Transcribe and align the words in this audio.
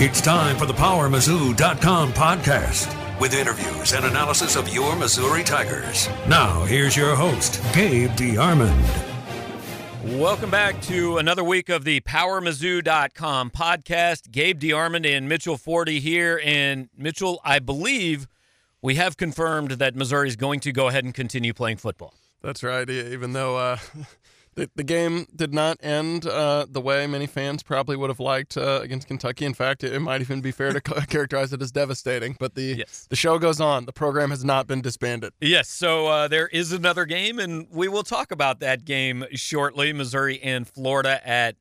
It's 0.00 0.20
time 0.20 0.56
for 0.56 0.64
the 0.64 0.74
PowerMizzou.com 0.74 2.12
podcast 2.12 3.20
with 3.20 3.34
interviews 3.34 3.94
and 3.94 4.04
analysis 4.04 4.54
of 4.54 4.72
your 4.72 4.94
Missouri 4.94 5.42
Tigers. 5.42 6.08
Now, 6.28 6.62
here's 6.66 6.96
your 6.96 7.16
host, 7.16 7.60
Gabe 7.74 8.10
DeArmond. 8.10 8.80
Welcome 10.20 10.52
back 10.52 10.80
to 10.82 11.18
another 11.18 11.42
week 11.42 11.68
of 11.68 11.82
the 11.82 12.00
PowerMizzou.com 12.02 13.50
podcast. 13.50 14.30
Gabe 14.30 14.60
DeArmond 14.60 15.04
and 15.04 15.28
Mitchell 15.28 15.56
Forde 15.56 15.98
here. 15.98 16.40
And 16.44 16.90
Mitchell, 16.96 17.40
I 17.42 17.58
believe 17.58 18.28
we 18.80 18.94
have 18.94 19.16
confirmed 19.16 19.72
that 19.72 19.96
Missouri 19.96 20.28
is 20.28 20.36
going 20.36 20.60
to 20.60 20.70
go 20.70 20.86
ahead 20.86 21.02
and 21.02 21.12
continue 21.12 21.52
playing 21.52 21.78
football. 21.78 22.14
That's 22.40 22.62
right. 22.62 22.88
Even 22.88 23.32
though 23.32 23.56
uh, 23.56 23.78
the, 24.58 24.70
the 24.74 24.82
game 24.82 25.26
did 25.34 25.54
not 25.54 25.78
end 25.82 26.26
uh, 26.26 26.66
the 26.68 26.80
way 26.80 27.06
many 27.06 27.26
fans 27.26 27.62
probably 27.62 27.96
would 27.96 28.10
have 28.10 28.18
liked 28.18 28.56
uh, 28.56 28.80
against 28.82 29.06
Kentucky. 29.06 29.44
In 29.44 29.54
fact, 29.54 29.84
it, 29.84 29.92
it, 29.92 30.00
might 30.00 30.20
even 30.20 30.40
be 30.40 30.50
fair 30.50 30.72
to 30.72 30.80
characterize 31.06 31.52
it 31.52 31.62
as 31.62 31.70
devastating. 31.70 32.36
But 32.38 32.56
the 32.56 32.76
yes. 32.78 33.06
the 33.08 33.16
show 33.16 33.38
goes 33.38 33.60
on. 33.60 33.86
The 33.86 33.92
program 33.92 34.30
has 34.30 34.44
not 34.44 34.66
been 34.66 34.80
disbanded. 34.80 35.32
Yes. 35.40 35.68
So 35.68 36.08
uh, 36.08 36.28
there 36.28 36.48
is 36.48 36.72
another 36.72 37.04
game, 37.04 37.38
and 37.38 37.68
we 37.70 37.86
will 37.86 38.02
talk 38.02 38.32
about 38.32 38.58
that 38.60 38.84
game 38.84 39.24
shortly. 39.32 39.92
Missouri 39.92 40.40
and 40.42 40.66
Florida 40.66 41.26
at 41.26 41.54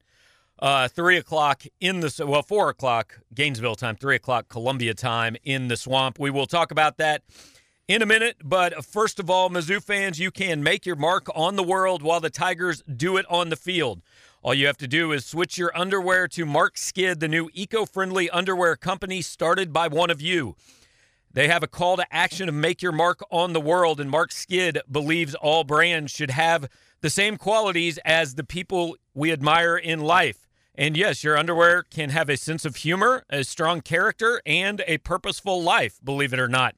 uh, 0.59 0.88
three 0.88 1.17
o'clock 1.17 1.63
in 1.79 1.99
the 1.99 2.25
well, 2.27 2.41
four 2.41 2.69
o'clock 2.69 3.19
Gainesville 3.33 3.75
time, 3.75 3.95
three 3.95 4.16
o'clock 4.16 4.49
Columbia 4.49 4.95
time 4.95 5.35
in 5.43 5.67
the 5.67 5.77
swamp. 5.77 6.17
We 6.17 6.31
will 6.31 6.47
talk 6.47 6.71
about 6.71 6.97
that 6.97 7.21
in 7.87 8.01
a 8.01 8.05
minute. 8.05 8.37
But 8.43 8.85
first 8.85 9.19
of 9.19 9.29
all, 9.29 9.49
Mizzou 9.49 9.81
fans, 9.81 10.19
you 10.19 10.31
can 10.31 10.63
make 10.63 10.85
your 10.85 10.95
mark 10.95 11.27
on 11.33 11.55
the 11.55 11.63
world 11.63 12.01
while 12.01 12.19
the 12.19 12.29
Tigers 12.29 12.83
do 12.83 13.17
it 13.17 13.25
on 13.29 13.49
the 13.49 13.55
field. 13.55 14.01
All 14.43 14.53
you 14.53 14.67
have 14.67 14.77
to 14.77 14.87
do 14.87 15.11
is 15.11 15.25
switch 15.25 15.57
your 15.57 15.75
underwear 15.75 16.27
to 16.29 16.45
Mark 16.45 16.77
Skid, 16.77 17.19
the 17.19 17.27
new 17.27 17.49
eco 17.53 17.85
friendly 17.85 18.29
underwear 18.29 18.75
company 18.75 19.21
started 19.21 19.73
by 19.73 19.87
one 19.87 20.09
of 20.09 20.21
you. 20.21 20.55
They 21.33 21.47
have 21.49 21.63
a 21.63 21.67
call 21.67 21.97
to 21.97 22.13
action 22.13 22.47
to 22.47 22.52
make 22.52 22.81
your 22.81 22.91
mark 22.91 23.19
on 23.29 23.53
the 23.53 23.61
world, 23.61 23.99
and 23.99 24.09
Mark 24.09 24.31
Skid 24.31 24.79
believes 24.89 25.35
all 25.35 25.63
brands 25.63 26.11
should 26.11 26.31
have 26.31 26.69
the 27.01 27.09
same 27.09 27.38
qualities 27.38 27.99
as 28.05 28.35
the 28.35 28.44
people 28.44 28.95
we 29.13 29.31
admire 29.31 29.77
in 29.77 29.99
life. 29.99 30.47
And 30.75 30.95
yes, 30.95 31.23
your 31.23 31.38
underwear 31.38 31.83
can 31.83 32.11
have 32.11 32.29
a 32.29 32.38
sense 32.38 32.63
of 32.63 32.77
humor, 32.77 33.23
a 33.29 33.44
strong 33.44 33.81
character, 33.81 34.41
and 34.45 34.83
a 34.88 34.99
purposeful 34.99 35.61
life, 35.61 35.99
believe 36.03 36.33
it 36.33 36.39
or 36.39 36.47
not. 36.47 36.75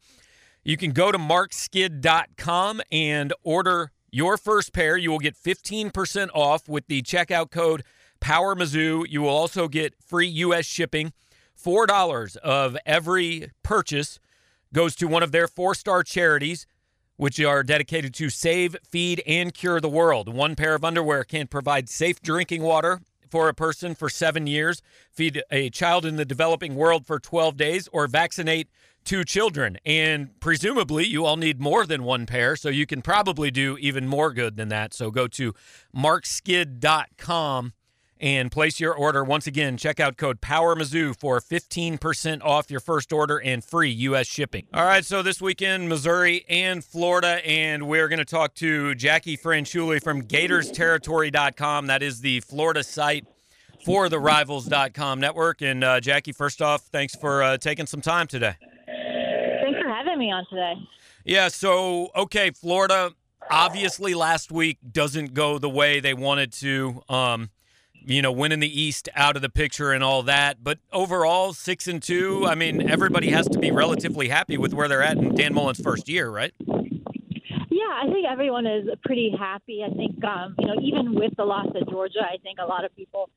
You 0.64 0.78
can 0.78 0.92
go 0.92 1.12
to 1.12 1.18
markskid.com 1.18 2.82
and 2.92 3.34
order 3.44 3.92
your 4.12 4.38
first 4.38 4.74
pair. 4.74 4.98
You 4.98 5.12
will 5.12 5.20
get 5.20 5.36
15% 5.36 6.30
off 6.34 6.68
with 6.68 6.88
the 6.88 7.02
checkout 7.02 7.52
code 7.52 7.84
PowerMizzou. 8.22 9.06
You 9.08 9.22
will 9.22 9.30
also 9.30 9.68
get 9.68 9.96
free 10.06 10.28
U.S. 10.28 10.66
shipping. 10.66 11.14
$4 11.62 12.38
of 12.38 12.78
every 12.86 13.52
purchase 13.64 14.20
goes 14.74 14.96
to 14.98 15.08
one 15.08 15.24
of 15.24 15.32
their 15.32 15.48
four 15.48 15.76
star 15.76 16.04
charities, 16.04 16.66
which 17.18 17.40
are 17.40 17.64
dedicated 17.64 18.14
to 18.16 18.30
save, 18.30 18.76
feed, 18.90 19.22
and 19.26 19.54
cure 19.54 19.80
the 19.80 19.90
world. 19.90 20.34
One 20.34 20.56
pair 20.56 20.76
of 20.76 20.86
underwear 20.86 21.24
can 21.24 21.48
provide 21.48 21.90
safe 21.90 22.22
drinking 22.22 22.62
water 22.62 23.02
for 23.30 23.50
a 23.50 23.54
person 23.54 23.94
for 23.94 24.10
seven 24.10 24.48
years, 24.48 24.82
feed 25.12 25.42
a 25.52 25.70
child 25.70 26.06
in 26.06 26.16
the 26.16 26.26
developing 26.26 26.76
world 26.76 27.06
for 27.06 27.20
12 27.20 27.58
days, 27.58 27.90
or 27.92 28.08
vaccinate 28.08 28.70
two 29.04 29.24
children. 29.24 29.78
And 29.86 30.40
presumably, 30.40 31.06
you 31.06 31.26
all 31.26 31.38
need 31.38 31.60
more 31.60 31.86
than 31.86 32.04
one 32.04 32.26
pair, 32.26 32.56
so 32.56 32.70
you 32.70 32.86
can 32.86 33.02
probably 33.02 33.52
do 33.52 33.78
even 33.80 34.08
more 34.08 34.32
good 34.32 34.58
than 34.58 34.70
that. 34.70 34.94
So 34.94 35.12
go 35.12 35.28
to 35.28 35.54
markskid.com 35.96 37.74
and 38.20 38.52
place 38.52 38.80
your 38.80 38.94
order. 38.94 39.24
Once 39.24 39.48
again, 39.48 39.78
check 39.78 40.00
out 40.00 40.18
code 40.18 40.42
PowerMizzou 40.42 41.18
for 41.18 41.40
15% 41.40 42.44
off 42.44 42.70
your 42.70 42.80
first 42.80 43.14
order 43.14 43.42
and 43.42 43.64
free 43.64 43.90
U.S. 43.92 44.28
shipping. 44.28 44.68
All 44.74 44.84
right, 44.84 45.06
so 45.06 45.22
this 45.22 45.42
weekend, 45.42 45.88
Missouri 45.88 46.46
and 46.50 46.84
Florida, 46.84 47.46
and 47.48 47.88
we're 47.88 48.10
going 48.10 48.20
to 48.20 48.26
talk 48.26 48.56
to 48.56 48.94
Jackie 48.96 49.38
Franciulli 49.38 50.04
from 50.04 50.24
GatorsTerritory.com. 50.24 51.88
That 51.88 52.04
is 52.04 52.22
the 52.22 52.42
Florida 52.42 52.84
site 52.84 53.26
for 53.86 54.10
the 54.10 54.20
Rivals.com 54.20 55.22
network. 55.22 55.62
And 55.62 55.84
uh, 55.84 56.02
Jackie, 56.02 56.34
first 56.34 56.62
off, 56.62 56.82
thanks 56.92 57.16
for 57.16 57.42
uh, 57.42 57.58
taking 57.58 57.86
some 57.86 58.02
time 58.02 58.28
today 58.28 58.56
having 60.20 60.28
me 60.28 60.32
on 60.32 60.46
today. 60.50 60.88
Yeah, 61.24 61.48
so, 61.48 62.10
okay, 62.16 62.52
Florida 62.52 63.12
obviously 63.50 64.14
last 64.14 64.52
week 64.52 64.78
doesn't 64.92 65.34
go 65.34 65.58
the 65.58 65.70
way 65.70 66.00
they 66.00 66.14
wanted 66.14 66.52
to. 66.54 67.02
Um, 67.10 67.50
you 68.06 68.22
know, 68.22 68.32
winning 68.32 68.60
the 68.60 68.82
East 68.82 69.10
out 69.14 69.36
of 69.36 69.42
the 69.42 69.50
picture 69.50 69.92
and 69.92 70.04
all 70.04 70.24
that. 70.24 70.64
But 70.64 70.80
overall, 70.92 71.54
six 71.54 71.88
and 71.88 72.02
two. 72.02 72.46
I 72.48 72.56
mean, 72.56 72.90
everybody 72.90 73.30
has 73.32 73.48
to 73.50 73.60
be 73.60 73.72
relatively 73.72 74.30
happy 74.30 74.58
with 74.58 74.74
where 74.74 74.88
they're 74.88 75.04
at 75.04 75.18
in 75.18 75.36
Dan 75.36 75.54
Mullen's 75.54 75.82
first 75.82 76.08
year, 76.08 76.30
right? 76.30 76.54
Yeah, 76.66 77.92
I 77.92 78.06
think 78.12 78.26
everyone 78.28 78.66
is 78.66 78.88
pretty 79.04 79.36
happy. 79.38 79.84
I 79.86 79.94
think, 79.94 80.24
um, 80.24 80.56
you 80.58 80.68
know, 80.68 80.76
even 80.82 81.14
with 81.14 81.36
the 81.36 81.44
loss 81.44 81.68
of 81.76 81.90
Georgia, 81.90 82.22
I 82.22 82.38
think 82.42 82.58
a 82.60 82.66
lot 82.66 82.86
of 82.86 82.96
people 82.96 83.30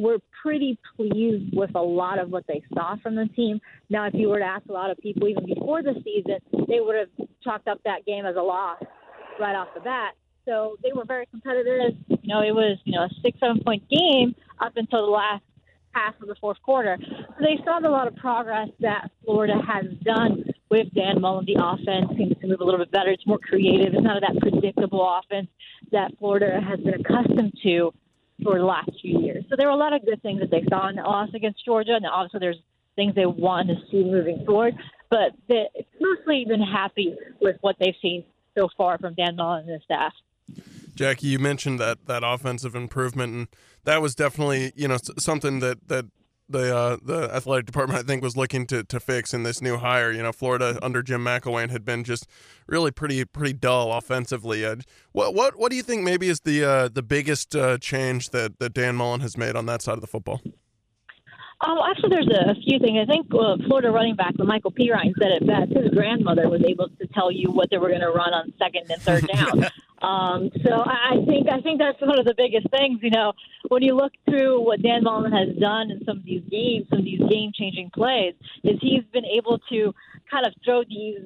were 0.00 0.18
pretty 0.42 0.78
pleased 0.96 1.54
with 1.54 1.70
a 1.74 1.82
lot 1.82 2.18
of 2.18 2.30
what 2.30 2.44
they 2.46 2.62
saw 2.74 2.96
from 3.02 3.14
the 3.14 3.26
team. 3.36 3.60
Now, 3.88 4.06
if 4.06 4.14
you 4.14 4.28
were 4.28 4.38
to 4.38 4.44
ask 4.44 4.66
a 4.68 4.72
lot 4.72 4.90
of 4.90 4.98
people 4.98 5.28
even 5.28 5.46
before 5.46 5.82
the 5.82 5.94
season, 6.04 6.38
they 6.68 6.80
would 6.80 6.96
have 6.96 7.28
chalked 7.42 7.68
up 7.68 7.80
that 7.84 8.04
game 8.06 8.26
as 8.26 8.36
a 8.36 8.42
loss 8.42 8.82
right 9.38 9.54
off 9.54 9.68
the 9.74 9.80
bat. 9.80 10.14
So 10.44 10.76
they 10.82 10.92
were 10.94 11.04
very 11.04 11.26
competitive. 11.26 11.96
You 12.08 12.18
know, 12.24 12.40
it 12.40 12.54
was 12.54 12.78
you 12.84 12.92
know 12.92 13.04
a 13.04 13.10
six 13.22 13.38
seven 13.38 13.60
point 13.64 13.82
game 13.88 14.34
up 14.60 14.72
until 14.76 15.06
the 15.06 15.12
last 15.12 15.44
half 15.92 16.14
of 16.20 16.28
the 16.28 16.36
fourth 16.40 16.58
quarter. 16.62 16.96
So 17.00 17.34
they 17.40 17.58
saw 17.64 17.78
a 17.78 17.88
lot 17.88 18.06
of 18.06 18.16
progress 18.16 18.68
that 18.80 19.10
Florida 19.24 19.54
has 19.66 19.86
done 20.04 20.44
with 20.70 20.92
Dan 20.94 21.20
Mullen. 21.20 21.46
The 21.46 21.56
offense 21.58 22.16
seems 22.16 22.38
to 22.40 22.46
move 22.46 22.60
a 22.60 22.64
little 22.64 22.78
bit 22.78 22.90
better. 22.92 23.10
It's 23.10 23.26
more 23.26 23.38
creative. 23.38 23.94
It's 23.94 24.02
not 24.02 24.20
that 24.20 24.40
predictable 24.40 25.20
offense 25.20 25.48
that 25.92 26.12
Florida 26.18 26.60
has 26.60 26.78
been 26.80 26.94
accustomed 26.94 27.52
to 27.64 27.92
for 28.42 28.58
the 28.58 28.64
last 28.64 28.90
few. 29.02 29.19
So 29.50 29.56
there 29.56 29.66
were 29.66 29.72
a 29.72 29.76
lot 29.76 29.92
of 29.92 30.04
good 30.04 30.22
things 30.22 30.40
that 30.40 30.50
they 30.50 30.64
saw 30.68 30.88
in 30.88 30.96
the 30.96 31.02
loss 31.02 31.28
against 31.34 31.64
Georgia, 31.64 31.94
and 31.94 32.06
obviously 32.06 32.38
there's 32.38 32.62
things 32.94 33.14
they 33.16 33.26
want 33.26 33.68
to 33.68 33.74
see 33.90 34.04
moving 34.04 34.44
forward. 34.46 34.74
But 35.10 35.32
they, 35.48 35.66
it's 35.74 35.88
mostly 36.00 36.44
been 36.46 36.62
happy 36.62 37.16
with 37.40 37.56
what 37.60 37.74
they've 37.80 37.96
seen 38.00 38.24
so 38.56 38.68
far 38.76 38.96
from 38.98 39.14
Dan 39.14 39.34
Mullen 39.34 39.62
and 39.64 39.70
his 39.70 39.82
staff. 39.82 40.12
Jackie, 40.94 41.28
you 41.28 41.40
mentioned 41.40 41.80
that 41.80 42.06
that 42.06 42.22
offensive 42.24 42.76
improvement, 42.76 43.32
and 43.32 43.48
that 43.84 44.00
was 44.00 44.14
definitely 44.14 44.72
you 44.76 44.86
know 44.86 44.98
something 45.18 45.58
that 45.60 45.88
that 45.88 46.06
the 46.50 46.76
uh, 46.76 46.96
the 47.02 47.32
athletic 47.32 47.66
department 47.66 48.00
I 48.00 48.02
think 48.02 48.22
was 48.22 48.36
looking 48.36 48.66
to, 48.68 48.84
to 48.84 49.00
fix 49.00 49.32
in 49.32 49.42
this 49.42 49.60
new 49.62 49.76
hire. 49.78 50.10
You 50.10 50.22
know, 50.22 50.32
Florida 50.32 50.78
under 50.82 51.02
Jim 51.02 51.24
McElwain 51.24 51.70
had 51.70 51.84
been 51.84 52.04
just 52.04 52.26
really 52.66 52.90
pretty 52.90 53.24
pretty 53.24 53.52
dull 53.52 53.92
offensively. 53.92 54.64
Uh, 54.64 54.76
what 55.12 55.34
what 55.34 55.58
what 55.58 55.70
do 55.70 55.76
you 55.76 55.82
think 55.82 56.02
maybe 56.02 56.28
is 56.28 56.40
the 56.40 56.64
uh, 56.64 56.88
the 56.88 57.02
biggest 57.02 57.54
uh, 57.56 57.78
change 57.78 58.30
that, 58.30 58.58
that 58.58 58.74
Dan 58.74 58.96
Mullen 58.96 59.20
has 59.20 59.36
made 59.36 59.56
on 59.56 59.66
that 59.66 59.82
side 59.82 59.94
of 59.94 60.00
the 60.00 60.06
football? 60.06 60.40
Oh, 61.62 61.84
actually, 61.90 62.08
there's 62.08 62.28
a 62.28 62.54
few 62.62 62.78
things. 62.78 62.98
I 63.02 63.04
think 63.04 63.26
uh, 63.34 63.56
Florida 63.66 63.90
running 63.90 64.16
back 64.16 64.34
Lamical 64.34 64.72
Perine 64.72 65.12
said 65.18 65.32
it 65.32 65.46
best. 65.46 65.70
His 65.72 65.90
grandmother 65.90 66.48
was 66.48 66.62
able 66.66 66.88
to 66.88 67.06
tell 67.08 67.30
you 67.30 67.50
what 67.50 67.68
they 67.68 67.76
were 67.76 67.88
going 67.88 68.00
to 68.00 68.10
run 68.10 68.32
on 68.32 68.52
second 68.58 68.90
and 68.90 69.02
third 69.02 69.26
down. 69.28 69.66
um, 70.02 70.50
so 70.64 70.72
I 70.72 71.16
think 71.26 71.48
I 71.50 71.60
think 71.60 71.78
that's 71.78 72.00
one 72.00 72.18
of 72.18 72.24
the 72.24 72.34
biggest 72.34 72.68
things. 72.70 73.00
You 73.02 73.10
know, 73.10 73.32
when 73.68 73.82
you 73.82 73.94
look 73.94 74.12
through 74.28 74.64
what 74.64 74.82
Dan 74.82 75.04
Mullen 75.04 75.32
has 75.32 75.54
done 75.58 75.90
in 75.90 76.02
some 76.06 76.18
of 76.18 76.24
these 76.24 76.42
games, 76.50 76.86
some 76.88 77.00
of 77.00 77.04
these 77.04 77.20
game-changing 77.28 77.90
plays, 77.94 78.34
is 78.64 78.78
he's 78.80 79.04
been 79.12 79.26
able 79.26 79.58
to 79.70 79.94
kind 80.30 80.46
of 80.46 80.54
throw 80.64 80.84
these 80.84 81.18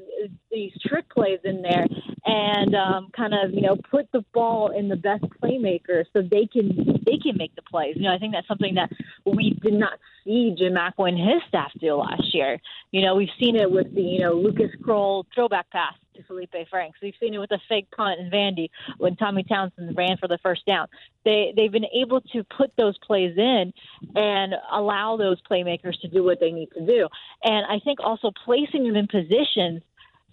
these 0.51 0.73
trick 0.87 1.09
plays 1.09 1.39
in 1.45 1.63
there 1.63 1.87
and 2.27 2.75
um, 2.75 3.09
kind 3.17 3.33
of 3.35 3.53
you 3.53 3.61
know 3.61 3.77
put 3.91 4.11
the 4.13 4.25
ball 4.35 4.73
in 4.77 4.89
the 4.89 4.97
best 4.97 5.25
playmakers 5.43 6.05
so 6.13 6.23
they 6.23 6.47
can 6.53 7.01
they 7.07 7.19
can 7.19 7.37
make 7.37 7.55
the 7.55 7.63
plays. 7.63 7.95
You 7.97 8.05
know, 8.05 8.15
I 8.15 8.19
think 8.19 8.33
that's 8.33 8.49
something 8.49 8.75
that 8.75 8.91
we 9.25 9.57
did 9.63 9.75
not 9.75 10.01
see 10.25 10.55
Jim 10.59 10.75
McElwain 10.75 11.11
and 11.11 11.31
his 11.31 11.43
staff 11.49 11.71
do 11.79 11.95
last 11.95 12.35
year. 12.35 12.59
You 12.91 13.03
know, 13.03 13.15
we've 13.15 13.29
seen 13.39 13.55
it 13.55 13.71
with 13.71 13.95
the 13.95 14.03
you 14.03 14.21
know 14.21 14.33
Lucas 14.33 14.71
Krull 14.83 15.25
throwback 15.33 15.71
pass 15.71 15.95
Feleipe 16.29 16.69
Franks. 16.69 16.99
We've 17.03 17.15
seen 17.21 17.35
it 17.35 17.39
with 17.39 17.51
the 17.51 17.61
fake 17.69 17.89
punt 17.97 18.21
in 18.21 18.31
Vandy 18.31 18.69
when 18.99 19.17
Tommy 19.17 19.45
Townsend 19.45 19.97
ran 19.97 20.17
for 20.17 20.29
the 20.29 20.39
first 20.43 20.67
down. 20.67 20.89
They 21.25 21.53
they've 21.57 21.73
been 21.73 21.87
able 21.95 22.21
to 22.21 22.45
put 22.57 22.73
those 22.77 22.97
plays 22.99 23.37
in 23.37 23.73
and 24.15 24.55
allow 24.73 25.17
those 25.17 25.41
playmakers 25.51 26.01
to 26.01 26.09
do 26.09 26.25
what 26.25 26.41
they 26.41 26.51
need 26.51 26.69
to 26.77 26.85
do. 26.85 27.09
And 27.43 27.67
I 27.67 27.79
think 27.85 28.01
also 28.01 28.31
placing 28.45 28.85
them 28.85 28.97
in 28.97 29.07
positions 29.07 29.83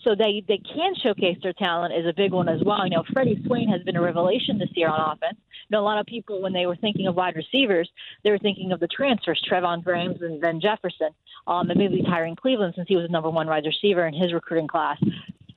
so 0.04 0.16
they 0.16 0.44
they 0.48 0.58
can 0.58 0.94
showcase 1.02 1.38
their 1.44 1.54
talent 1.54 1.94
is 1.94 2.06
a 2.06 2.14
big 2.14 2.32
one 2.32 2.50
as 2.50 2.62
well. 2.64 2.84
You 2.84 2.92
know, 2.92 3.04
Freddie 3.14 3.42
Swain 3.46 3.70
has 3.70 3.82
been 3.84 3.96
a 3.96 4.02
revelation 4.02 4.58
this 4.58 4.70
year 4.74 4.90
on 4.90 5.00
offense. 5.00 5.38
You 5.70 5.78
know, 5.78 5.82
a 5.82 5.86
lot 5.86 6.00
of 6.00 6.06
people 6.06 6.42
when 6.42 6.54
they 6.54 6.66
were 6.66 6.76
thinking 6.76 7.08
of 7.08 7.16
wide 7.16 7.36
receivers, 7.36 7.90
they 8.24 8.32
were 8.32 8.40
thinking 8.40 8.72
of 8.72 8.80
the 8.80 8.88
transfers, 8.88 9.42
Trevon 9.50 9.84
Grimes 9.84 10.22
and 10.22 10.42
Van 10.42 10.60
Jefferson, 10.60 11.10
um, 11.48 11.70
and 11.70 11.80
maybe 11.80 12.02
Tyrie 12.04 12.36
Cleveland 12.40 12.74
since 12.76 12.88
he 12.88 12.96
was 12.96 13.06
the 13.06 13.12
number 13.12 13.30
one 13.30 13.48
wide 13.48 13.66
receiver 13.66 14.08
in 14.08 14.14
his 14.14 14.34
recruiting 14.34 14.68
class. 14.68 14.98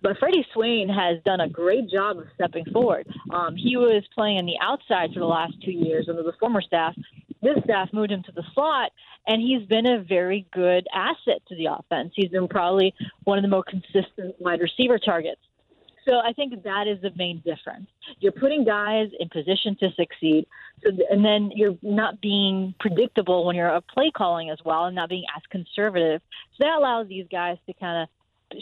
But 0.05 0.19
Freddie 0.19 0.47
Swain 0.53 0.89
has 0.91 1.17
done 1.25 1.41
a 1.41 1.49
great 1.49 1.89
job 1.89 2.19
of 2.19 2.27
stepping 2.35 2.67
forward. 2.67 3.09
Um, 3.33 3.57
he 3.57 3.79
was 3.79 4.05
playing 4.15 4.37
on 4.37 4.45
the 4.45 4.59
outside 4.61 5.15
for 5.15 5.21
the 5.21 5.27
last 5.27 5.55
two 5.65 5.73
years 5.73 6.09
under 6.11 6.23
the 6.23 6.35
former 6.39 6.61
staff, 6.61 6.95
this 7.45 7.63
staff 7.65 7.91
moved 7.93 8.11
him 8.11 8.23
to 8.23 8.33
the 8.33 8.43
slot, 8.55 8.91
and 9.27 9.41
he's 9.41 9.67
been 9.67 9.87
a 9.87 10.03
very 10.03 10.47
good 10.53 10.87
asset 10.95 11.43
to 11.49 11.57
the 11.57 11.67
offense. 11.67 12.13
He's 12.15 12.31
been 12.31 12.49
probably 12.49 12.95
one 13.25 13.39
of 13.39 13.43
the 13.43 13.49
more 13.49 13.65
consistent 13.65 14.35
wide 14.39 14.61
receiver 14.61 14.99
targets. 14.99 15.41
So 16.07 16.19
I 16.19 16.33
think 16.33 16.63
that 16.65 16.87
is 16.87 17.01
the 17.01 17.11
main 17.17 17.43
difference. 17.45 17.87
You're 18.19 18.33
putting 18.33 18.65
guys 18.65 19.09
in 19.19 19.29
position 19.31 19.77
to 19.81 19.91
succeed, 19.93 20.47
so 20.83 20.91
and 21.11 21.25
then 21.25 21.51
you're 21.55 21.77
not 21.83 22.21
being 22.21 22.75
predictable 22.79 23.47
when 23.47 23.57
you're 23.57 23.69
a 23.69 23.81
play 23.81 24.11
calling 24.15 24.51
as 24.51 24.59
well, 24.65 24.85
and 24.85 24.95
not 24.95 25.09
being 25.09 25.25
as 25.35 25.43
conservative. 25.51 26.21
So 26.57 26.65
that 26.65 26.79
allows 26.79 27.09
these 27.09 27.27
guys 27.31 27.57
to 27.67 27.73
kind 27.75 28.03
of 28.03 28.59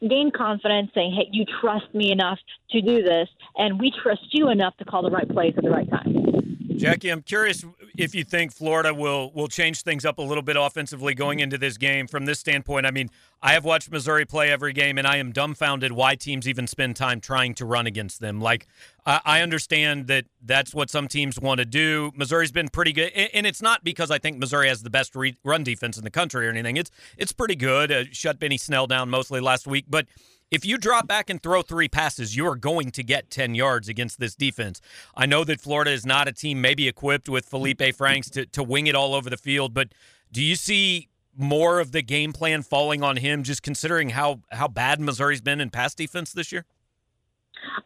gain 0.00 0.30
confidence, 0.30 0.90
saying, 0.94 1.12
"Hey, 1.12 1.28
you 1.32 1.44
trust 1.60 1.92
me 1.94 2.10
enough 2.10 2.38
to 2.70 2.80
do 2.80 3.02
this, 3.02 3.28
and 3.56 3.80
we 3.80 3.90
trust 3.90 4.32
you 4.32 4.50
enough 4.50 4.76
to 4.78 4.84
call 4.84 5.02
the 5.02 5.10
right 5.10 5.28
plays 5.28 5.54
at 5.56 5.64
the 5.64 5.70
right 5.70 5.88
time." 5.90 6.43
Jackie, 6.76 7.10
I'm 7.10 7.22
curious 7.22 7.64
if 7.96 8.14
you 8.14 8.24
think 8.24 8.52
Florida 8.52 8.92
will 8.92 9.30
will 9.32 9.48
change 9.48 9.82
things 9.82 10.04
up 10.04 10.18
a 10.18 10.22
little 10.22 10.42
bit 10.42 10.56
offensively 10.56 11.14
going 11.14 11.40
into 11.40 11.56
this 11.56 11.76
game 11.76 12.06
from 12.06 12.24
this 12.24 12.40
standpoint. 12.40 12.86
I 12.86 12.90
mean, 12.90 13.10
I 13.42 13.52
have 13.52 13.64
watched 13.64 13.90
Missouri 13.90 14.24
play 14.24 14.50
every 14.50 14.72
game, 14.72 14.98
and 14.98 15.06
I 15.06 15.18
am 15.18 15.30
dumbfounded 15.32 15.92
why 15.92 16.14
teams 16.14 16.48
even 16.48 16.66
spend 16.66 16.96
time 16.96 17.20
trying 17.20 17.54
to 17.54 17.64
run 17.64 17.86
against 17.86 18.20
them. 18.20 18.40
Like, 18.40 18.66
I 19.06 19.42
understand 19.42 20.06
that 20.06 20.24
that's 20.42 20.74
what 20.74 20.90
some 20.90 21.08
teams 21.08 21.38
want 21.38 21.58
to 21.58 21.64
do. 21.64 22.10
Missouri's 22.16 22.52
been 22.52 22.68
pretty 22.68 22.92
good, 22.92 23.12
and 23.12 23.46
it's 23.46 23.60
not 23.60 23.84
because 23.84 24.10
I 24.10 24.18
think 24.18 24.38
Missouri 24.38 24.68
has 24.68 24.82
the 24.82 24.90
best 24.90 25.14
run 25.44 25.62
defense 25.62 25.98
in 25.98 26.04
the 26.04 26.10
country 26.10 26.46
or 26.46 26.50
anything. 26.50 26.76
It's 26.76 26.90
it's 27.16 27.32
pretty 27.32 27.56
good. 27.56 27.92
Uh, 27.92 28.04
shut 28.10 28.38
Benny 28.38 28.56
Snell 28.56 28.86
down 28.86 29.10
mostly 29.10 29.40
last 29.40 29.66
week, 29.66 29.84
but 29.88 30.06
if 30.50 30.64
you 30.64 30.78
drop 30.78 31.06
back 31.06 31.30
and 31.30 31.42
throw 31.42 31.62
three 31.62 31.88
passes, 31.88 32.36
you 32.36 32.46
are 32.46 32.56
going 32.56 32.90
to 32.92 33.02
get 33.02 33.30
10 33.30 33.54
yards 33.54 33.88
against 33.88 34.20
this 34.20 34.34
defense. 34.34 34.80
I 35.16 35.26
know 35.26 35.44
that 35.44 35.60
Florida 35.60 35.90
is 35.90 36.06
not 36.06 36.28
a 36.28 36.32
team 36.32 36.60
maybe 36.60 36.86
equipped 36.86 37.28
with 37.28 37.50
Feleipe 37.50 37.94
Franks 37.94 38.30
to, 38.30 38.46
to 38.46 38.62
wing 38.62 38.86
it 38.86 38.94
all 38.94 39.14
over 39.14 39.28
the 39.28 39.36
field, 39.36 39.74
but 39.74 39.88
do 40.30 40.42
you 40.42 40.54
see 40.54 41.08
more 41.36 41.80
of 41.80 41.92
the 41.92 42.02
game 42.02 42.32
plan 42.32 42.62
falling 42.62 43.02
on 43.02 43.16
him 43.16 43.42
just 43.42 43.62
considering 43.62 44.10
how, 44.10 44.40
how 44.52 44.68
bad 44.68 45.00
Missouri's 45.00 45.40
been 45.40 45.60
in 45.60 45.70
pass 45.70 45.94
defense 45.94 46.32
this 46.32 46.52
year? 46.52 46.64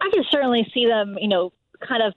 I 0.00 0.10
can 0.12 0.24
certainly 0.30 0.70
see 0.74 0.86
them, 0.86 1.16
you 1.20 1.28
know, 1.28 1.52
kind 1.86 2.02
of 2.02 2.12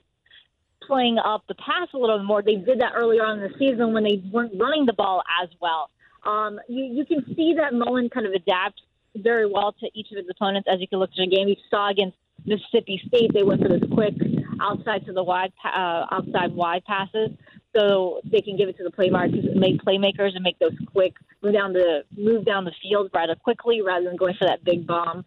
playing 0.85 1.17
up 1.19 1.43
the 1.47 1.55
pass 1.55 1.87
a 1.93 1.97
little 1.97 2.21
more. 2.23 2.41
They 2.41 2.55
did 2.55 2.79
that 2.81 2.93
earlier 2.95 3.23
on 3.23 3.39
in 3.39 3.51
the 3.51 3.57
season 3.57 3.93
when 3.93 4.03
they 4.03 4.21
weren't 4.31 4.59
running 4.59 4.85
the 4.85 4.93
ball 4.93 5.21
as 5.41 5.49
well. 5.61 5.89
Um, 6.23 6.59
you, 6.67 6.83
you 6.83 7.05
can 7.05 7.23
see 7.35 7.53
that 7.57 7.73
Mullen 7.73 8.09
kind 8.09 8.25
of 8.25 8.33
adapts 8.33 8.81
very 9.15 9.45
well 9.45 9.73
to 9.79 9.89
each 9.93 10.11
of 10.11 10.17
his 10.17 10.27
opponents. 10.29 10.67
As 10.71 10.79
you 10.79 10.87
can 10.87 10.99
look 10.99 11.11
at 11.11 11.17
the 11.17 11.27
game, 11.27 11.47
you 11.47 11.55
saw 11.69 11.89
against 11.89 12.17
Mississippi 12.45 13.01
State, 13.07 13.31
they 13.33 13.43
went 13.43 13.61
for 13.61 13.69
those 13.69 13.83
quick 13.93 14.15
outside 14.59 15.05
to 15.05 15.13
the 15.13 15.23
wide, 15.23 15.53
uh, 15.63 16.05
outside 16.11 16.53
wide 16.53 16.83
passes, 16.85 17.29
so 17.75 18.19
they 18.25 18.41
can 18.41 18.57
give 18.57 18.67
it 18.67 18.77
to 18.77 18.83
the 18.83 18.91
playmakers, 18.91 19.55
make 19.55 19.81
playmakers, 19.83 20.35
and 20.35 20.43
make 20.43 20.57
those 20.59 20.75
quick 20.91 21.13
move 21.43 21.53
down 21.53 21.73
the 21.73 22.03
move 22.17 22.45
down 22.45 22.65
the 22.65 22.73
field 22.81 23.09
rather 23.13 23.35
quickly, 23.35 23.81
rather 23.81 24.05
than 24.05 24.15
going 24.15 24.33
for 24.35 24.45
that 24.45 24.63
big 24.63 24.87
bomb 24.87 25.23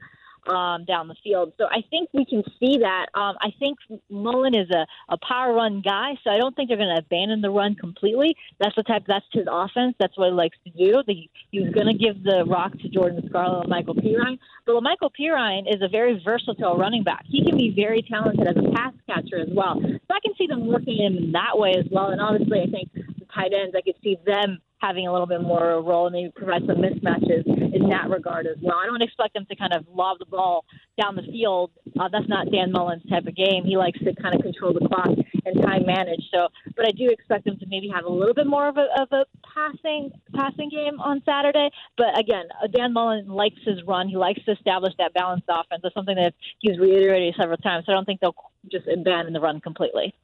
um, 0.49 0.85
down 0.85 1.08
the 1.08 1.17
field. 1.23 1.52
So 1.58 1.67
I 1.67 1.82
think 1.91 2.08
we 2.12 2.25
can 2.25 2.43
see 2.58 2.79
that. 2.79 3.06
Um, 3.14 3.37
I 3.41 3.52
think 3.58 3.79
Mullen 4.11 4.55
is 4.55 4.69
a, 4.70 4.87
a 5.08 5.19
power 5.26 5.55
run 5.55 5.82
guy, 5.85 6.19
so 6.23 6.31
I 6.31 6.38
don't 6.38 6.55
think 6.55 6.69
they're 6.69 6.79
going 6.79 6.94
to 6.94 7.00
abandon 7.00 7.41
the 7.41 7.50
run 7.50 7.75
completely. 7.75 8.37
That's 8.61 8.75
the 8.76 8.82
type. 8.82 9.05
That's 9.06 9.25
his 9.32 9.46
offense. 9.50 9.94
That's 9.99 10.17
what 10.17 10.26
he 10.26 10.32
likes 10.32 10.56
to 10.64 10.70
do. 10.70 11.02
The, 11.06 11.29
going 11.73 11.87
to 11.87 11.94
give 11.94 12.23
the 12.23 12.44
rock 12.46 12.73
to 12.79 12.88
Jordan 12.88 13.23
Scarlett 13.29 13.64
and 13.64 13.73
Lamical 13.73 13.96
Perine, 13.96 14.38
but 14.67 14.75
Lamical 14.75 15.11
Perine 15.19 15.73
is 15.73 15.82
a 15.82 15.88
very 15.88 16.20
versatile 16.25 16.76
running 16.76 17.02
back. 17.02 17.25
He 17.26 17.44
can 17.44 17.56
be 17.56 17.73
very 17.75 18.02
talented 18.02 18.47
as 18.47 18.56
a 18.56 18.70
pass 18.75 18.93
catcher 19.06 19.40
as 19.40 19.49
well. 19.50 19.81
So 19.81 20.11
I 20.11 20.20
can 20.20 20.35
see 20.37 20.47
them 20.47 20.67
working 20.67 20.97
him 20.99 21.32
that 21.32 21.56
way 21.58 21.75
as 21.79 21.87
well. 21.90 22.08
And 22.11 22.20
obviously, 22.20 22.61
I 22.61 22.67
think 22.67 22.93
the 22.94 23.26
tight 23.35 23.52
ends, 23.52 23.75
I 23.76 23.82
could 23.82 23.97
see 24.02 24.19
them 24.25 24.61
having 24.85 25.07
a 25.07 25.13
little 25.13 25.27
bit 25.27 25.41
more 25.41 25.71
of 25.71 25.85
a 25.85 25.89
role 25.89 26.07
and 26.07 26.15
maybe 26.15 26.31
provide 26.35 26.63
some 26.67 26.77
mismatches 26.77 27.47
in 27.75 27.89
that 27.89 28.11
regard 28.11 28.47
as 28.47 28.57
well. 28.63 28.77
I 28.77 28.87
don't 28.87 29.03
expect 29.03 29.35
them 29.35 29.47
to 29.49 29.57
kind 29.57 29.73
of 29.73 29.87
lob 29.89 30.19
the 30.19 30.27
ball 30.27 30.65
down 31.01 31.17
the 31.17 31.23
field. 31.23 31.71
Uh, 31.99 32.09
that's 32.13 32.29
not 32.29 32.51
Dan 32.53 32.71
Mullen's 32.71 33.03
type 33.09 33.27
of 33.27 33.35
game. 33.35 33.65
He 33.65 33.77
likes 33.77 33.99
to 34.01 34.15
kind 34.21 34.35
of 34.35 34.43
control 34.43 34.73
the 34.73 34.87
clock 34.87 35.09
and 35.45 35.63
time 35.63 35.87
manage. 35.87 36.21
So, 36.33 36.49
but 36.77 36.87
I 36.87 36.91
do 36.93 37.09
expect 37.09 37.45
them 37.45 37.59
to 37.59 37.67
maybe 37.67 37.89
have 37.95 38.05
a 38.05 38.13
little 38.13 38.35
bit 38.35 38.47
more 38.47 38.69
of 38.69 38.77
a, 38.77 38.87
of 39.01 39.09
a 39.13 39.25
passing 39.55 40.11
passing 40.35 40.69
game 40.69 41.01
on 41.01 41.23
Saturday. 41.25 41.71
But 41.97 42.19
again, 42.19 42.45
uh, 42.63 42.67
Dan 42.67 42.93
Mullen 42.93 43.29
likes 43.29 43.61
his 43.65 43.83
run. 43.87 44.09
He 44.09 44.17
likes 44.17 44.45
to 44.45 44.53
establish 44.53 44.93
that 44.99 45.15
balanced 45.15 45.47
offense. 45.49 45.81
That's 45.83 45.95
something 45.95 46.17
that 46.17 46.35
he's 46.59 46.79
reiterated 46.79 47.35
several 47.41 47.59
times. 47.59 47.87
So 47.87 47.93
I 47.93 47.95
don't 47.95 48.05
think 48.05 48.21
they'll 48.21 48.37
just 48.71 48.87
abandon 48.87 49.33
the 49.33 49.41
run 49.41 49.61
completely. 49.61 50.15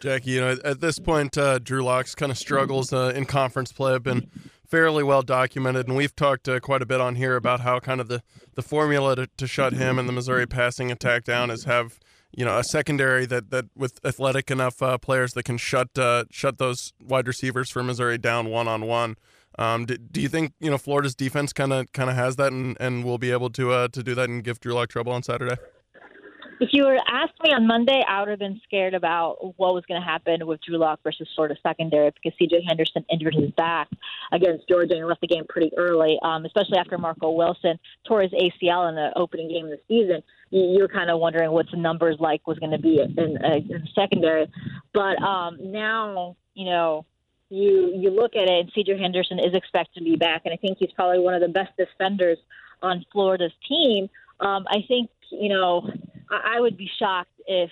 Jackie, 0.00 0.32
you 0.32 0.40
know, 0.40 0.56
at 0.64 0.80
this 0.80 0.98
point, 0.98 1.36
uh, 1.36 1.58
Drew 1.58 1.82
Lock's 1.82 2.14
kind 2.14 2.30
of 2.30 2.38
struggles 2.38 2.92
uh, 2.92 3.12
in 3.14 3.24
conference 3.24 3.72
play 3.72 3.92
have 3.92 4.02
been 4.02 4.30
fairly 4.66 5.02
well 5.02 5.22
documented, 5.22 5.88
and 5.88 5.96
we've 5.96 6.14
talked 6.14 6.48
uh, 6.48 6.60
quite 6.60 6.82
a 6.82 6.86
bit 6.86 7.00
on 7.00 7.16
here 7.16 7.36
about 7.36 7.60
how 7.60 7.80
kind 7.80 8.00
of 8.00 8.08
the, 8.08 8.22
the 8.54 8.62
formula 8.62 9.16
to, 9.16 9.26
to 9.36 9.46
shut 9.46 9.72
him 9.72 9.98
and 9.98 10.08
the 10.08 10.12
Missouri 10.12 10.46
passing 10.46 10.92
attack 10.92 11.24
down 11.24 11.50
is 11.50 11.64
have 11.64 11.98
you 12.36 12.44
know 12.44 12.58
a 12.58 12.64
secondary 12.64 13.24
that, 13.26 13.50
that 13.50 13.64
with 13.74 13.98
athletic 14.04 14.50
enough 14.50 14.82
uh, 14.82 14.98
players 14.98 15.32
that 15.32 15.44
can 15.44 15.56
shut 15.56 15.98
uh, 15.98 16.24
shut 16.30 16.58
those 16.58 16.92
wide 17.02 17.26
receivers 17.26 17.70
for 17.70 17.82
Missouri 17.82 18.18
down 18.18 18.48
one 18.48 18.68
on 18.68 18.86
one. 18.86 19.16
Do, 19.58 19.86
do 19.86 20.20
you 20.20 20.28
think 20.28 20.52
you 20.60 20.70
know 20.70 20.78
Florida's 20.78 21.14
defense 21.14 21.52
kind 21.52 21.72
of 21.72 21.90
kind 21.92 22.10
of 22.10 22.16
has 22.16 22.36
that 22.36 22.52
and, 22.52 22.76
and 22.78 23.04
will 23.04 23.18
be 23.18 23.32
able 23.32 23.50
to 23.50 23.72
uh, 23.72 23.88
to 23.88 24.02
do 24.02 24.14
that 24.14 24.28
and 24.28 24.44
give 24.44 24.60
Drew 24.60 24.74
Lock 24.74 24.90
trouble 24.90 25.12
on 25.12 25.22
Saturday? 25.22 25.56
If 26.60 26.70
you 26.72 26.84
were 26.84 26.98
asked 27.08 27.40
me 27.42 27.52
on 27.52 27.66
Monday, 27.66 28.04
I 28.06 28.20
would 28.20 28.28
have 28.28 28.38
been 28.38 28.60
scared 28.64 28.94
about 28.94 29.58
what 29.58 29.74
was 29.74 29.84
going 29.86 30.00
to 30.00 30.06
happen 30.06 30.46
with 30.46 30.60
Drew 30.62 30.78
Lock 30.78 31.00
versus 31.02 31.28
sort 31.34 31.50
of 31.50 31.58
secondary 31.62 32.10
because 32.10 32.36
C.J. 32.38 32.64
Henderson 32.66 33.04
injured 33.10 33.34
his 33.34 33.50
back 33.52 33.88
against 34.32 34.68
Georgia 34.68 34.96
and 34.96 35.06
left 35.06 35.20
the 35.20 35.26
game 35.26 35.44
pretty 35.48 35.70
early, 35.76 36.18
um, 36.22 36.44
especially 36.44 36.78
after 36.78 36.98
Marco 36.98 37.30
Wilson 37.30 37.78
tore 38.06 38.22
his 38.22 38.32
ACL 38.32 38.88
in 38.88 38.94
the 38.94 39.12
opening 39.16 39.48
game 39.48 39.66
of 39.66 39.70
the 39.70 39.80
season. 39.88 40.22
You, 40.50 40.82
are 40.84 40.88
kind 40.88 41.10
of 41.10 41.20
wondering 41.20 41.50
what 41.50 41.66
the 41.70 41.76
numbers 41.76 42.16
like 42.18 42.46
was 42.46 42.58
going 42.58 42.72
to 42.72 42.78
be 42.78 43.00
in, 43.00 43.18
in, 43.18 43.36
in 43.44 43.88
secondary, 43.94 44.50
but 44.94 45.20
um, 45.22 45.58
now 45.60 46.36
you 46.54 46.64
know 46.64 47.04
you 47.50 47.92
you 47.94 48.10
look 48.10 48.34
at 48.34 48.48
it, 48.48 48.60
and 48.60 48.72
C.J. 48.74 48.98
Henderson 48.98 49.38
is 49.38 49.54
expected 49.54 50.00
to 50.00 50.04
be 50.04 50.16
back, 50.16 50.42
and 50.44 50.54
I 50.54 50.56
think 50.56 50.78
he's 50.78 50.90
probably 50.92 51.18
one 51.18 51.34
of 51.34 51.42
the 51.42 51.48
best 51.48 51.76
defenders 51.76 52.38
on 52.82 53.04
Florida's 53.12 53.52
team. 53.68 54.08
Um, 54.40 54.66
I 54.68 54.84
think 54.88 55.10
you 55.30 55.50
know 55.50 55.90
I 56.30 56.60
would 56.60 56.76
be 56.76 56.90
shocked 56.98 57.30
if 57.46 57.70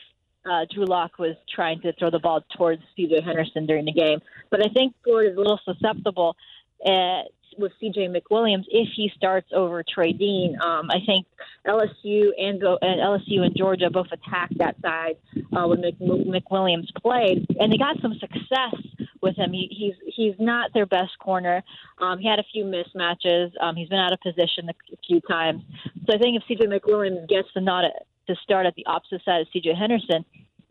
uh, 0.51 0.65
Drew 0.73 0.85
Lock 0.85 1.19
was 1.19 1.37
trying 1.53 1.81
to 1.81 1.93
throw 1.95 2.11
the 2.11 2.19
ball 2.19 2.45
towards 2.57 2.83
C.J. 2.95 3.23
Henderson 3.23 3.67
during 3.67 3.85
the 3.85 3.93
game. 3.93 4.21
But 4.51 4.65
I 4.65 4.69
think 4.73 4.95
Ford 5.05 5.27
is 5.27 5.37
a 5.37 5.39
little 5.39 5.61
susceptible 5.65 6.37
uh, 6.85 7.23
with 7.59 7.73
C.J. 7.81 8.09
McWilliams 8.09 8.65
if 8.69 8.89
he 8.95 9.11
starts 9.17 9.49
over 9.53 9.83
Trey 9.83 10.13
Dean. 10.13 10.57
Um, 10.63 10.91
I 10.91 10.99
think 11.05 11.27
LSU 11.67 12.31
and, 12.39 12.63
and 12.63 13.01
LSU 13.01 13.41
and 13.41 13.57
Georgia 13.57 13.91
both 13.91 14.09
attacked 14.13 14.59
that 14.59 14.77
side 14.83 15.17
uh, 15.57 15.67
when 15.67 15.81
Mc, 15.81 15.99
McWilliams 15.99 16.95
played, 17.01 17.47
and 17.59 17.73
they 17.73 17.79
got 17.79 18.01
some 18.01 18.15
success 18.15 18.75
with 19.23 19.37
him. 19.37 19.53
He, 19.53 19.69
he's 19.71 20.15
he's 20.15 20.35
not 20.39 20.73
their 20.75 20.87
best 20.87 21.19
corner. 21.19 21.63
Um, 21.99 22.19
he 22.19 22.29
had 22.29 22.39
a 22.39 22.45
few 22.53 22.65
mismatches. 22.65 23.51
Um, 23.61 23.75
he's 23.75 23.89
been 23.89 23.99
out 23.99 24.13
of 24.13 24.21
position 24.21 24.69
a, 24.69 24.75
a 24.93 24.97
few 25.07 25.21
times. 25.23 25.63
So 26.07 26.15
I 26.15 26.19
think 26.19 26.37
if 26.37 26.43
C.J. 26.47 26.67
McWilliams 26.67 27.29
gets 27.29 27.49
the 27.55 27.61
nod 27.61 27.87
to 28.27 28.35
start 28.43 28.67
at 28.67 28.75
the 28.75 28.87
opposite 28.87 29.23
side 29.25 29.41
of 29.41 29.49
CJ 29.55 29.77
Henderson, 29.77 30.25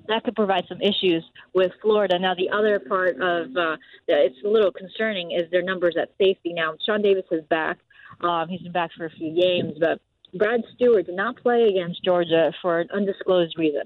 that 0.08 0.24
could 0.24 0.36
provide 0.36 0.66
some 0.68 0.82
issues 0.82 1.24
with 1.54 1.72
Florida. 1.82 2.20
Now, 2.20 2.36
the 2.36 2.50
other 2.50 2.80
part 2.80 3.16
of 3.16 3.56
uh, 3.56 3.78
it's 4.08 4.38
a 4.46 4.48
little 4.48 4.72
concerning 4.72 5.32
is 5.32 5.50
their 5.52 5.64
numbers 5.64 5.96
at 6.00 6.10
safety. 6.18 6.54
Now, 6.54 6.76
Shawn 6.86 7.02
Davis 7.02 7.26
is 7.32 7.44
back. 7.46 7.78
Um, 8.22 8.48
he's 8.48 8.62
been 8.62 8.72
back 8.72 8.92
for 8.98 9.06
a 9.06 9.10
few 9.10 9.34
games, 9.36 9.74
but 9.80 10.00
Brad 10.38 10.62
Stewart 10.76 11.06
did 11.06 11.16
not 11.16 11.38
play 11.38 11.64
against 11.64 12.04
Georgia 12.04 12.52
for 12.62 12.80
an 12.80 12.90
undisclosed 12.94 13.58
reason. 13.58 13.84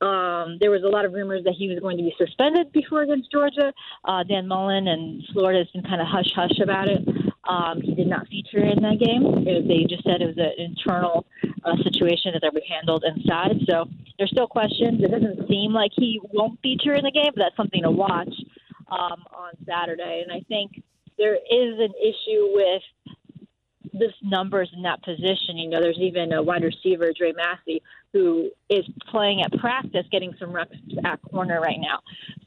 Um, 0.00 0.58
there 0.60 0.70
was 0.70 0.82
a 0.84 0.88
lot 0.88 1.04
of 1.04 1.12
rumors 1.12 1.44
that 1.44 1.54
he 1.56 1.68
was 1.68 1.78
going 1.78 1.96
to 1.96 2.02
be 2.02 2.14
suspended 2.18 2.72
before 2.72 3.02
against 3.02 3.30
Georgia. 3.30 3.72
Uh, 4.04 4.22
Dan 4.24 4.46
Mullen 4.48 4.88
and 4.88 5.22
Florida 5.32 5.60
has 5.60 5.68
been 5.70 5.82
kind 5.88 6.00
of 6.00 6.06
hush 6.08 6.30
hush 6.34 6.58
about 6.62 6.88
it. 6.88 7.00
Um, 7.48 7.80
he 7.82 7.94
did 7.94 8.06
not 8.06 8.26
feature 8.28 8.64
in 8.64 8.80
that 8.82 8.98
game. 8.98 9.46
It, 9.46 9.68
they 9.68 9.84
just 9.84 10.04
said 10.04 10.22
it 10.22 10.26
was 10.26 10.38
an 10.38 10.52
internal 10.56 11.26
uh, 11.64 11.76
situation 11.82 12.32
that 12.32 12.40
they 12.40 12.66
handled 12.68 13.04
inside. 13.04 13.60
So 13.68 13.84
there's 14.18 14.30
still 14.30 14.46
questions. 14.46 15.02
It 15.02 15.10
doesn't 15.10 15.48
seem 15.48 15.72
like 15.72 15.90
he 15.94 16.20
won't 16.32 16.60
feature 16.62 16.94
in 16.94 17.04
the 17.04 17.10
game, 17.10 17.32
but 17.34 17.42
that's 17.42 17.56
something 17.56 17.82
to 17.82 17.90
watch 17.90 18.32
um, 18.90 19.24
on 19.32 19.52
Saturday. 19.66 20.24
And 20.24 20.32
I 20.32 20.40
think 20.48 20.82
there 21.18 21.34
is 21.34 21.78
an 21.78 21.92
issue 22.00 22.48
with 22.54 22.82
this 23.92 24.12
numbers 24.22 24.70
in 24.74 24.82
that 24.82 25.02
position. 25.02 25.56
You 25.56 25.68
know, 25.68 25.80
there's 25.80 26.00
even 26.00 26.32
a 26.32 26.42
wide 26.42 26.64
receiver, 26.64 27.12
Dre 27.16 27.32
Massey, 27.32 27.82
who 28.12 28.50
is 28.68 28.84
playing 29.10 29.42
at 29.42 29.52
practice, 29.60 30.06
getting 30.10 30.34
some 30.38 30.52
reps 30.52 30.76
at 31.04 31.20
corner 31.22 31.60
right 31.60 31.78
now. 31.78 32.00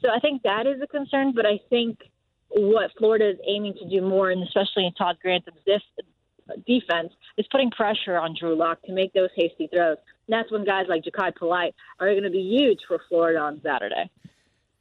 So 0.04 0.10
I 0.10 0.18
think 0.20 0.42
that 0.42 0.66
is 0.66 0.80
a 0.82 0.86
concern. 0.86 1.32
But 1.34 1.46
I 1.46 1.60
think 1.70 1.98
what 2.50 2.90
Florida 2.98 3.30
is 3.30 3.38
aiming 3.46 3.74
to 3.74 3.88
do 3.88 4.00
more, 4.06 4.30
and 4.30 4.42
especially 4.42 4.86
in 4.86 4.92
Todd 4.94 5.16
Grantham's 5.24 5.58
defense, 6.66 7.12
is 7.36 7.46
putting 7.50 7.70
pressure 7.70 8.16
on 8.16 8.34
Drew 8.38 8.56
Lock 8.56 8.82
to 8.82 8.92
make 8.92 9.12
those 9.12 9.30
hasty 9.36 9.68
throws. 9.68 9.98
And 10.26 10.34
that's 10.34 10.50
when 10.50 10.64
guys 10.64 10.86
like 10.88 11.02
Jachai 11.04 11.34
Polite 11.36 11.74
are 12.00 12.10
going 12.10 12.24
to 12.24 12.30
be 12.30 12.58
huge 12.58 12.80
for 12.86 13.00
Florida 13.08 13.38
on 13.38 13.60
Saturday. 13.62 14.10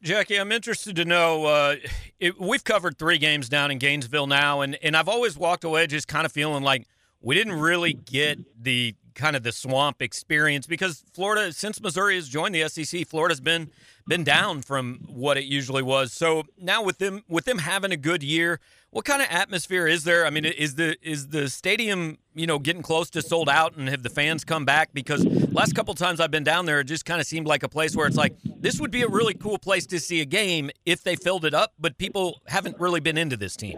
Jackie, 0.02 0.40
I'm 0.40 0.52
interested 0.52 0.96
to 0.98 1.06
know. 1.06 1.46
Uh, 1.46 1.76
it, 2.20 2.40
we've 2.40 2.64
covered 2.64 2.98
three 3.00 3.18
games 3.18 3.50
down 3.50 3.72
in 3.72 3.80
Gainesville 3.80 4.28
now, 4.28 4.62
and, 4.62 4.78
and 4.84 4.96
I've 4.96 5.10
always 5.10 5.38
walked 5.38 5.64
away 5.64 5.88
just 5.88 6.08
kind 6.08 6.26
of 6.26 6.32
feeling 6.32 6.64
like 6.64 6.88
we 7.22 7.36
didn't 7.36 7.60
really 7.60 7.94
get 7.94 8.40
the 8.62 8.96
kind 9.18 9.36
of 9.36 9.44
the 9.44 9.52
swamp 9.52 10.02
experience 10.02 10.68
because 10.68 11.04
Florida, 11.14 11.52
since 11.52 11.82
Missouri 11.82 12.16
has 12.16 12.30
joined 12.30 12.56
the 12.56 12.70
SEC, 12.70 13.06
Florida's 13.08 13.42
been 13.42 13.70
been 14.08 14.24
down 14.24 14.62
from 14.62 15.00
what 15.08 15.38
it 15.38 15.44
usually 15.44 15.84
was. 15.84 16.14
So 16.14 16.44
now 16.58 16.82
with 16.82 17.00
them 17.00 17.24
with 17.28 17.44
them 17.44 17.58
having 17.58 17.92
a 17.92 17.98
good 17.98 18.24
year, 18.24 18.62
what 18.92 19.04
kind 19.04 19.22
of 19.22 19.28
atmosphere 19.30 19.88
is 19.88 20.06
there? 20.06 20.26
I 20.26 20.30
mean, 20.30 20.46
is 20.46 20.76
the 20.76 20.96
is 21.02 21.28
the 21.28 21.50
stadium 21.50 22.20
you 22.34 22.48
know 22.48 22.60
getting 22.60 22.84
close 22.84 23.10
to 23.12 23.22
sold 23.22 23.50
out, 23.50 23.76
and 23.76 23.90
have 23.90 24.04
the 24.04 24.10
fans 24.10 24.46
come 24.46 24.64
back? 24.64 24.94
Because 24.94 25.26
last 25.52 25.76
couple 25.76 25.94
times 25.96 26.22
I've 26.22 26.32
been 26.32 26.46
down 26.46 26.66
there, 26.66 26.80
it 26.80 26.86
just 26.86 27.06
kind 27.06 27.20
of 27.20 27.28
seemed 27.28 27.48
like 27.48 27.64
a 27.64 27.70
place 27.70 27.96
where 27.96 28.08
it's 28.08 28.18
like 28.18 28.38
this 28.46 28.80
would 28.80 28.92
be 28.92 29.02
a 29.02 29.10
really 29.10 29.34
cool 29.34 29.58
place 29.58 29.86
to 29.88 30.00
see 30.00 30.22
a 30.22 30.26
game 30.26 30.70
if 30.86 31.04
they 31.04 31.16
filled 31.16 31.44
it 31.44 31.54
up, 31.54 31.74
but 31.80 31.98
people 31.98 32.42
haven't 32.48 32.80
really 32.80 33.00
been 33.00 33.18
into 33.18 33.36
this 33.36 33.58
team. 33.58 33.78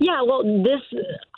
Yeah, 0.00 0.22
well, 0.22 0.42
this 0.42 0.80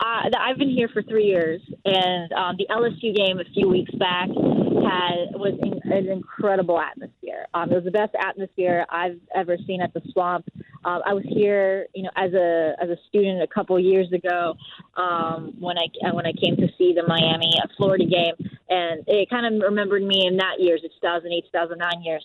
uh, 0.01 0.31
I've 0.39 0.59
been 0.59 0.71
here 0.71 0.89
for 0.89 1.03
three 1.03 1.25
years, 1.25 1.61
and 1.85 2.33
um, 2.33 2.57
the 2.57 2.67
LSU 2.71 3.15
game 3.15 3.39
a 3.39 3.45
few 3.53 3.69
weeks 3.69 3.93
back 3.95 4.29
had 4.29 5.35
was 5.35 5.55
in, 5.63 5.93
an 5.93 6.09
incredible 6.09 6.81
atmosphere. 6.81 7.47
Um, 7.55 7.71
it 7.71 7.75
was 7.75 7.85
the 7.85 7.91
best 7.91 8.15
atmosphere 8.19 8.87
I've 8.89 9.19
ever 9.35 9.57
seen 9.67 9.83
at 9.83 9.93
the 9.93 10.01
Swamp. 10.13 10.49
Um, 10.85 11.03
I 11.05 11.13
was 11.13 11.25
here, 11.29 11.87
you 11.95 12.05
know, 12.05 12.11
as 12.17 12.33
a 12.33 12.75
as 12.81 12.89
a 12.89 12.97
student 13.09 13.43
a 13.43 13.47
couple 13.47 13.79
years 13.79 14.11
ago 14.13 14.55
um, 14.97 15.55
when 15.59 15.77
I 15.77 16.13
when 16.13 16.27
I 16.27 16.33
came 16.33 16.57
to 16.57 16.69
see 16.79 16.95
the 16.95 17.07
Miami 17.07 17.51
uh, 17.63 17.67
Florida 17.77 18.07
game, 18.07 18.35
and 18.71 19.05
it 19.07 19.29
kind 19.29 19.47
of 19.47 19.63
remembered 19.63 20.03
me 20.03 20.27
in 20.27 20.37
that 20.39 20.61
years, 20.61 20.81
the 20.83 20.89
2008 20.89 21.45
2009 21.53 22.03
years. 22.03 22.25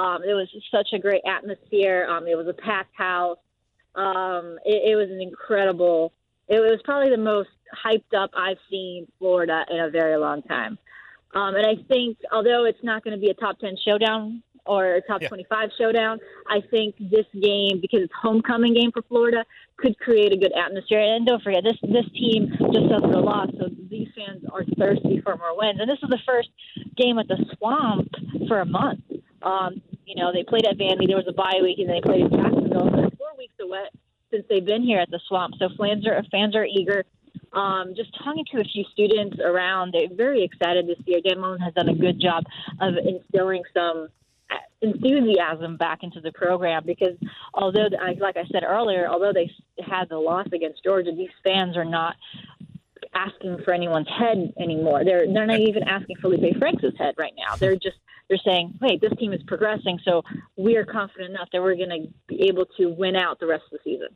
Um, 0.00 0.22
it 0.24 0.34
was 0.34 0.48
such 0.70 0.88
a 0.92 0.98
great 0.98 1.22
atmosphere. 1.26 2.06
Um, 2.10 2.26
it 2.26 2.36
was 2.36 2.48
a 2.48 2.54
packed 2.54 2.94
house. 2.96 3.38
Um, 3.94 4.58
it, 4.64 4.92
it 4.92 4.96
was 4.96 5.10
an 5.10 5.20
incredible. 5.20 6.12
It 6.48 6.60
was 6.60 6.80
probably 6.84 7.10
the 7.10 7.22
most 7.22 7.50
hyped 7.84 8.14
up 8.16 8.30
I've 8.36 8.58
seen 8.70 9.06
Florida 9.18 9.64
in 9.70 9.80
a 9.80 9.90
very 9.90 10.16
long 10.16 10.42
time. 10.42 10.78
Um, 11.34 11.54
and 11.54 11.66
I 11.66 11.76
think, 11.88 12.18
although 12.32 12.64
it's 12.64 12.82
not 12.82 13.04
going 13.04 13.16
to 13.16 13.20
be 13.20 13.30
a 13.30 13.34
top 13.34 13.58
10 13.60 13.76
showdown 13.86 14.42
or 14.66 14.94
a 14.94 15.02
top 15.02 15.22
yeah. 15.22 15.28
25 15.28 15.70
showdown, 15.78 16.18
I 16.48 16.60
think 16.70 16.96
this 16.98 17.26
game, 17.40 17.80
because 17.80 18.00
it's 18.02 18.12
homecoming 18.20 18.74
game 18.74 18.90
for 18.92 19.02
Florida, 19.02 19.44
could 19.76 19.98
create 19.98 20.32
a 20.32 20.36
good 20.36 20.52
atmosphere. 20.52 21.00
And 21.00 21.26
don't 21.26 21.42
forget, 21.42 21.62
this 21.64 21.78
this 21.82 22.04
team 22.12 22.50
just 22.50 22.88
suffered 22.90 23.14
a 23.14 23.20
loss, 23.20 23.48
so 23.58 23.68
these 23.88 24.08
fans 24.16 24.44
are 24.52 24.64
thirsty 24.78 25.20
for 25.22 25.36
more 25.36 25.56
wins. 25.56 25.78
And 25.80 25.88
this 25.88 25.98
is 26.02 26.08
the 26.08 26.18
first 26.26 26.50
game 26.96 27.18
at 27.18 27.28
the 27.28 27.38
Swamp 27.56 28.08
for 28.48 28.60
a 28.60 28.66
month. 28.66 29.00
Um, 29.42 29.80
you 30.04 30.16
know, 30.16 30.32
they 30.32 30.42
played 30.42 30.66
at 30.66 30.76
Vandy. 30.76 31.06
There 31.06 31.16
was 31.16 31.28
a 31.28 31.32
bye 31.32 31.60
week, 31.62 31.78
and 31.78 31.88
they 31.88 32.00
played 32.00 32.22
in 32.22 32.30
Jacksonville. 32.30 33.09
Away 33.70 33.88
since 34.30 34.44
they've 34.48 34.64
been 34.64 34.82
here 34.82 35.00
at 35.00 35.10
the 35.10 35.20
Swamp. 35.28 35.54
So 35.58 35.68
fans 35.78 36.06
are 36.06 36.22
fans 36.30 36.54
are 36.54 36.64
eager. 36.64 37.04
Um, 37.52 37.94
just 37.96 38.16
talking 38.22 38.44
to 38.52 38.60
a 38.60 38.64
few 38.64 38.84
students 38.92 39.38
around, 39.40 39.92
they're 39.92 40.14
very 40.14 40.44
excited 40.44 40.86
this 40.86 40.98
year. 41.04 41.20
Dan 41.20 41.40
Mullen 41.40 41.60
has 41.60 41.74
done 41.74 41.88
a 41.88 41.94
good 41.94 42.20
job 42.20 42.44
of 42.80 42.94
instilling 42.96 43.62
some 43.74 44.08
enthusiasm 44.82 45.76
back 45.76 46.02
into 46.02 46.20
the 46.20 46.32
program 46.32 46.82
because 46.86 47.16
although, 47.54 47.88
like 48.18 48.36
I 48.36 48.44
said 48.52 48.62
earlier, 48.64 49.08
although 49.08 49.32
they 49.32 49.50
had 49.84 50.08
the 50.08 50.18
loss 50.18 50.46
against 50.52 50.82
Georgia, 50.82 51.12
these 51.12 51.30
fans 51.44 51.76
are 51.76 51.84
not 51.84 52.16
asking 53.14 53.58
for 53.64 53.72
anyone's 53.72 54.08
head 54.08 54.52
anymore. 54.58 55.04
They're 55.04 55.26
they're 55.32 55.46
not 55.46 55.60
even 55.60 55.82
asking 55.84 56.16
for 56.20 56.30
Feleipe 56.30 56.58
Franks' 56.58 56.96
head 56.98 57.14
right 57.18 57.34
now. 57.36 57.56
They're 57.56 57.74
just 57.74 57.98
they're 58.30 58.38
saying, 58.44 58.78
wait, 58.80 59.00
this 59.00 59.12
team 59.18 59.32
is 59.32 59.42
progressing, 59.42 59.98
so 60.04 60.22
we 60.56 60.76
are 60.76 60.84
confident 60.86 61.30
enough 61.30 61.48
that 61.52 61.60
we're 61.60 61.74
going 61.74 61.90
to 61.90 62.08
be 62.28 62.48
able 62.48 62.64
to 62.78 62.86
win 62.86 63.16
out 63.16 63.40
the 63.40 63.46
rest 63.46 63.64
of 63.72 63.78
the 63.84 63.90
season. 63.92 64.08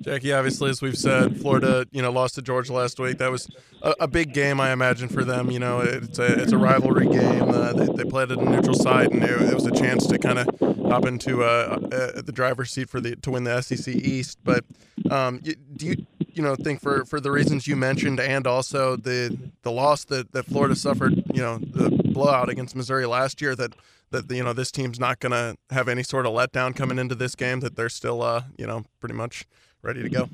Jackie, 0.00 0.32
obviously, 0.32 0.70
as 0.70 0.80
we've 0.80 0.96
said, 0.96 1.40
Florida, 1.40 1.84
you 1.90 2.00
know, 2.00 2.12
lost 2.12 2.36
to 2.36 2.42
Georgia 2.42 2.72
last 2.72 3.00
week. 3.00 3.18
That 3.18 3.32
was 3.32 3.48
a, 3.82 3.94
a 4.00 4.06
big 4.06 4.32
game, 4.32 4.60
I 4.60 4.70
imagine, 4.70 5.08
for 5.08 5.24
them. 5.24 5.50
You 5.50 5.58
know, 5.58 5.80
it's 5.80 6.20
a 6.20 6.42
it's 6.42 6.52
a 6.52 6.58
rivalry 6.58 7.08
game. 7.08 7.50
Uh, 7.50 7.72
they, 7.72 7.86
they 7.86 8.04
played 8.04 8.30
at 8.30 8.38
a 8.38 8.44
neutral 8.44 8.76
site, 8.76 9.10
and 9.10 9.24
it, 9.24 9.30
it 9.30 9.52
was 9.54 9.66
a 9.66 9.72
chance 9.72 10.06
to 10.06 10.16
kind 10.16 10.38
of 10.38 10.46
hop 10.88 11.06
into 11.06 11.42
uh, 11.42 11.78
uh, 11.90 12.22
the 12.22 12.30
driver's 12.32 12.70
seat 12.70 12.88
for 12.88 13.00
the 13.00 13.16
to 13.16 13.32
win 13.32 13.42
the 13.42 13.60
SEC 13.60 13.92
East. 13.96 14.38
But 14.44 14.64
um, 15.10 15.40
do 15.40 15.86
you 15.86 16.06
you 16.36 16.42
know 16.42 16.54
think 16.54 16.80
for, 16.80 17.04
for 17.04 17.18
the 17.18 17.30
reasons 17.30 17.66
you 17.66 17.76
mentioned, 17.76 18.20
and 18.20 18.46
also 18.46 18.96
the 18.96 19.36
the 19.62 19.72
loss 19.72 20.04
that, 20.04 20.32
that 20.32 20.46
Florida 20.46 20.76
suffered, 20.76 21.24
you 21.32 21.42
know, 21.42 21.58
the 21.58 21.90
blowout 22.12 22.48
against 22.48 22.76
Missouri 22.76 23.06
last 23.06 23.40
year, 23.40 23.56
that 23.56 23.74
that 24.10 24.30
you 24.30 24.44
know 24.44 24.52
this 24.52 24.70
team's 24.70 25.00
not 25.00 25.18
going 25.18 25.32
to 25.32 25.56
have 25.70 25.88
any 25.88 26.02
sort 26.02 26.26
of 26.26 26.32
letdown 26.32 26.76
coming 26.76 26.98
into 26.98 27.14
this 27.14 27.34
game. 27.34 27.60
That 27.60 27.76
they're 27.76 27.88
still, 27.88 28.22
uh, 28.22 28.42
you 28.56 28.66
know, 28.66 28.84
pretty 29.00 29.14
much 29.14 29.46
ready 29.82 30.02
to 30.02 30.08
go? 30.08 30.28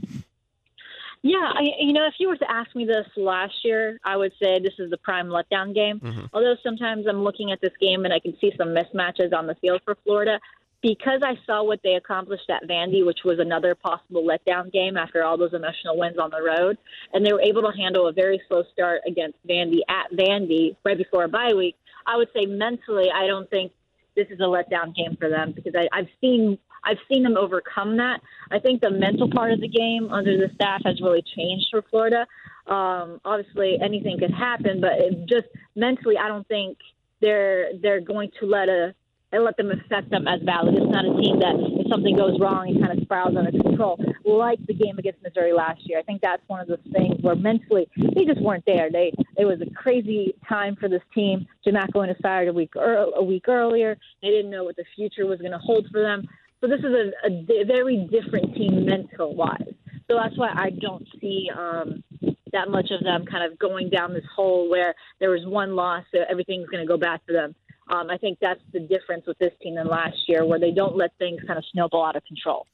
Yeah, 1.23 1.53
I, 1.55 1.63
you 1.79 1.93
know, 1.93 2.05
if 2.07 2.15
you 2.19 2.27
were 2.27 2.37
to 2.37 2.51
ask 2.51 2.75
me 2.75 2.85
this 2.85 3.07
last 3.17 3.55
year, 3.63 4.01
I 4.05 4.17
would 4.17 4.33
say 4.43 4.59
this 4.59 4.75
is 4.81 4.91
the 4.91 4.97
prime 4.97 5.29
letdown 5.29 5.73
game. 5.73 6.01
Mm-hmm. 6.01 6.25
Although 6.33 6.57
sometimes 6.65 7.07
I'm 7.09 7.23
looking 7.23 7.53
at 7.53 7.61
this 7.61 7.73
game 7.81 8.05
and 8.05 8.13
I 8.13 8.19
can 8.19 8.37
see 8.41 8.53
some 8.59 8.69
mismatches 8.69 9.33
on 9.33 9.47
the 9.47 9.55
field 9.57 9.83
for 9.85 9.97
Florida. 10.03 10.41
Because 10.83 11.21
I 11.23 11.39
saw 11.47 11.63
what 11.63 11.81
they 11.85 11.95
accomplished 11.95 12.51
at 12.51 12.69
Vandy, 12.69 13.07
which 13.07 13.21
was 13.25 13.39
another 13.39 13.75
possible 13.77 14.25
letdown 14.25 14.73
game 14.73 14.97
after 14.97 15.23
all 15.23 15.39
those 15.39 15.55
emotional 15.55 15.97
wins 15.97 16.19
on 16.19 16.31
the 16.31 16.43
road, 16.43 16.77
and 17.13 17.25
they 17.25 17.33
were 17.33 17.41
able 17.41 17.63
to 17.63 17.71
handle 17.77 18.09
a 18.09 18.13
very 18.13 18.43
slow 18.49 18.65
start 18.73 19.01
against 19.07 19.39
Vandy 19.49 19.79
at 19.89 20.11
Vandy 20.13 20.77
right 20.85 20.99
before 20.99 21.25
a 21.25 21.29
bye 21.29 21.55
week. 21.55 21.77
I 22.05 22.17
would 22.17 22.29
say 22.35 22.47
mentally, 22.47 23.07
I 23.15 23.29
don't 23.29 23.49
think 23.49 23.71
this 24.17 24.27
is 24.29 24.41
a 24.41 24.43
letdown 24.43 24.95
game 24.95 25.17
for 25.19 25.29
them 25.29 25.53
because 25.53 25.75
I, 25.77 25.89
I've 25.97 26.09
seen 26.21 26.59
I've 26.85 26.99
seen 27.09 27.23
them 27.23 27.37
overcome 27.37 27.97
that. 27.99 28.21
I 28.51 28.59
think 28.59 28.81
the 28.81 28.91
mental 28.91 29.31
part 29.31 29.53
of 29.53 29.61
the 29.61 29.69
game 29.69 30.11
under 30.11 30.37
the 30.37 30.53
staff 30.57 30.83
has 30.85 31.01
really 31.01 31.23
changed 31.23 31.67
for 31.71 31.83
Florida. 31.83 32.27
Um, 32.67 33.21
obviously, 33.25 33.79
anything 33.81 34.19
could 34.19 34.33
happen, 34.33 34.81
but 34.81 34.99
just 35.29 35.47
mentally, 35.77 36.17
I 36.19 36.29
don't 36.29 36.47
think 36.49 36.79
they're 37.21 37.71
they're 37.81 38.01
going 38.01 38.31
to 38.41 38.47
let 38.47 38.69
a 38.69 38.95
let 39.39 39.57
them 39.57 39.71
affect 39.71 40.11
them 40.11 40.29
as 40.29 40.41
badly. 40.43 40.75
It's 40.77 40.93
not 40.93 41.05
a 41.05 41.15
team 41.21 41.41
that 41.41 41.55
if 41.57 41.89
something 41.89 42.17
goes 42.17 42.39
wrong, 42.39 42.69
it 42.69 42.81
kind 42.81 42.97
of 42.97 43.05
spirals 43.05 43.37
out 43.37 43.47
of 43.47 43.61
control, 43.61 43.99
like 44.25 44.59
the 44.67 44.75
game 44.75 44.99
against 44.99 45.23
Missouri 45.23 45.53
last 45.53 45.81
year. 45.85 45.99
I 45.99 46.03
think 46.03 46.21
that's 46.21 46.43
one 46.49 46.61
of 46.61 46.69
those 46.69 46.85
things 46.93 47.17
where 47.23 47.35
mentally 47.35 47.89
they 48.15 48.25
just 48.25 48.41
weren't 48.41 48.65
there. 48.67 48.91
They 48.91 49.13
it 49.37 49.45
was 49.45 49.61
a 49.61 49.71
crazy 49.75 50.35
time 50.49 50.77
for 50.77 50.89
this 50.89 51.03
team. 51.15 51.47
Jim 51.65 51.75
McElwain 51.75 52.15
fired 52.21 52.49
a 52.49 52.53
week 52.53 52.77
er, 52.77 53.07
a 53.17 53.23
week 53.23 53.49
earlier. 53.49 53.97
They 54.23 54.29
didn't 54.29 54.51
know 54.51 54.65
what 54.65 54.77
the 54.77 54.85
future 54.95 55.27
was 55.27 55.41
going 55.41 55.53
to 55.53 55.59
hold 55.59 55.87
for 55.91 56.03
them. 56.03 56.29
So 56.61 56.69
this 56.69 56.81
is 56.81 56.85
a, 56.85 57.29
a 57.29 57.65
very 57.65 58.09
different 58.11 58.55
team 58.55 58.87
mental 58.87 59.35
wise. 59.35 59.75
So 60.09 60.17
that's 60.17 60.37
why 60.37 60.51
I 60.55 60.71
don't 60.71 61.07
see 61.21 61.49
um, 61.57 62.05
that 62.53 62.69
much 62.69 62.91
of 62.91 63.03
them 63.03 63.25
kind 63.25 63.51
of 63.51 63.59
going 63.59 63.89
down 63.89 64.13
this 64.13 64.25
hole 64.35 64.69
where 64.69 64.95
there 65.21 65.31
was 65.31 65.41
one 65.47 65.75
loss, 65.75 66.05
so 66.13 66.21
everything's 66.31 66.69
going 66.69 66.83
to 66.83 66.89
go 66.89 66.99
back 66.99 67.25
to 67.27 67.33
them. 67.33 67.55
Um, 67.93 68.09
I 68.09 68.17
think 68.17 68.39
that's 68.41 68.61
the 68.73 68.81
difference 68.81 69.27
with 69.27 69.39
this 69.39 69.53
team 69.63 69.75
than 69.75 69.87
last 69.87 70.17
year, 70.27 70.47
where 70.47 70.59
they 70.59 70.71
don't 70.71 70.97
let 70.97 71.11
things 71.19 71.41
kind 71.47 71.59
of 71.59 71.65
snowball 71.73 72.07
out 72.07 72.17
of 72.17 72.25
control. 72.25 72.67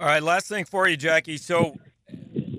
All 0.00 0.06
right, 0.06 0.22
last 0.22 0.48
thing 0.48 0.64
for 0.64 0.88
you, 0.88 0.96
Jackie. 0.96 1.36
So 1.36 1.76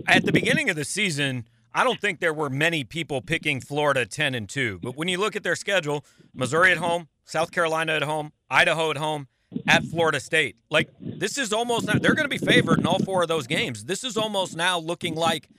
at 0.07 0.23
the 0.23 0.31
beginning 0.31 0.69
of 0.69 0.75
the 0.75 0.85
season, 0.85 1.47
I 1.73 1.83
don't 1.83 1.99
think 1.99 2.19
there 2.19 2.33
were 2.33 2.51
many 2.51 2.83
people 2.83 3.21
picking 3.21 3.59
Florida 3.59 4.05
10 4.05 4.35
and 4.35 4.47
2. 4.47 4.79
But 4.83 4.95
when 4.95 5.07
you 5.07 5.17
look 5.17 5.35
at 5.35 5.41
their 5.41 5.55
schedule, 5.55 6.05
Missouri 6.35 6.71
at 6.71 6.77
home, 6.77 7.07
South 7.25 7.51
Carolina 7.51 7.93
at 7.93 8.03
home, 8.03 8.31
Idaho 8.47 8.91
at 8.91 8.97
home, 8.97 9.27
at 9.67 9.83
Florida 9.83 10.19
State. 10.19 10.55
Like 10.69 10.89
this 10.99 11.39
is 11.39 11.51
almost 11.51 11.87
now, 11.87 11.97
they're 11.97 12.13
going 12.13 12.29
to 12.29 12.39
be 12.39 12.43
favored 12.43 12.79
in 12.79 12.85
all 12.85 12.99
four 12.99 13.23
of 13.23 13.27
those 13.27 13.47
games. 13.47 13.85
This 13.85 14.03
is 14.03 14.17
almost 14.17 14.55
now 14.55 14.77
looking 14.77 15.15
like 15.15 15.49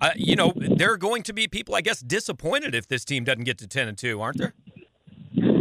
uh, 0.00 0.10
you 0.16 0.36
know, 0.36 0.52
there 0.54 0.92
are 0.92 0.98
going 0.98 1.22
to 1.24 1.32
be 1.32 1.48
people 1.48 1.74
I 1.74 1.82
guess 1.82 2.00
disappointed 2.00 2.74
if 2.74 2.88
this 2.88 3.04
team 3.04 3.24
doesn't 3.24 3.44
get 3.44 3.58
to 3.58 3.66
10 3.66 3.88
and 3.88 3.98
2, 3.98 4.20
aren't 4.20 4.38
there? 4.38 4.54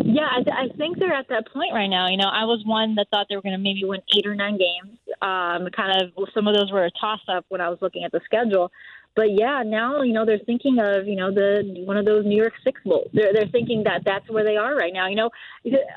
Yeah, 0.10 0.24
I, 0.24 0.40
I 0.64 0.78
think 0.78 1.00
they're 1.00 1.14
at 1.14 1.28
that 1.28 1.52
point 1.52 1.74
right 1.74 1.90
now. 1.90 2.08
You 2.08 2.16
know, 2.16 2.30
I 2.32 2.46
was 2.46 2.64
one 2.66 2.96
that 2.96 3.08
thought 3.12 3.28
they 3.28 3.36
were 3.36 3.42
going 3.42 3.58
to 3.58 3.62
maybe 3.62 3.84
win 3.84 4.00
eight 4.16 4.26
or 4.26 4.36
nine 4.36 4.58
games. 4.58 4.98
Um, 5.22 5.68
kind 5.76 6.02
of, 6.02 6.30
some 6.34 6.48
of 6.48 6.56
those 6.56 6.72
were 6.72 6.86
a 6.86 6.92
toss 6.92 7.20
up 7.28 7.46
when 7.50 7.60
I 7.60 7.68
was 7.68 7.80
looking 7.82 8.06
at 8.06 8.14
the 8.14 8.22
schedule 8.24 8.72
but 9.18 9.32
yeah, 9.32 9.64
now 9.66 10.04
you 10.04 10.14
know 10.14 10.26
they're 10.28 10.46
thinking 10.46 10.78
of 10.78 11.08
you 11.08 11.16
know 11.16 11.34
the 11.34 11.84
one 11.86 11.98
of 11.98 12.06
those 12.06 12.24
New 12.24 12.36
Year's 12.36 12.54
Six 12.64 12.80
bowls. 12.86 13.10
They're 13.14 13.34
they're 13.34 13.50
thinking 13.52 13.84
that 13.86 14.04
that's 14.06 14.30
where 14.30 14.46
they 14.46 14.58
are 14.58 14.76
right 14.76 14.94
now. 14.94 15.08
You 15.08 15.16
know, 15.16 15.30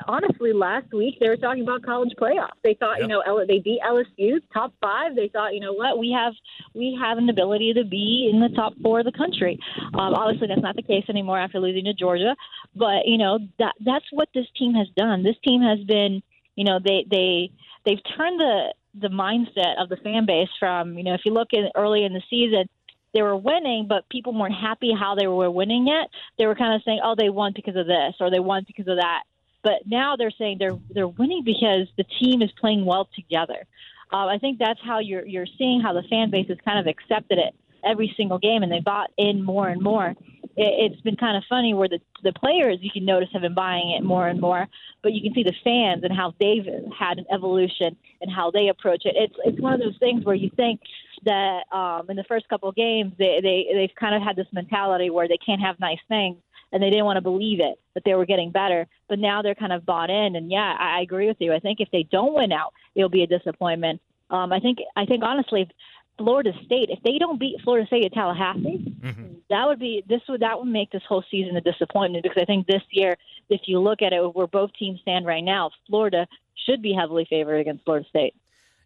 honestly, 0.07 0.53
last 0.53 0.91
week 0.91 1.19
they 1.19 1.29
were 1.29 1.37
talking 1.37 1.61
about 1.61 1.83
college 1.83 2.13
playoffs. 2.19 2.57
They 2.63 2.73
thought 2.73 2.97
yep. 2.97 3.01
you 3.01 3.07
know 3.09 3.45
they 3.47 3.59
beat 3.59 3.79
LSU 3.87 4.41
top 4.51 4.73
five. 4.81 5.15
They 5.15 5.29
thought 5.31 5.53
you 5.53 5.59
know 5.59 5.71
what 5.71 5.99
we 5.99 6.11
have 6.17 6.33
we 6.73 6.97
have 6.99 7.19
an 7.19 7.29
ability 7.29 7.73
to 7.73 7.85
be 7.85 8.27
in 8.33 8.39
the 8.39 8.49
top 8.55 8.73
four 8.81 9.01
of 9.01 9.05
the 9.05 9.11
country. 9.11 9.59
Um, 9.93 10.15
obviously, 10.15 10.47
that's 10.47 10.63
not 10.63 10.75
the 10.75 10.81
case 10.81 11.05
anymore 11.07 11.39
after 11.39 11.59
losing 11.59 11.85
to 11.85 11.93
Georgia. 11.93 12.35
But 12.75 13.05
you 13.05 13.19
know 13.19 13.37
that 13.59 13.75
that's 13.85 14.05
what 14.11 14.29
this 14.33 14.47
team 14.57 14.73
has 14.73 14.87
done. 14.97 15.21
This 15.21 15.37
team 15.45 15.61
has 15.61 15.77
been 15.85 16.23
you 16.55 16.65
know 16.65 16.79
they 16.83 17.05
they 17.11 17.51
they've 17.85 18.01
turned 18.17 18.39
the 18.39 18.73
the 18.99 19.09
mindset 19.09 19.79
of 19.79 19.89
the 19.89 19.97
fan 19.97 20.25
base 20.25 20.49
from 20.59 20.97
you 20.97 21.03
know 21.03 21.13
if 21.13 21.21
you 21.23 21.31
look 21.31 21.49
in 21.53 21.69
early 21.75 22.03
in 22.03 22.13
the 22.13 22.21
season 22.31 22.67
they 23.13 23.21
were 23.21 23.35
winning, 23.35 23.87
but 23.87 24.07
people 24.09 24.37
weren't 24.37 24.55
happy 24.55 24.93
how 24.97 25.15
they 25.15 25.27
were 25.27 25.51
winning 25.51 25.87
it. 25.87 26.09
They 26.37 26.45
were 26.45 26.55
kind 26.55 26.73
of 26.73 26.81
saying, 26.83 27.01
"Oh, 27.03 27.15
they 27.15 27.29
won 27.29 27.53
because 27.55 27.75
of 27.75 27.87
this, 27.87 28.15
or 28.19 28.29
they 28.29 28.39
won 28.39 28.63
because 28.65 28.87
of 28.87 28.97
that." 28.97 29.23
But 29.63 29.85
now 29.85 30.15
they're 30.15 30.31
saying 30.31 30.57
they're 30.59 30.77
they're 30.89 31.07
winning 31.07 31.43
because 31.43 31.87
the 31.97 32.05
team 32.19 32.41
is 32.41 32.51
playing 32.59 32.85
well 32.85 33.09
together. 33.15 33.65
Uh, 34.11 34.27
I 34.27 34.37
think 34.39 34.59
that's 34.59 34.79
how 34.83 34.99
you're 34.99 35.25
you're 35.25 35.47
seeing 35.57 35.81
how 35.81 35.93
the 35.93 36.03
fan 36.03 36.29
base 36.31 36.47
has 36.47 36.57
kind 36.65 36.79
of 36.79 36.87
accepted 36.87 37.37
it 37.37 37.55
every 37.83 38.13
single 38.17 38.37
game, 38.37 38.63
and 38.63 38.71
they 38.71 38.79
bought 38.79 39.11
in 39.17 39.43
more 39.43 39.67
and 39.67 39.81
more. 39.81 40.15
It, 40.57 40.91
it's 40.91 41.01
been 41.01 41.15
kind 41.15 41.37
of 41.37 41.43
funny 41.49 41.73
where 41.73 41.87
the 41.87 41.99
the 42.23 42.33
players 42.33 42.79
you 42.81 42.91
can 42.91 43.05
notice 43.05 43.29
have 43.33 43.41
been 43.41 43.53
buying 43.53 43.91
it 43.91 44.03
more 44.03 44.27
and 44.27 44.39
more, 44.39 44.67
but 45.01 45.13
you 45.13 45.21
can 45.21 45.33
see 45.33 45.43
the 45.43 45.55
fans 45.63 46.03
and 46.03 46.13
how 46.13 46.33
they've 46.39 46.65
had 46.97 47.19
an 47.19 47.25
evolution 47.31 47.95
and 48.21 48.31
how 48.31 48.51
they 48.51 48.69
approach 48.69 49.05
it. 49.05 49.15
It's 49.15 49.35
it's 49.45 49.59
one 49.59 49.73
of 49.73 49.79
those 49.79 49.97
things 49.99 50.25
where 50.25 50.35
you 50.35 50.49
think 50.55 50.81
that 51.23 51.71
um, 51.71 52.09
in 52.09 52.15
the 52.15 52.23
first 52.23 52.47
couple 52.49 52.69
of 52.69 52.75
games 52.75 53.13
they 53.17 53.39
they 53.41 53.67
they've 53.73 53.95
kind 53.95 54.15
of 54.15 54.21
had 54.21 54.35
this 54.35 54.47
mentality 54.51 55.09
where 55.09 55.27
they 55.27 55.37
can't 55.37 55.61
have 55.61 55.79
nice 55.79 55.99
things 56.07 56.37
and 56.71 56.81
they 56.81 56.89
didn't 56.89 57.05
want 57.05 57.17
to 57.17 57.21
believe 57.21 57.59
it 57.59 57.79
that 57.93 58.03
they 58.05 58.13
were 58.13 58.25
getting 58.25 58.49
better. 58.49 58.87
But 59.09 59.19
now 59.19 59.41
they're 59.41 59.55
kind 59.55 59.73
of 59.73 59.85
bought 59.85 60.09
in, 60.09 60.35
and 60.35 60.49
yeah, 60.49 60.75
I, 60.79 60.99
I 60.99 61.01
agree 61.01 61.27
with 61.27 61.37
you. 61.39 61.53
I 61.53 61.59
think 61.59 61.79
if 61.79 61.89
they 61.91 62.03
don't 62.03 62.33
win 62.33 62.51
out, 62.51 62.73
it'll 62.95 63.09
be 63.09 63.23
a 63.23 63.27
disappointment. 63.27 64.01
Um, 64.29 64.53
I 64.53 64.59
think 64.59 64.79
I 64.95 65.05
think 65.05 65.23
honestly, 65.23 65.69
Florida 66.17 66.53
State, 66.65 66.89
if 66.89 67.01
they 67.03 67.17
don't 67.17 67.39
beat 67.39 67.61
Florida 67.63 67.87
State 67.87 68.05
at 68.05 68.13
Tallahassee, 68.13 68.93
Mhm. 69.01 69.35
that 69.49 69.67
would 69.67 69.79
be 69.79 70.03
this 70.07 70.21
would 70.29 70.41
that 70.41 70.57
would 70.59 70.67
make 70.67 70.91
this 70.91 71.03
whole 71.07 71.23
season 71.29 71.55
a 71.57 71.61
disappointment 71.61 72.23
because 72.23 72.41
I 72.41 72.45
think 72.45 72.67
this 72.67 72.83
year, 72.91 73.17
if 73.49 73.61
you 73.65 73.79
look 73.79 74.01
at 74.01 74.13
it, 74.13 74.33
where 74.35 74.47
both 74.47 74.71
teams 74.73 75.01
stand 75.01 75.25
right 75.25 75.43
now, 75.43 75.71
Florida 75.87 76.27
should 76.55 76.81
be 76.81 76.93
heavily 76.93 77.25
favored 77.29 77.57
against 77.57 77.83
Florida 77.83 78.07
State. 78.07 78.35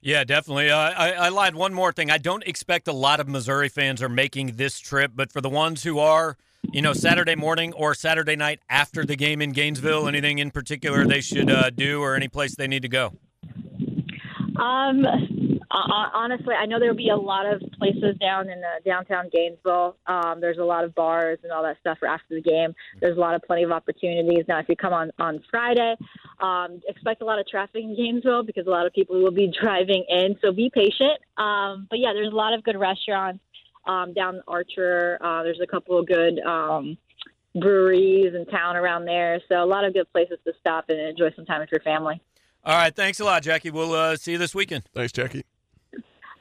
Yeah, 0.05 0.23
definitely. 0.23 0.69
Uh, 0.69 0.77
I, 0.77 1.11
I 1.13 1.29
lied. 1.29 1.55
One 1.55 1.73
more 1.73 1.91
thing. 1.91 2.11
I 2.11 2.19
don't 2.19 2.43
expect 2.43 2.87
a 2.87 2.93
lot 2.93 3.19
of 3.19 3.27
Missouri 3.27 3.69
fans 3.69 4.03
are 4.03 4.07
making 4.07 4.55
this 4.55 4.79
trip, 4.79 5.13
but 5.15 5.31
for 5.31 5.41
the 5.41 5.49
ones 5.49 5.81
who 5.81 5.97
are, 5.97 6.37
you 6.71 6.83
know, 6.83 6.93
Saturday 6.93 7.33
morning 7.33 7.73
or 7.73 7.95
Saturday 7.95 8.35
night 8.35 8.59
after 8.69 9.03
the 9.03 9.15
game 9.15 9.41
in 9.41 9.51
Gainesville, 9.51 10.07
anything 10.07 10.37
in 10.37 10.51
particular 10.51 11.07
they 11.07 11.21
should 11.21 11.49
uh, 11.49 11.71
do 11.71 12.03
or 12.03 12.15
any 12.15 12.27
place 12.27 12.55
they 12.55 12.67
need 12.67 12.83
to 12.83 12.87
go? 12.87 13.13
Um, 14.57 15.03
uh, 15.75 16.09
honestly, 16.13 16.53
I 16.53 16.67
know 16.67 16.79
there'll 16.79 16.95
be 16.95 17.09
a 17.09 17.15
lot 17.15 17.47
of 17.51 17.61
places 17.79 18.15
down 18.21 18.47
in 18.49 18.59
uh, 18.59 18.79
downtown 18.85 19.29
Gainesville. 19.33 19.97
Um, 20.05 20.39
there's 20.39 20.59
a 20.59 20.63
lot 20.63 20.83
of 20.83 20.93
bars 20.93 21.39
and 21.41 21.51
all 21.51 21.63
that 21.63 21.77
stuff 21.79 21.97
for 21.97 22.07
after 22.07 22.35
the 22.35 22.41
game. 22.41 22.75
There's 23.01 23.17
a 23.17 23.19
lot 23.19 23.33
of 23.33 23.41
plenty 23.41 23.63
of 23.63 23.71
opportunities. 23.71 24.45
Now, 24.47 24.59
if 24.59 24.69
you 24.69 24.75
come 24.75 24.93
on 24.93 25.11
on 25.17 25.43
Friday, 25.49 25.95
um, 26.41 26.81
expect 26.87 27.21
a 27.21 27.25
lot 27.25 27.39
of 27.39 27.47
traffic 27.47 27.83
in 27.83 27.95
Gainesville 27.95 28.43
because 28.43 28.67
a 28.67 28.69
lot 28.69 28.85
of 28.85 28.93
people 28.93 29.21
will 29.21 29.31
be 29.31 29.51
driving 29.61 30.05
in. 30.09 30.35
So 30.41 30.51
be 30.51 30.69
patient. 30.73 31.19
Um, 31.37 31.87
but 31.89 31.99
yeah, 31.99 32.13
there's 32.13 32.31
a 32.31 32.35
lot 32.35 32.53
of 32.53 32.63
good 32.63 32.77
restaurants 32.77 33.43
um, 33.87 34.13
down 34.13 34.41
Archer. 34.47 35.17
Uh, 35.21 35.43
there's 35.43 35.59
a 35.61 35.67
couple 35.67 35.99
of 35.99 36.07
good. 36.07 36.39
Um, 36.39 36.97
breweries 37.57 38.35
in 38.35 38.45
town 38.47 38.75
around 38.75 39.05
there 39.05 39.39
so 39.47 39.63
a 39.63 39.65
lot 39.65 39.85
of 39.85 39.93
good 39.93 40.11
places 40.11 40.37
to 40.45 40.51
stop 40.59 40.89
and 40.89 40.99
enjoy 40.99 41.31
some 41.37 41.45
time 41.45 41.61
with 41.61 41.69
your 41.71 41.79
family 41.79 42.21
All 42.65 42.75
right. 42.75 42.93
Thanks 42.93 43.21
a 43.21 43.23
lot, 43.23 43.43
Jackie. 43.43 43.71
We'll 43.71 43.93
uh, 43.93 44.17
see 44.17 44.33
you 44.33 44.37
this 44.37 44.53
weekend. 44.53 44.83
Thanks, 44.93 45.13
Jackie. 45.13 45.45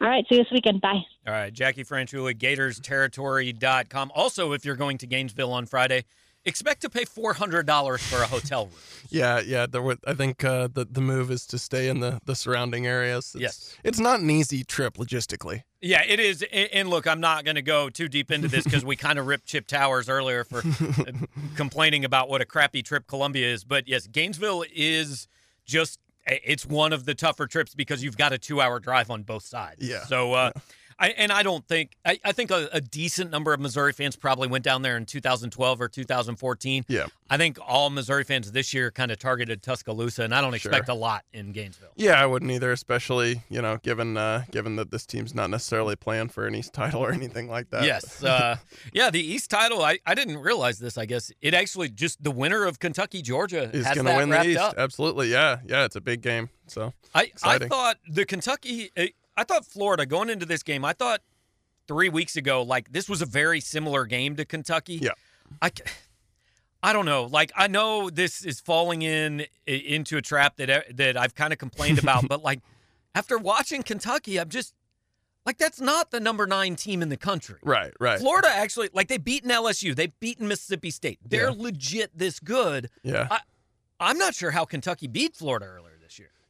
all 0.01 0.09
right 0.09 0.25
see 0.29 0.35
you 0.35 0.43
this 0.43 0.51
weekend 0.51 0.81
bye 0.81 1.01
All 1.25 1.33
right, 1.33 1.53
Jackie 1.53 1.85
Franchuli, 1.85 2.35
GatorsTerritory.com. 2.35 4.11
Also, 4.13 4.53
if 4.55 4.65
you're 4.65 4.75
going 4.75 4.99
to 4.99 5.07
Gainesville 5.07 5.53
on 5.53 5.67
Friday, 5.67 6.05
expect 6.45 6.83
to 6.83 6.91
pay 6.91 7.05
$400 7.05 7.99
for 8.01 8.23
a 8.23 8.27
hotel 8.27 8.67
room. 8.67 8.75
Yeah, 9.11 9.41
yeah. 9.41 9.67
There 9.67 9.83
were, 9.83 9.97
I 10.07 10.15
think 10.15 10.43
uh, 10.43 10.67
the 10.73 10.87
the 10.91 11.01
move 11.03 11.31
is 11.31 11.47
to 11.49 11.59
stay 11.59 11.89
in 11.89 12.01
the 12.01 12.19
the 12.25 12.35
surrounding 12.35 12.85
areas. 12.87 13.33
It's, 13.35 13.41
Yes. 13.43 13.77
it's 13.85 14.01
not 14.01 14.19
an 14.21 14.31
easy 14.31 14.65
trip 14.65 14.95
logistically. 14.97 15.63
Yeah, 15.81 16.03
it 16.05 16.19
is. 16.19 16.43
And 16.53 16.89
look, 16.89 17.07
I'm 17.07 17.21
not 17.21 17.45
going 17.45 17.55
to 17.55 17.63
go 17.63 17.91
too 17.91 18.09
deep 18.09 18.33
into 18.33 18.49
this 18.49 18.65
because 18.65 18.85
we 18.85 18.97
kind 18.97 19.19
of 19.19 19.27
ripped 19.27 19.47
Chip 19.47 19.67
Towers 19.69 20.09
earlier 20.09 20.43
for 20.43 20.61
uh, 20.67 21.05
complaining 21.55 22.05
about 22.05 22.29
what 22.29 22.41
a 22.41 22.45
crappy 22.47 22.83
trip 22.83 23.07
Columbia 23.07 23.47
is. 23.53 23.63
But 23.63 23.87
yes, 23.87 24.07
Gainesville 24.09 24.65
is 24.75 25.29
just. 25.65 26.01
It's 26.27 26.65
one 26.65 26.95
of 26.95 27.05
the 27.05 27.15
tougher 27.15 27.47
trips 27.47 27.75
because 27.75 28.03
you've 28.03 28.17
got 28.17 28.33
a 28.33 28.39
two-hour 28.39 28.81
drive 28.81 29.11
on 29.11 29.23
both 29.25 29.45
sides. 29.45 29.87
Yeah. 29.87 30.05
So, 30.07 30.33
uh, 30.33 30.53
I 30.99 31.09
and 31.11 31.33
I 31.33 31.43
don't 31.43 31.67
think 31.67 31.97
I, 32.05 32.19
I 32.25 32.33
think 32.33 32.51
a, 32.51 32.69
a 32.73 32.81
decent 32.81 33.31
number 33.31 33.53
of 33.53 33.61
Missouri 33.61 33.93
fans 33.93 34.17
probably 34.17 34.49
went 34.49 34.65
down 34.65 34.83
there 34.83 34.97
in 34.97 35.07
2012 35.07 35.81
or 35.81 35.89
2014. 35.89 36.85
Yeah. 36.89 37.07
I 37.31 37.37
think 37.37 37.59
all 37.67 37.91
Missouri 37.91 38.23
fans 38.23 38.53
this 38.53 38.75
year 38.75 38.91
kind 38.91 39.11
of 39.11 39.19
targeted 39.19 39.63
Tuscaloosa, 39.63 40.23
and 40.25 40.35
I 40.35 40.41
don't 40.41 40.51
Sure. 40.59 40.71
expect 40.71 40.89
a 40.89 40.95
lot 40.95 41.25
in 41.33 41.53
Gainesville. 41.53 41.89
Yeah, 41.97 42.21
I 42.23 42.27
wouldn't 42.27 42.51
either, 42.51 42.71
especially 42.71 43.43
you 43.49 43.61
know, 43.63 43.79
given 43.83 44.17
uh, 44.17 44.45
given 44.51 44.77
that 44.77 44.91
this 44.91 45.07
team's 45.07 45.35
not 45.35 45.51
necessarily 45.51 45.97
playing 45.97 46.29
for 46.29 46.47
an 46.47 46.55
East 46.55 46.73
title 46.75 47.01
or 47.05 47.13
anything 47.13 47.49
like 47.49 47.71
that. 47.71 47.85
Yes. 47.85 48.23
Uh, 48.23 48.57
yeah, 48.93 49.11
the 49.11 49.21
East 49.21 49.51
title, 49.51 49.83
I, 49.83 49.99
I 50.07 50.15
didn't 50.15 50.39
realize 50.39 50.79
this, 50.79 50.97
I 50.99 51.07
guess. 51.07 51.33
It 51.41 51.55
actually 51.55 51.89
just 51.89 52.23
the 52.23 52.31
winner 52.31 52.65
of 52.65 52.79
Kentucky, 52.79 53.23
Georgia 53.23 53.71
is 53.73 53.85
going 53.87 54.07
to 54.07 54.17
win 54.17 54.29
the 54.29 54.45
East. 54.47 54.59
up. 54.61 54.75
Absolutely, 54.77 55.29
yeah, 55.33 55.59
yeah. 55.67 55.85
It's 55.85 55.97
a 55.97 56.01
big 56.01 56.21
game. 56.21 56.51
So 56.67 56.93
I, 57.15 57.31
I 57.43 57.59
thought 57.59 57.99
the 58.09 58.25
Kentucky, 58.25 58.91
eh, 58.97 59.09
I 59.37 59.45
thought 59.45 59.65
Florida 59.65 60.07
going 60.07 60.31
into 60.31 60.47
this 60.47 60.63
game, 60.63 60.85
I 60.85 60.93
thought 60.93 61.21
three 61.89 62.09
weeks 62.09 62.37
ago, 62.37 62.63
like 62.63 62.93
this 62.93 63.09
was 63.09 63.21
a 63.23 63.27
very 63.27 63.61
similar 63.61 64.07
game 64.07 64.37
to 64.37 64.45
Kentucky. 64.45 64.95
Yeah. 64.97 65.11
I, 65.61 65.71
I 66.83 66.93
don't 66.93 67.07
know. 67.07 67.25
Like 67.25 67.53
I 67.57 67.67
know 67.67 68.11
this 68.11 68.45
is 68.45 68.61
falling 68.61 69.03
in 69.03 69.47
into 69.67 70.17
a 70.17 70.23
trap 70.23 70.57
that 70.57 70.97
that 70.97 71.17
I've 71.17 71.35
kind 71.35 71.53
of 71.53 71.59
complained 71.59 71.99
about, 71.99 72.27
but 72.29 72.43
like 72.43 72.61
after 73.15 73.39
watching 73.39 73.83
Kentucky, 73.83 74.39
I'm 74.39 74.49
just 74.49 74.75
like 75.47 75.59
that's 75.59 75.81
not 75.81 76.11
the 76.11 76.21
number 76.21 76.47
nine 76.47 76.77
team 76.77 77.03
in 77.03 77.09
the 77.11 77.17
country. 77.17 77.57
right, 77.63 77.93
right. 78.01 78.19
Florida 78.19 78.49
actually, 78.49 78.89
like 78.93 79.09
they've 79.09 79.23
beaten 79.23 79.51
LSU, 79.51 79.95
they've 79.95 80.19
beaten 80.21 80.47
Mississippi 80.49 80.91
State. 80.91 81.19
They're 81.25 81.51
Yeah. 81.51 81.55
legit 81.57 82.17
this 82.17 82.41
good. 82.41 82.89
Yeah, 83.03 83.29
I- 83.31 83.41
I'm 84.01 84.19
not 84.19 84.35
sure 84.35 84.51
how 84.51 84.65
Kentucky 84.65 85.07
beat 85.07 85.37
Florida 85.37 85.67
earlier. 85.67 85.94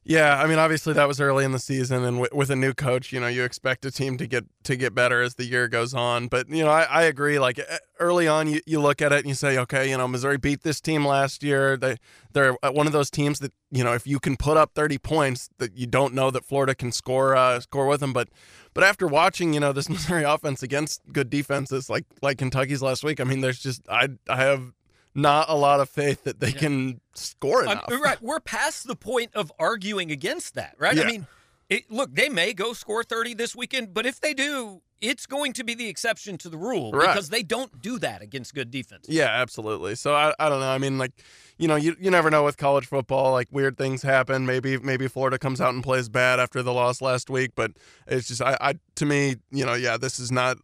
Yeah. 0.05 0.41
I 0.41 0.47
mean, 0.47 0.59
obviously 0.59 0.93
that 0.95 1.09
was 1.09 1.21
early 1.21 1.45
in 1.45 1.53
the 1.53 1.59
season, 1.59 2.05
and 2.05 2.23
w- 2.23 2.37
with 2.37 2.51
a 2.51 2.57
new 2.57 2.75
coach, 2.75 3.13
you 3.13 3.21
know, 3.21 3.27
you 3.27 3.45
expect 3.45 3.85
a 3.85 3.91
team 3.91 4.17
to 4.19 4.27
get 4.27 4.45
to 4.65 4.77
get 4.77 4.95
better 4.95 5.23
as 5.23 5.35
the 5.35 5.45
year 5.45 5.69
goes 5.69 5.95
on. 5.95 6.29
But 6.29 6.49
you 6.49 6.65
know, 6.65 6.71
I, 6.71 6.83
I 6.83 7.03
agree. 7.03 7.39
Like 7.39 7.61
early 7.99 8.29
on, 8.29 8.49
you, 8.49 8.61
you 8.67 8.81
look 8.81 9.01
at 9.03 9.13
it 9.13 9.21
and 9.21 9.29
you 9.29 9.35
say, 9.35 9.59
okay, 9.59 9.89
you 9.89 9.97
know, 9.97 10.07
Missouri 10.07 10.39
beat 10.39 10.63
this 10.63 10.81
team 10.81 11.07
last 11.07 11.43
year. 11.43 11.77
They 11.77 11.97
they're 12.33 12.57
uh, 12.63 12.71
one 12.71 12.87
of 12.87 12.93
those 12.93 13.11
teams 13.11 13.39
that 13.41 13.53
you 13.71 13.83
know, 13.83 13.93
if 13.93 14.07
you 14.07 14.21
can 14.21 14.37
put 14.37 14.57
up 14.57 14.73
30 14.75 14.99
points, 14.99 15.51
that 15.59 15.77
you 15.77 15.87
don't 15.87 16.15
know 16.15 16.31
that 16.31 16.45
Florida 16.45 16.75
can 16.75 16.93
score 16.93 17.35
uh, 17.35 17.59
score 17.61 17.87
with 17.87 18.01
them. 18.01 18.13
But 18.13 18.29
but 18.73 18.85
after 18.85 19.07
watching, 19.07 19.53
you 19.53 19.61
know, 19.61 19.73
this 19.73 19.89
Missouri 19.91 20.23
offense 20.23 20.63
against 20.63 21.03
good 21.13 21.31
defenses 21.31 21.91
like 21.91 22.05
like 22.23 22.39
Kentucky's 22.39 22.83
last 22.83 23.05
week, 23.05 23.21
I 23.21 23.25
mean, 23.25 23.41
there's 23.41 23.61
just 23.61 23.83
I 23.89 24.09
I 24.29 24.37
have 24.37 24.73
not 25.15 25.49
a 25.49 25.55
lot 25.55 25.81
of 25.81 25.89
faith 25.89 26.25
that 26.25 26.41
they 26.41 26.53
can 26.53 27.01
score 27.15 27.63
enough. 27.63 27.87
right, 27.91 28.21
we're 28.21 28.41
past 28.41 28.87
the 28.87 28.97
point 28.97 29.31
of 29.35 29.53
arguing 29.59 30.11
against 30.11 30.55
that, 30.55 30.75
right? 30.79 30.99
I 30.99 31.05
mean, 31.05 31.27
it, 31.69 31.91
look, 31.91 32.15
they 32.15 32.29
may 32.29 32.53
go 32.53 32.73
score 32.73 33.05
30 33.05 33.35
this 33.35 33.55
weekend, 33.55 33.95
but 33.95 34.07
if 34.07 34.21
they 34.21 34.35
do, 34.35 34.83
it's 35.01 35.27
going 35.27 35.53
to 35.55 35.65
be 35.65 35.75
the 35.75 35.89
exception 35.89 36.39
to 36.39 36.49
the 36.49 36.57
rule 36.57 36.93
Right. 36.93 37.09
because 37.09 37.29
they 37.29 37.43
don't 37.43 37.81
do 37.81 37.99
that 37.99 38.23
against 38.23 38.55
good 38.55 38.71
defense. 38.71 39.07
Yeah, 39.09 39.27
absolutely. 39.27 39.95
So 39.97 40.15
I, 40.15 40.33
I 40.39 40.49
don't 40.49 40.61
know. 40.61 40.71
I 40.71 40.79
mean, 40.79 40.97
like, 40.99 41.13
you 41.59 41.69
know, 41.69 41.77
you, 41.77 41.95
you 42.01 42.11
never 42.11 42.31
know 42.31 42.43
with 42.45 42.57
college 42.57 42.87
football. 42.87 43.33
Like 43.33 43.49
weird 43.51 43.77
things 43.77 44.03
happen. 44.03 44.45
Maybe 44.47 44.79
maybe 44.79 45.07
Florida 45.09 45.39
comes 45.39 45.61
out 45.61 45.73
and 45.75 45.83
plays 45.85 46.09
bad 46.09 46.41
after 46.41 46.63
the 46.63 46.73
loss 46.73 47.01
last 47.01 47.31
week. 47.31 47.53
But 47.55 47.73
it's 48.07 48.29
just 48.29 48.43
I, 48.43 48.57
I 48.61 48.75
to 48.97 49.07
me, 49.07 49.37
you 49.51 49.65
know, 49.65 49.75
yeah, 49.75 49.97
this 49.97 50.19
is 50.19 50.33
not. 50.33 50.57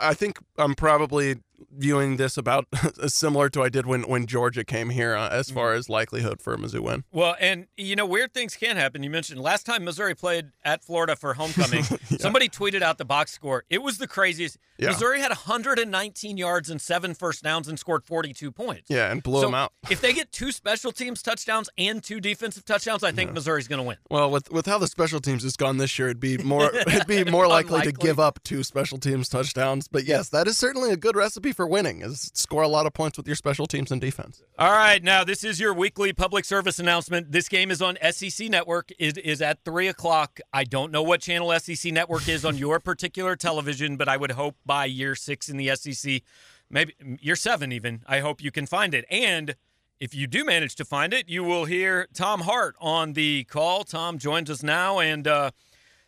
I 0.00 0.14
think 0.14 0.38
I'm 0.56 0.74
probably 0.74 1.36
viewing 1.76 2.16
this 2.16 2.38
about 2.38 2.66
as 3.02 3.14
similar 3.14 3.50
to 3.50 3.62
I 3.62 3.68
did 3.68 3.84
when 3.84 4.04
when 4.04 4.24
Georgia 4.26 4.64
came 4.64 4.88
here 4.88 5.14
uh, 5.14 5.28
as 5.28 5.50
far 5.50 5.74
as 5.74 5.90
likelihood 5.90 6.40
for 6.40 6.54
a 6.54 6.56
Mizzou 6.56 6.80
win. 6.80 7.04
Well, 7.12 7.36
and 7.38 7.66
you 7.76 7.94
know, 7.94 8.06
weird 8.06 8.32
things 8.32 8.56
can 8.56 8.78
happen. 8.78 9.02
You 9.02 9.10
mentioned 9.10 9.40
last 9.42 9.66
time 9.66 9.84
Missouri 9.84 10.14
played 10.14 10.52
at 10.64 10.82
Florida 10.82 11.16
for 11.16 11.34
homecoming. 11.34 11.82
Somebody 12.18 12.48
tweeted 12.48 12.80
out 12.80 12.96
the 12.96 13.04
box 13.04 13.32
score. 13.32 13.64
It 13.70 13.82
was 13.82 13.98
the 13.98 14.08
craziest. 14.08 14.58
Yeah. 14.78 14.88
Missouri 14.88 15.20
had 15.20 15.28
119 15.28 16.36
yards 16.36 16.70
and 16.70 16.80
seven 16.80 17.14
first 17.14 17.44
downs 17.44 17.68
and 17.68 17.78
scored 17.78 18.04
42 18.04 18.50
points. 18.50 18.86
Yeah, 18.88 19.10
and 19.12 19.22
blew 19.22 19.40
so 19.40 19.46
them 19.46 19.54
out. 19.54 19.72
if 19.90 20.00
they 20.00 20.12
get 20.12 20.32
two 20.32 20.50
special 20.50 20.90
teams 20.90 21.22
touchdowns 21.22 21.70
and 21.78 22.02
two 22.02 22.20
defensive 22.20 22.64
touchdowns, 22.64 23.04
I 23.04 23.12
think 23.12 23.32
Missouri's 23.32 23.68
going 23.68 23.78
to 23.78 23.84
win. 23.84 23.98
Well, 24.10 24.30
with 24.30 24.50
with 24.50 24.66
how 24.66 24.78
the 24.78 24.88
special 24.88 25.20
teams 25.20 25.44
has 25.44 25.56
gone 25.56 25.76
this 25.76 25.98
year, 25.98 26.08
it'd 26.08 26.18
be 26.18 26.38
more 26.38 26.74
it'd 26.74 27.06
be 27.06 27.24
more 27.24 27.46
likely 27.46 27.82
to 27.82 27.92
give 27.92 28.18
up 28.18 28.40
two 28.42 28.64
special 28.64 28.98
teams 28.98 29.28
touchdowns. 29.28 29.86
But 29.86 30.04
yes, 30.04 30.30
that 30.30 30.48
is 30.48 30.58
certainly 30.58 30.90
a 30.90 30.96
good 30.96 31.14
recipe 31.14 31.52
for 31.52 31.66
winning. 31.66 32.02
Is 32.02 32.32
score 32.34 32.62
a 32.62 32.68
lot 32.68 32.86
of 32.86 32.92
points 32.92 33.16
with 33.16 33.26
your 33.26 33.36
special 33.36 33.66
teams 33.66 33.92
and 33.92 34.00
defense. 34.00 34.42
All 34.58 34.72
right, 34.72 35.02
now 35.02 35.22
this 35.22 35.44
is 35.44 35.60
your 35.60 35.72
weekly 35.72 36.12
public 36.12 36.44
service 36.44 36.78
announcement. 36.80 37.30
This 37.30 37.48
game 37.48 37.70
is 37.70 37.80
on 37.80 37.96
SEC 38.10 38.48
Network. 38.48 38.90
It 38.98 39.18
is 39.18 39.40
at 39.40 39.64
three 39.64 39.86
o'clock. 39.88 40.40
I 40.52 40.64
don't 40.64 40.90
know 40.90 41.02
what 41.02 41.20
channel 41.20 41.56
SEC 41.58 41.92
Network 41.92 42.28
is 42.28 42.44
on 42.44 42.56
your 42.56 42.80
particular 42.80 43.36
television, 43.36 43.59
but 43.96 44.08
I 44.08 44.16
would 44.16 44.32
hope 44.32 44.56
by 44.64 44.84
year 44.84 45.14
six 45.14 45.48
in 45.48 45.56
the 45.56 45.74
SEC, 45.76 46.22
maybe 46.68 46.94
year 47.20 47.36
seven 47.36 47.72
even, 47.72 48.02
I 48.06 48.20
hope 48.20 48.42
you 48.42 48.50
can 48.50 48.66
find 48.66 48.94
it. 48.94 49.04
And 49.10 49.56
if 50.00 50.14
you 50.14 50.26
do 50.26 50.44
manage 50.44 50.74
to 50.76 50.84
find 50.84 51.12
it, 51.12 51.28
you 51.28 51.44
will 51.44 51.66
hear 51.66 52.08
Tom 52.14 52.40
Hart 52.40 52.74
on 52.80 53.12
the 53.12 53.44
call. 53.44 53.84
Tom 53.84 54.18
joins 54.18 54.48
us 54.50 54.62
now, 54.62 54.98
and 54.98 55.28
uh, 55.28 55.50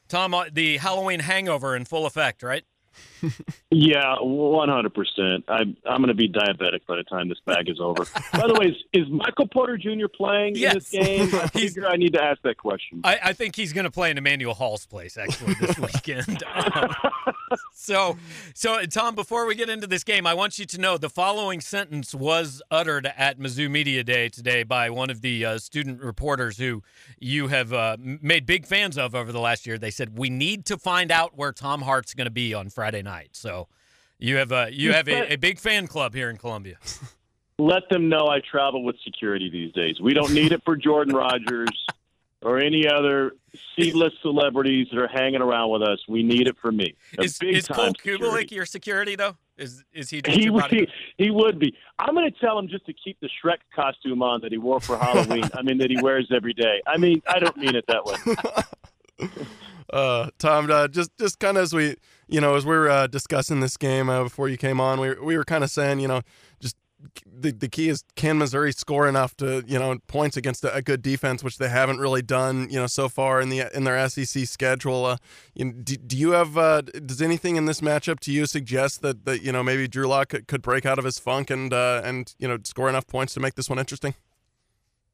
Tom, 0.09 0.35
uh, 0.35 0.47
the 0.51 0.79
Halloween 0.79 1.21
hangover 1.21 1.77
in 1.77 1.85
full 1.85 2.07
effect, 2.07 2.43
right? 2.43 2.65
Yeah, 3.71 4.17
one 4.21 4.69
hundred 4.69 4.95
percent. 4.95 5.45
I'm 5.49 5.77
I'm 5.87 5.99
going 5.99 6.09
to 6.09 6.15
be 6.15 6.29
diabetic 6.29 6.81
by 6.87 6.97
the 6.97 7.05
time 7.05 7.29
this 7.29 7.41
bag 7.47 7.69
is 7.69 7.81
over. 7.81 8.05
by 8.33 8.47
the 8.47 8.55
way, 8.55 8.67
is, 8.67 8.77
is, 8.93 9.09
Michael 9.11 9.49
Porter 9.49 9.77
Jr. 9.77 10.09
playing 10.15 10.57
yes. 10.57 10.73
in 10.73 10.79
this 10.79 10.91
game? 10.91 11.35
I 11.41 11.47
figure 11.49 11.87
I 11.87 11.97
need 11.97 12.13
to 12.15 12.23
ask 12.23 12.41
that 12.43 12.59
question. 12.59 13.01
I, 13.05 13.19
I 13.25 13.33
think 13.33 13.57
he's 13.57 13.73
going 13.73 13.85
to 13.85 13.91
play 13.91 14.11
in 14.11 14.19
Emmanuel 14.19 14.55
Hall's 14.55 14.87
place 14.87 15.17
actually 15.17 15.55
this 15.55 15.79
weekend. 15.79 16.43
um, 16.45 16.91
so, 17.73 18.17
so 18.55 18.85
Tom, 18.87 19.15
before 19.15 19.47
we 19.47 19.55
get 19.55 19.69
into 19.69 19.87
this 19.87 20.05
game, 20.05 20.27
I 20.27 20.35
want 20.35 20.59
you 20.59 20.67
to 20.67 20.81
know 20.81 20.99
the 20.99 21.11
following 21.11 21.61
sentence 21.61 22.15
was 22.15 22.63
uttered 22.71 23.11
at 23.17 23.39
Mizzou 23.39 23.71
Media 23.71 24.05
Day 24.05 24.29
today 24.29 24.63
by 24.63 24.91
one 24.91 25.11
of 25.11 25.21
the 25.21 25.45
uh, 25.45 25.59
student 25.59 26.01
reporters 26.03 26.59
who 26.59 26.83
you 27.19 27.49
have 27.49 27.73
uh, 27.73 27.97
made 28.01 28.47
big 28.47 28.67
fans 28.67 28.99
of 28.99 29.15
over 29.15 29.33
the 29.33 29.41
last 29.41 29.67
year. 29.67 29.79
They 29.79 29.91
said 29.91 30.19
we 30.19 30.31
need 30.31 30.65
to 30.67 30.79
find 30.79 31.11
out 31.11 31.37
where 31.37 31.53
Tom 31.53 31.83
Hart's 31.83 32.15
going 32.15 32.27
to 32.27 32.31
be 32.31 32.55
on 32.55 32.69
Friday 32.69 33.03
night. 33.03 33.12
So 33.33 33.69
you 34.19 34.37
have 34.37 34.53
a 34.53 34.69
you 34.73 34.93
have 34.93 35.09
a, 35.09 35.33
a 35.33 35.37
big 35.37 35.59
fan 35.59 35.87
club 35.87 36.15
here 36.15 36.31
in 36.31 36.37
Columbia. 36.37 36.77
Let 37.59 37.89
them 37.91 38.09
know 38.09 38.29
I 38.29 38.41
travel 38.41 38.83
with 38.83 38.97
security 39.05 39.51
these 39.51 39.73
days. 39.73 40.01
We 40.01 40.15
don't 40.15 40.33
need 40.33 40.53
it 40.53 40.63
for 40.65 40.75
Jordan 40.75 41.15
Rodgers 41.15 41.71
or 42.43 42.59
any 42.59 42.89
other 42.89 43.33
C-list 43.77 44.17
celebrities 44.23 44.89
that 44.91 44.99
are 44.99 45.09
hanging 45.09 45.41
around 45.41 45.71
with 45.71 45.83
us. 45.83 45.99
We 46.09 46.23
need 46.23 46.49
it 46.49 46.57
for 46.61 46.73
me. 46.73 46.95
A 47.19 47.23
is 47.23 47.39
is 47.43 47.69
Cole 47.69 47.93
Cubelic 47.93 48.51
your 48.51 48.67
security 48.67 49.17
though? 49.17 49.37
Is 49.57 49.85
is 49.93 50.11
he? 50.11 50.23
He 50.27 50.51
would, 50.51 50.65
he, 50.71 50.89
he 51.19 51.31
would 51.31 51.59
be. 51.59 51.77
I'm 51.99 52.15
going 52.15 52.31
to 52.31 52.39
tell 52.41 52.59
him 52.59 52.69
just 52.69 52.87
to 52.87 52.93
keep 52.93 53.21
the 53.21 53.29
Shrek 53.29 53.59
costume 53.75 54.23
on 54.23 54.41
that 54.41 54.51
he 54.51 54.59
wore 54.59 54.81
for 54.81 54.97
Halloween. 54.97 55.45
I 55.55 55.63
mean 55.63 55.79
that 55.79 55.91
he 55.91 56.01
wears 56.01 56.31
every 56.35 56.55
day. 56.55 56.83
I 56.87 56.97
mean 56.97 57.23
I 57.29 57.39
don't 57.39 57.57
mean 57.57 57.77
it 57.77 57.85
that 57.89 58.05
way. 58.05 59.29
uh, 59.93 60.31
Tom, 60.39 60.71
uh, 60.71 60.89
just 60.89 61.17
just 61.19 61.39
kind 61.39 61.57
of 61.57 61.65
as 61.65 61.73
we 61.73 61.97
you 62.33 62.41
know 62.41 62.55
as 62.55 62.65
we 62.65 62.75
are 62.75 62.89
uh, 62.89 63.07
discussing 63.07 63.61
this 63.61 63.77
game 63.77 64.09
uh, 64.09 64.25
before 64.25 64.49
you 64.49 64.57
came 64.57 64.81
on, 64.81 64.99
we 65.01 65.15
we 65.15 65.37
were 65.37 65.45
kind 65.45 65.63
of 65.63 65.71
saying 65.71 66.01
you 66.01 66.09
know 66.09 66.23
just 66.61 66.77
the, 67.27 67.53
the 67.53 67.69
key 67.69 67.89
is 67.89 68.05
can 68.17 68.39
Missouri 68.39 68.73
score 68.73 69.09
enough 69.09 69.37
to 69.37 69.63
you 69.67 69.79
know 69.79 69.99
points 70.07 70.37
against 70.37 70.65
a, 70.65 70.75
a, 70.75 70.83
good 70.83 71.03
defense, 71.03 71.43
which 71.43 71.59
they 71.59 71.69
haven't 71.69 71.99
really 71.99 72.23
done 72.23 72.69
you 72.71 72.79
know 72.79 72.87
so 72.87 73.09
far 73.09 73.41
in 73.41 73.49
the 73.49 73.65
in 73.75 73.85
their 73.85 74.09
SEC 74.09 74.47
schedule. 74.47 75.05
Uh, 75.05 75.17
you 75.55 75.73
do, 75.73 75.97
do, 75.97 76.17
you 76.17 76.31
have 76.31 76.57
uh, 76.57 76.83
does 76.83 77.21
anything 77.21 77.57
in 77.57 77.67
this 77.67 77.81
matchup 77.81 78.21
to 78.21 78.33
you 78.33 78.47
suggest 78.47 79.03
that 79.03 79.25
that 79.25 79.43
you 79.43 79.53
know 79.53 79.63
maybe 79.63 79.87
Drew 79.89 80.07
Lock 80.07 80.31
could, 80.31 80.49
could 80.49 80.63
break 80.63 80.87
out 80.87 80.99
of 80.99 81.05
his 81.05 81.19
funk 81.19 81.51
and 81.51 81.73
uh, 81.73 82.03
and 82.05 82.35
you 82.39 82.49
know 82.49 82.59
score 82.65 82.89
enough 82.89 83.07
points 83.07 83.35
to 83.35 83.41
make 83.41 83.55
this 83.55 83.69
one 83.69 83.79
interesting? 83.79 84.15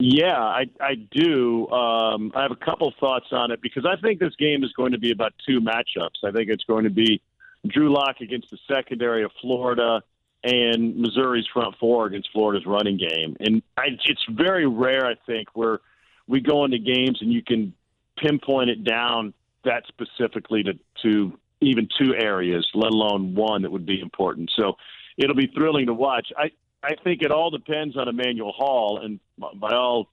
Yeah, 0.01 0.39
I 0.39 0.67
I 0.81 0.95
do. 0.95 1.69
Um, 1.71 2.33
I 2.35 2.43
have 2.43 2.53
a 2.53 2.57
couple 2.65 2.93
thoughts 3.01 3.27
on 3.33 3.51
it 3.51 3.61
because 3.61 3.85
I 3.85 4.01
think 4.01 4.21
this 4.21 4.35
game 4.37 4.63
is 4.63 4.73
going 4.73 4.93
to 4.93 4.99
be 4.99 5.11
about 5.11 5.33
two 5.47 5.61
matchups. 5.61 6.25
I 6.25 6.31
think 6.31 6.51
it's 6.51 6.65
going 6.65 6.85
to 6.85 6.91
be 6.91 7.21
Drew 7.67 7.93
Lock 7.93 8.21
against 8.21 8.51
the 8.51 8.59
secondary 8.73 9.25
of 9.25 9.33
Florida 9.41 10.03
and 10.45 10.97
Missouri's 10.97 11.47
front 11.53 11.75
four 11.81 12.07
against 12.07 12.31
Florida's 12.33 12.65
running 12.65 12.97
game. 12.97 13.37
And 13.41 13.63
I, 13.77 13.87
it's 14.05 14.25
very 14.31 14.67
rare, 14.67 15.05
I 15.05 15.15
think, 15.27 15.49
where 15.55 15.81
we 16.29 16.41
go 16.41 16.65
into 16.65 16.79
games 16.79 17.19
and 17.21 17.33
you 17.33 17.43
can 17.43 17.75
pinpoint 18.17 18.71
it 18.71 18.85
down 18.85 19.35
that 19.65 19.83
specifically 19.89 20.63
to, 20.63 20.75
to 21.03 21.39
even 21.61 21.89
two 21.99 22.15
areas, 22.15 22.67
let 22.75 22.93
alone 22.93 23.35
one 23.35 23.63
that 23.63 23.73
would 23.73 23.87
be 23.87 24.01
important. 24.01 24.53
So 24.57 24.77
it'll 25.17 25.35
be 25.35 25.49
thrilling 25.49 25.87
to 25.87 25.95
watch. 25.95 26.29
I, 26.37 26.53
I 26.83 26.95
think 27.03 27.23
it 27.23 27.31
all 27.31 27.51
depends 27.51 27.97
on 27.97 28.09
Emmanuel 28.09 28.53
Hall, 28.53 29.01
and 29.03 29.21
by 29.38 29.75
all 29.75 30.09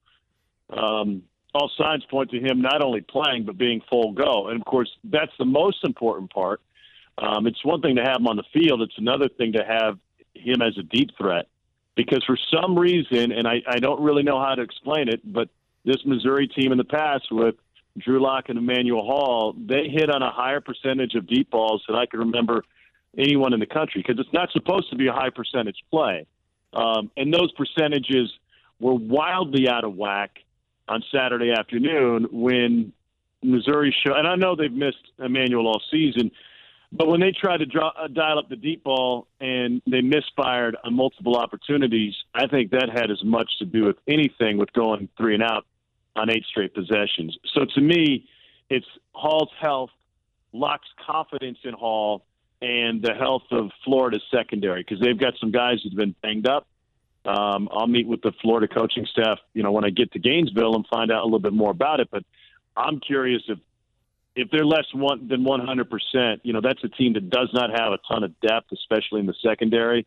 um, 0.69 1.23
all 1.53 1.71
signs 1.77 2.03
point 2.05 2.31
to 2.31 2.39
him 2.39 2.61
not 2.61 2.83
only 2.83 3.01
playing 3.01 3.45
but 3.45 3.57
being 3.57 3.81
full 3.89 4.13
go. 4.13 4.47
And 4.47 4.59
of 4.59 4.65
course, 4.65 4.89
that's 5.03 5.31
the 5.37 5.45
most 5.45 5.83
important 5.83 6.33
part. 6.33 6.61
Um, 7.17 7.47
it's 7.47 7.63
one 7.63 7.81
thing 7.81 7.95
to 7.95 8.01
have 8.01 8.17
him 8.17 8.27
on 8.27 8.35
the 8.35 8.43
field; 8.53 8.81
it's 8.81 8.97
another 8.97 9.29
thing 9.29 9.53
to 9.53 9.63
have 9.63 9.99
him 10.33 10.61
as 10.61 10.77
a 10.77 10.83
deep 10.83 11.11
threat 11.17 11.47
because 11.95 12.23
for 12.25 12.37
some 12.53 12.77
reason, 12.77 13.31
and 13.31 13.47
I, 13.47 13.61
I 13.67 13.79
don't 13.79 14.01
really 14.01 14.23
know 14.23 14.39
how 14.39 14.55
to 14.55 14.61
explain 14.61 15.07
it, 15.07 15.21
but 15.23 15.49
this 15.85 15.97
Missouri 16.05 16.47
team 16.47 16.71
in 16.71 16.77
the 16.77 16.83
past 16.83 17.25
with 17.31 17.55
Drew 17.97 18.21
Lock 18.21 18.49
and 18.49 18.57
Emmanuel 18.57 19.05
Hall, 19.05 19.55
they 19.57 19.87
hit 19.87 20.09
on 20.09 20.21
a 20.21 20.31
higher 20.31 20.59
percentage 20.59 21.15
of 21.15 21.27
deep 21.27 21.49
balls 21.49 21.83
than 21.87 21.95
I 21.95 22.05
can 22.05 22.19
remember 22.19 22.65
anyone 23.17 23.53
in 23.53 23.61
the 23.61 23.65
country 23.65 24.03
because 24.05 24.19
it's 24.19 24.33
not 24.33 24.51
supposed 24.51 24.89
to 24.89 24.97
be 24.97 25.07
a 25.07 25.13
high 25.13 25.29
percentage 25.29 25.77
play. 25.89 26.25
Um, 26.75 27.09
and 27.15 27.33
those 27.33 27.51
percentages 27.53 28.31
were 28.79 28.93
wildly 28.93 29.67
out 29.69 29.83
of 29.83 29.95
whack 29.95 30.39
on 30.87 31.03
Saturday 31.11 31.51
afternoon 31.51 32.27
when 32.31 32.93
Missouri 33.41 33.95
showed, 34.05 34.17
and 34.17 34.27
I 34.27 34.35
know 34.35 34.55
they've 34.55 34.71
missed 34.71 34.97
Emmanuel 35.17 35.67
all 35.67 35.81
season, 35.89 36.31
but 36.91 37.07
when 37.07 37.19
they 37.19 37.31
tried 37.31 37.57
to 37.57 37.65
draw, 37.65 37.91
uh, 37.97 38.07
dial 38.07 38.39
up 38.39 38.49
the 38.49 38.55
deep 38.55 38.83
ball 38.83 39.27
and 39.39 39.81
they 39.87 40.01
misfired 40.01 40.77
on 40.83 40.95
multiple 40.95 41.35
opportunities, 41.35 42.13
I 42.33 42.47
think 42.47 42.71
that 42.71 42.89
had 42.89 43.11
as 43.11 43.23
much 43.23 43.49
to 43.59 43.65
do 43.65 43.85
with 43.85 43.97
anything 44.07 44.57
with 44.57 44.71
going 44.73 45.09
three 45.17 45.33
and 45.33 45.43
out 45.43 45.65
on 46.15 46.29
eight 46.29 46.45
straight 46.49 46.73
possessions. 46.73 47.37
So 47.53 47.65
to 47.75 47.81
me, 47.81 48.27
it's 48.69 48.85
Hall's 49.13 49.51
health, 49.59 49.89
Lock's 50.53 50.87
confidence 51.05 51.57
in 51.63 51.73
Hall, 51.73 52.23
and 52.61 53.01
the 53.01 53.13
health 53.13 53.43
of 53.51 53.71
Florida's 53.83 54.23
secondary 54.31 54.81
because 54.81 54.99
they've 54.99 55.19
got 55.19 55.33
some 55.39 55.51
guys 55.51 55.79
who've 55.83 55.95
been 55.95 56.15
banged 56.21 56.47
up. 56.47 56.67
Um, 57.25 57.69
I'll 57.71 57.87
meet 57.87 58.07
with 58.07 58.21
the 58.21 58.31
Florida 58.41 58.67
coaching 58.67 59.05
staff, 59.11 59.39
you 59.53 59.63
know, 59.63 59.71
when 59.71 59.83
I 59.83 59.89
get 59.89 60.11
to 60.13 60.19
Gainesville 60.19 60.75
and 60.75 60.85
find 60.87 61.11
out 61.11 61.23
a 61.23 61.25
little 61.25 61.39
bit 61.39 61.53
more 61.53 61.71
about 61.71 61.99
it. 61.99 62.09
But 62.11 62.23
I'm 62.75 62.99
curious 62.99 63.43
if 63.47 63.59
if 64.35 64.51
they're 64.51 64.65
less 64.65 64.85
one 64.93 65.27
than 65.27 65.43
100 65.43 65.89
percent, 65.89 66.41
you 66.43 66.53
know, 66.53 66.61
that's 66.61 66.83
a 66.83 66.89
team 66.89 67.13
that 67.13 67.29
does 67.29 67.49
not 67.53 67.71
have 67.71 67.93
a 67.93 67.99
ton 68.07 68.23
of 68.23 68.39
depth, 68.41 68.71
especially 68.71 69.21
in 69.21 69.25
the 69.25 69.35
secondary. 69.41 70.05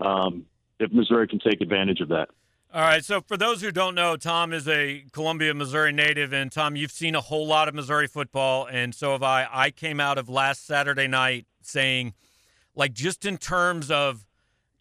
Um, 0.00 0.46
if 0.78 0.92
Missouri 0.92 1.26
can 1.26 1.40
take 1.40 1.60
advantage 1.60 2.00
of 2.00 2.08
that. 2.08 2.28
All 2.72 2.82
right. 2.82 3.02
So, 3.02 3.22
for 3.22 3.38
those 3.38 3.62
who 3.62 3.70
don't 3.70 3.94
know, 3.94 4.16
Tom 4.16 4.52
is 4.52 4.68
a 4.68 5.04
Columbia, 5.12 5.54
Missouri 5.54 5.90
native. 5.90 6.34
And, 6.34 6.52
Tom, 6.52 6.76
you've 6.76 6.92
seen 6.92 7.14
a 7.14 7.20
whole 7.22 7.46
lot 7.46 7.66
of 7.66 7.74
Missouri 7.74 8.06
football. 8.06 8.66
And 8.70 8.94
so 8.94 9.12
have 9.12 9.22
I. 9.22 9.48
I 9.50 9.70
came 9.70 10.00
out 10.00 10.18
of 10.18 10.28
last 10.28 10.66
Saturday 10.66 11.06
night 11.06 11.46
saying, 11.62 12.12
like, 12.74 12.92
just 12.92 13.24
in 13.24 13.38
terms 13.38 13.90
of, 13.90 14.26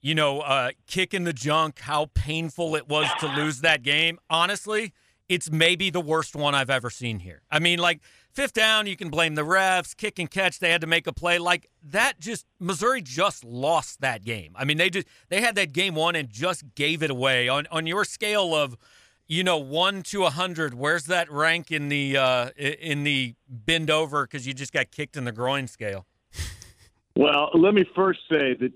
you 0.01 0.15
know, 0.15 0.41
uh, 0.41 0.71
kicking 0.85 1.23
the 1.23 1.31
junk, 1.31 1.79
how 1.79 2.09
painful 2.13 2.75
it 2.75 2.89
was 2.89 3.07
to 3.21 3.27
lose 3.27 3.61
that 3.61 3.83
game. 3.83 4.19
Honestly, 4.29 4.91
it's 5.29 5.49
maybe 5.49 5.89
the 5.89 6.01
worst 6.01 6.35
one 6.35 6.53
I've 6.53 6.69
ever 6.69 6.89
seen 6.89 7.19
here. 7.19 7.41
I 7.49 7.59
mean, 7.59 7.79
like, 7.79 8.01
Fifth 8.37 8.53
down, 8.53 8.85
you 8.85 8.95
can 8.95 9.09
blame 9.09 9.33
the 9.33 9.41
refs. 9.41 9.97
Kick 9.97 10.19
and 10.19 10.29
catch, 10.29 10.59
they 10.59 10.69
had 10.69 10.81
to 10.81 10.85
make 10.85 11.07
a 11.07 11.11
play. 11.11 11.39
Like 11.39 11.71
that 11.81 12.19
just 12.19 12.45
Missouri 12.59 13.01
just 13.01 13.43
lost 13.43 13.99
that 14.01 14.23
game. 14.23 14.53
I 14.55 14.63
mean, 14.63 14.77
they 14.77 14.91
just 14.91 15.07
they 15.29 15.41
had 15.41 15.55
that 15.55 15.73
game 15.73 15.95
won 15.95 16.15
and 16.15 16.29
just 16.29 16.75
gave 16.75 17.01
it 17.01 17.09
away. 17.09 17.49
On 17.49 17.65
on 17.71 17.87
your 17.87 18.05
scale 18.05 18.53
of, 18.53 18.77
you 19.25 19.43
know, 19.43 19.57
one 19.57 20.03
to 20.03 20.23
a 20.25 20.29
hundred, 20.29 20.75
where's 20.75 21.05
that 21.05 21.31
rank 21.31 21.71
in 21.71 21.89
the 21.89 22.15
uh, 22.15 22.49
in 22.57 23.05
the 23.05 23.33
bend 23.49 23.89
over 23.89 24.27
because 24.27 24.45
you 24.45 24.53
just 24.53 24.71
got 24.71 24.91
kicked 24.91 25.17
in 25.17 25.25
the 25.25 25.31
groin 25.31 25.65
scale? 25.65 26.05
Well, 27.15 27.49
let 27.55 27.73
me 27.73 27.85
first 27.95 28.19
say 28.29 28.53
that 28.53 28.71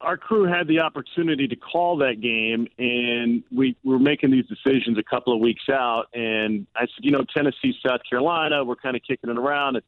our 0.00 0.16
crew 0.16 0.44
had 0.44 0.68
the 0.68 0.80
opportunity 0.80 1.48
to 1.48 1.56
call 1.56 1.98
that 1.98 2.20
game, 2.20 2.68
and 2.78 3.42
we 3.50 3.76
were 3.84 3.98
making 3.98 4.30
these 4.30 4.46
decisions 4.46 4.98
a 4.98 5.02
couple 5.02 5.32
of 5.32 5.40
weeks 5.40 5.64
out. 5.70 6.06
And 6.12 6.66
I 6.76 6.82
said, 6.82 7.00
you 7.00 7.10
know, 7.10 7.24
Tennessee, 7.34 7.74
South 7.84 8.00
Carolina, 8.08 8.64
we're 8.64 8.76
kind 8.76 8.96
of 8.96 9.02
kicking 9.02 9.30
it 9.30 9.38
around. 9.38 9.80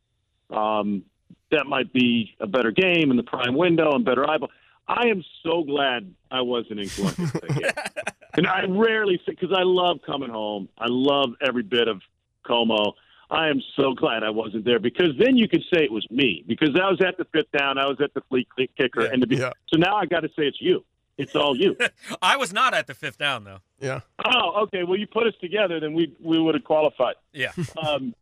Um, 0.51 1.03
that 1.51 1.67
might 1.67 1.93
be 1.93 2.35
a 2.41 2.47
better 2.47 2.71
game 2.71 3.11
in 3.11 3.17
the 3.17 3.23
prime 3.23 3.57
window 3.57 3.93
and 3.93 4.05
better 4.05 4.29
eyeball. 4.29 4.51
I 4.89 5.09
am 5.09 5.25
so 5.43 5.65
glad 5.65 6.13
I 6.31 6.43
wasn't 6.43 6.81
in 6.81 6.89
Columbus 6.89 7.33
and 8.35 8.47
I 8.47 8.65
rarely 8.69 9.21
say 9.27 9.33
because 9.33 9.53
I 9.57 9.63
love 9.63 9.99
coming 10.07 10.31
home. 10.31 10.69
I 10.79 10.87
love 10.89 11.31
every 11.45 11.63
bit 11.63 11.89
of 11.89 12.01
Como. 12.47 12.95
I 13.31 13.49
am 13.49 13.61
so 13.75 13.93
glad 13.93 14.23
I 14.23 14.31
wasn't 14.31 14.65
there 14.65 14.79
because 14.79 15.11
then 15.19 15.37
you 15.37 15.49
could 15.49 15.63
say 15.73 15.83
it 15.83 15.93
was 15.93 16.07
me 16.11 16.45
because 16.47 16.71
I 16.81 16.89
was 16.89 17.01
at 17.01 17.17
the 17.19 17.25
fifth 17.27 17.51
down, 17.57 17.79
I 17.79 17.87
was 17.87 18.01
at 18.01 18.15
the 18.15 18.21
flea 18.29 18.47
kicker, 18.57 19.03
yeah, 19.03 19.09
and 19.13 19.21
to 19.21 19.27
be 19.27 19.37
yeah. 19.37 19.51
so 19.69 19.77
now 19.79 19.97
I 19.97 20.07
got 20.07 20.21
to 20.21 20.29
say 20.29 20.47
it's 20.47 20.61
you. 20.61 20.85
It's 21.19 21.35
all 21.35 21.57
you. 21.57 21.77
I 22.23 22.37
was 22.37 22.53
not 22.53 22.75
at 22.75 22.87
the 22.87 22.95
fifth 22.95 23.19
down 23.19 23.45
though. 23.45 23.61
Yeah. 23.81 24.01
Oh, 24.25 24.63
okay. 24.65 24.85
Well, 24.85 24.99
you 24.99 25.07
put 25.07 25.27
us 25.27 25.35
together, 25.41 25.81
then 25.81 25.95
we 25.95 26.15
we 26.23 26.39
would 26.39 26.55
have 26.55 26.65
qualified. 26.65 27.17
Yeah. 27.33 27.53
Um, 27.83 28.15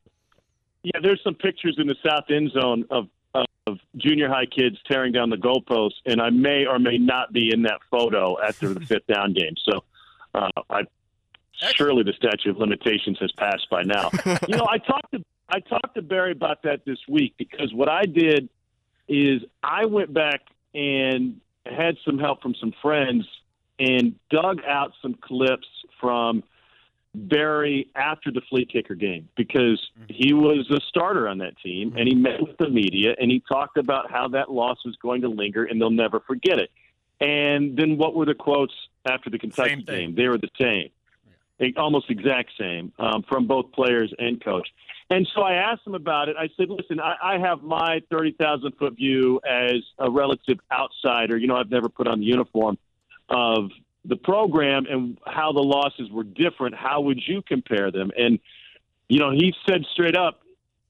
yeah. 0.83 1.01
There's 1.03 1.23
some 1.25 1.35
pictures 1.35 1.77
in 1.79 1.87
the 1.87 1.97
south 2.07 2.25
end 2.31 2.51
zone 2.53 2.85
of 2.91 3.09
of 3.67 3.79
junior 3.97 4.29
high 4.29 4.47
kids 4.47 4.77
tearing 4.87 5.13
down 5.13 5.31
the 5.31 5.37
goalposts, 5.37 6.01
and 6.05 6.21
I 6.21 6.31
may 6.31 6.67
or 6.67 6.79
may 6.79 6.99
not 6.99 7.33
be 7.33 7.51
in 7.53 7.63
that 7.63 7.81
photo 7.91 8.41
after 8.43 8.75
the 8.75 8.81
fifth 8.81 9.07
down 9.07 9.33
game. 9.33 9.55
So 9.65 9.85
uh, 10.35 10.51
I 10.69 10.83
surely 11.77 12.03
the 12.03 12.13
statute 12.13 12.51
of 12.51 12.59
limitations 12.59 13.19
has 13.21 13.33
passed 13.33 13.69
by 13.71 13.83
now. 13.83 14.11
you 14.49 14.57
know, 14.57 14.67
I 14.69 14.79
talked 14.79 15.13
to 15.13 15.25
I 15.49 15.61
talked 15.61 15.95
to 15.95 16.03
Barry 16.03 16.33
about 16.33 16.63
that 16.63 16.85
this 16.85 16.99
week 17.09 17.35
because 17.39 17.73
what 17.73 17.89
I 17.89 18.05
did 18.05 18.49
is 19.09 19.43
I 19.63 19.85
went 19.87 20.13
back 20.13 20.41
and 20.75 21.41
had 21.67 21.97
some 22.05 22.19
help 22.19 22.43
from 22.43 22.55
some 22.55 22.73
friends 22.83 23.27
and 23.79 24.15
dug 24.31 24.61
out 24.67 24.93
some 25.03 25.15
clips 25.15 25.67
from 26.01 26.43
Barry 27.15 27.89
after 27.95 28.33
the 28.33 28.41
flea 28.49 28.65
kicker 28.65 28.95
game 28.95 29.29
because 29.37 29.81
he 30.09 30.33
was 30.33 30.69
a 30.71 30.81
starter 30.89 31.29
on 31.29 31.39
that 31.39 31.57
team 31.59 31.95
and 31.97 32.09
he 32.09 32.15
met 32.15 32.41
with 32.41 32.57
the 32.59 32.69
media 32.69 33.15
and 33.21 33.31
he 33.31 33.43
talked 33.49 33.77
about 33.77 34.11
how 34.11 34.29
that 34.29 34.51
loss 34.51 34.79
was 34.85 34.97
going 34.97 35.23
to 35.23 35.29
linger 35.29 35.65
and 35.65 35.81
they'll 35.81 35.91
never 35.91 36.21
forget 36.21 36.59
it. 36.59 36.71
And 37.21 37.77
then 37.77 37.97
what 37.97 38.15
were 38.15 38.27
the 38.27 38.35
quotes 38.35 38.75
after 39.07 39.31
the 39.31 39.39
Kentucky 39.39 39.83
game? 39.83 40.15
They 40.17 40.27
were 40.27 40.39
the 40.39 40.51
same, 40.61 40.91
almost 41.77 42.11
exact 42.11 42.51
same 42.59 42.93
um, 42.99 43.25
from 43.29 43.47
both 43.47 43.73
players 43.73 44.13
and 44.19 44.43
coach. 44.43 44.69
And 45.11 45.29
so 45.35 45.43
I 45.43 45.55
asked 45.55 45.87
him 45.87 45.95
about 45.95 46.29
it. 46.29 46.37
I 46.39 46.49
said, 46.57 46.71
listen, 46.71 46.99
I, 46.99 47.17
I 47.23 47.39
have 47.39 47.63
my 47.63 48.01
30,000 48.11 48.73
foot 48.79 48.97
view 48.97 49.41
as 49.49 49.77
a 49.99 50.11
relative 50.11 50.59
outsider. 50.73 51.37
You 51.37 51.47
know, 51.47 51.57
I've 51.57 51.71
never 51.71 51.89
put 51.89 52.07
on 52.07 52.21
the 52.21 52.27
uniform 52.27 52.79
of 53.29 53.71
the 54.05 54.17
program 54.17 54.87
and 54.89 55.19
how 55.27 55.53
the 55.53 55.61
losses 55.61 56.11
were 56.11 56.25
different. 56.25 56.75
How 56.75 57.01
would 57.03 57.21
you 57.27 57.43
compare 57.43 57.91
them? 57.91 58.11
And, 58.17 58.39
you 59.09 59.19
know, 59.19 59.31
he 59.31 59.55
said 59.69 59.85
straight 59.93 60.17
up, 60.17 60.41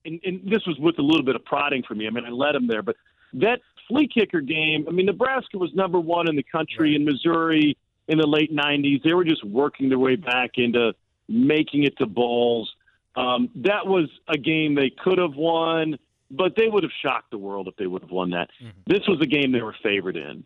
and, 0.05 0.21
and 0.25 0.43
this 0.45 0.65
was 0.67 0.79
with 0.79 0.99
a 0.99 1.03
little 1.03 1.25
bit 1.25 1.37
of 1.37 1.45
prodding 1.45 1.83
for 1.83 1.95
me. 1.95 2.07
I 2.07 2.11
mean, 2.11 2.25
I 2.25 2.31
led 2.31 2.55
him 2.55 2.67
there, 2.67 2.83
but 2.83 2.97
that 3.35 3.61
flea 3.89 4.09
kicker 4.09 4.41
game, 4.41 4.87
I 4.89 4.93
mean, 4.93 5.07
Nebraska 5.07 5.59
was 5.59 5.75
number 5.75 5.99
one 5.99 6.29
in 6.29 6.37
the 6.37 6.43
country 6.43 6.95
and 6.95 7.05
Missouri 7.05 7.77
in 8.09 8.19
the 8.19 8.27
late 8.27 8.55
90s. 8.55 9.03
They 9.03 9.15
were 9.15 9.25
just 9.25 9.45
working 9.45 9.89
their 9.89 9.99
way 9.99 10.17
back 10.17 10.53
into 10.57 10.93
making 11.29 11.85
it 11.85 11.97
to 11.99 12.07
bowls. 12.07 12.73
Um, 13.17 13.49
that 13.57 13.87
was 13.87 14.09
a 14.29 14.37
game 14.37 14.75
they 14.75 14.91
could 14.91 15.19
have 15.19 15.35
won, 15.37 15.99
but 16.31 16.57
they 16.57 16.69
would 16.69 16.83
have 16.83 16.93
shocked 17.03 17.31
the 17.31 17.39
world 17.39 17.69
if 17.69 17.77
they 17.77 17.87
would 17.87 18.03
have 18.03 18.11
won 18.11 18.31
that. 18.31 18.51
This 18.87 19.07
was 19.07 19.21
a 19.23 19.27
game 19.27 19.53
they 19.53 19.63
were 19.63 19.77
favored 19.83 20.17
in. 20.17 20.45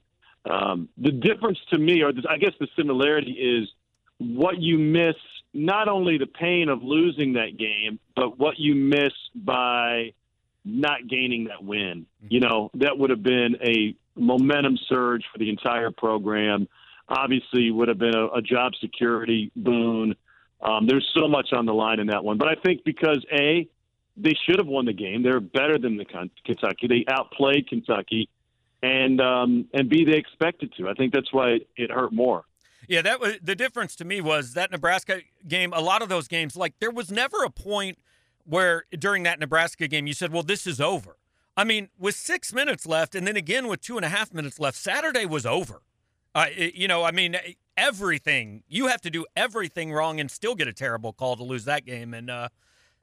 Um, 0.49 0.89
the 0.97 1.11
difference 1.11 1.59
to 1.71 1.79
me, 1.79 2.03
or 2.03 2.13
I 2.29 2.39
guess 2.39 2.53
the 2.61 2.69
similarity, 2.77 3.33
is 3.33 3.69
what 4.19 4.61
you 4.61 4.79
miss 4.79 5.17
not 5.55 5.89
only 5.89 6.19
the 6.19 6.27
pain 6.27 6.69
of 6.69 6.83
losing 6.83 7.35
that 7.35 7.57
game, 7.57 7.99
but 8.15 8.39
what 8.39 8.59
you 8.59 8.75
miss 8.75 9.13
by 9.35 10.13
not 10.65 11.09
gaining 11.09 11.45
that 11.45 11.65
win. 11.65 12.07
You 12.29 12.41
know, 12.41 12.71
that 12.75 12.99
would 12.99 13.11
have 13.11 13.23
been 13.23 13.57
a 13.63 13.95
momentum 14.15 14.77
surge 14.89 15.25
for 15.33 15.39
the 15.39 15.49
entire 15.49 15.91
program. 15.91 16.69
Obviously, 17.09 17.71
would 17.71 17.89
have 17.89 17.99
been 17.99 18.15
a, 18.15 18.27
a 18.27 18.43
job 18.43 18.73
security 18.81 19.51
boon. 19.57 20.15
Um, 20.61 20.87
there's 20.87 21.09
so 21.17 21.29
much 21.29 21.53
on 21.53 21.67
the 21.67 21.75
line 21.75 22.01
in 22.01 22.09
that 22.09 22.23
one, 22.25 22.37
but 22.37 22.49
I 22.49 22.55
think 22.55 22.85
because 22.85 23.25
a 23.33 23.69
they 24.17 24.35
should 24.45 24.59
have 24.59 24.67
won 24.67 24.85
the 24.85 24.93
game. 24.93 25.23
They're 25.23 25.41
better 25.41 25.79
than 25.79 25.97
the 25.97 26.05
Kentucky. 26.05 26.89
They 26.89 27.05
outplayed 27.09 27.69
Kentucky, 27.69 28.29
and 28.83 29.21
um, 29.21 29.67
and 29.73 29.89
b 29.89 30.05
they 30.05 30.17
expected 30.17 30.73
to. 30.77 30.89
I 30.89 30.95
think 30.95 31.13
that's 31.13 31.33
why 31.33 31.61
it 31.77 31.91
hurt 31.91 32.13
more. 32.13 32.45
Yeah, 32.89 33.03
that 33.03 33.21
was 33.21 33.39
the 33.43 33.55
difference 33.55 33.95
to 33.97 34.05
me 34.05 34.21
was 34.21 34.55
that 34.55 34.71
Nebraska 34.71 35.21
game. 35.47 35.73
A 35.73 35.81
lot 35.81 36.03
of 36.03 36.09
those 36.09 36.29
games, 36.29 36.57
like 36.57 36.75
there 36.81 36.91
was 36.91 37.11
never 37.11 37.45
a 37.45 37.51
point 37.51 37.99
where 38.45 38.85
during 38.99 39.23
that 39.25 39.39
Nebraska 39.39 39.89
game 39.89 40.07
you 40.07 40.15
said, 40.15 40.33
"Well, 40.33 40.43
this 40.43 40.67
is 40.67 40.81
over." 40.81 41.17
I 41.57 41.65
mean, 41.65 41.89
with 41.99 42.15
six 42.15 42.53
minutes 42.53 42.87
left, 42.87 43.15
and 43.15 43.27
then 43.27 43.37
again 43.37 43.69
with 43.69 43.81
two 43.81 43.97
and 43.97 44.05
a 44.05 44.09
half 44.09 44.33
minutes 44.33 44.59
left, 44.59 44.77
Saturday 44.77 45.27
was 45.27 45.45
over. 45.45 45.83
Uh, 46.35 46.47
you 46.57 46.89
know, 46.89 47.05
I 47.05 47.11
mean, 47.11 47.37
everything 47.77 48.65
you 48.69 48.89
have 48.89 49.01
to 49.01 49.11
do 49.11 49.25
everything 49.37 49.93
wrong 49.93 50.21
and 50.21 50.31
still 50.31 50.55
get 50.55 50.69
a 50.69 50.73
terrible 50.73 51.13
call 51.13 51.37
to 51.37 51.45
lose 51.45 51.65
that 51.65 51.87
game, 51.87 52.13
and 52.13 52.29
uh, 52.29 52.49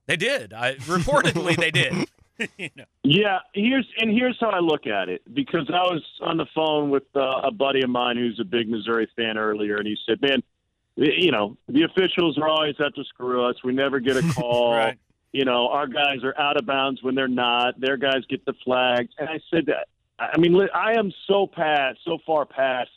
they 0.06 0.18
did. 0.18 0.54
I, 0.54 0.76
reportedly, 0.76 1.56
they 1.56 1.72
did. 1.72 1.94
you 2.58 2.70
know. 2.76 2.84
Yeah, 3.04 3.40
here's 3.54 3.88
and 3.98 4.12
here's 4.12 4.38
how 4.40 4.50
I 4.50 4.60
look 4.60 4.86
at 4.86 5.10
it 5.10 5.22
because 5.34 5.70
I 5.70 5.84
was 5.84 6.04
on 6.22 6.38
the 6.38 6.46
phone 6.54 6.90
with 6.90 7.04
uh, 7.16 7.42
a 7.44 7.52
buddy 7.52 7.82
of 7.82 7.90
mine 7.90 8.18
who's 8.18 8.40
a 8.40 8.44
big 8.44 8.70
Missouri 8.70 9.08
fan 9.16 9.38
earlier, 9.38 9.78
and 9.78 9.88
he 9.88 9.98
said, 10.06 10.22
"Man, 10.22 10.44
you 10.96 11.32
know 11.32 11.58
the 11.68 11.84
officials 11.84 12.38
are 12.38 12.48
always 12.48 12.76
out 12.80 12.94
to 12.96 13.04
screw 13.06 13.46
us. 13.46 13.56
We 13.64 13.74
never 13.74 14.00
get 14.00 14.18
a 14.18 14.22
call. 14.34 14.76
Right. 14.76 15.00
You 15.32 15.44
know, 15.44 15.68
our 15.68 15.88
guys 15.88 16.24
are 16.24 16.38
out 16.40 16.58
of 16.58 16.66
bounds 16.66 17.04
when 17.04 17.16
they're 17.16 17.28
not. 17.28 17.80
Their 17.80 17.98
guys 17.98 18.26
get 18.30 18.46
the 18.46 18.54
flags." 18.64 19.14
And 19.18 19.30
I 19.30 19.40
said 19.50 19.68
that. 19.68 19.88
I 20.18 20.38
mean, 20.38 20.58
I 20.74 20.94
am 20.98 21.12
so 21.28 21.46
past, 21.46 22.00
so 22.06 22.20
far 22.26 22.46
past, 22.46 22.90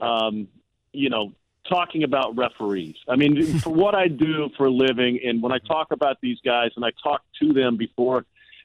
um, 0.00 0.48
you 0.92 1.10
know, 1.10 1.32
talking 1.68 2.04
about 2.04 2.36
referees. 2.36 2.96
I 3.08 3.16
mean, 3.16 3.58
for 3.60 3.70
what 3.70 3.94
I 3.94 4.08
do 4.08 4.50
for 4.56 4.66
a 4.66 4.70
living, 4.70 5.20
and 5.24 5.42
when 5.42 5.52
I 5.52 5.58
talk 5.58 5.88
about 5.90 6.18
these 6.20 6.38
guys 6.44 6.70
and 6.76 6.84
I 6.84 6.90
talk 7.02 7.22
to 7.42 7.52
them 7.52 7.76
before 7.76 8.24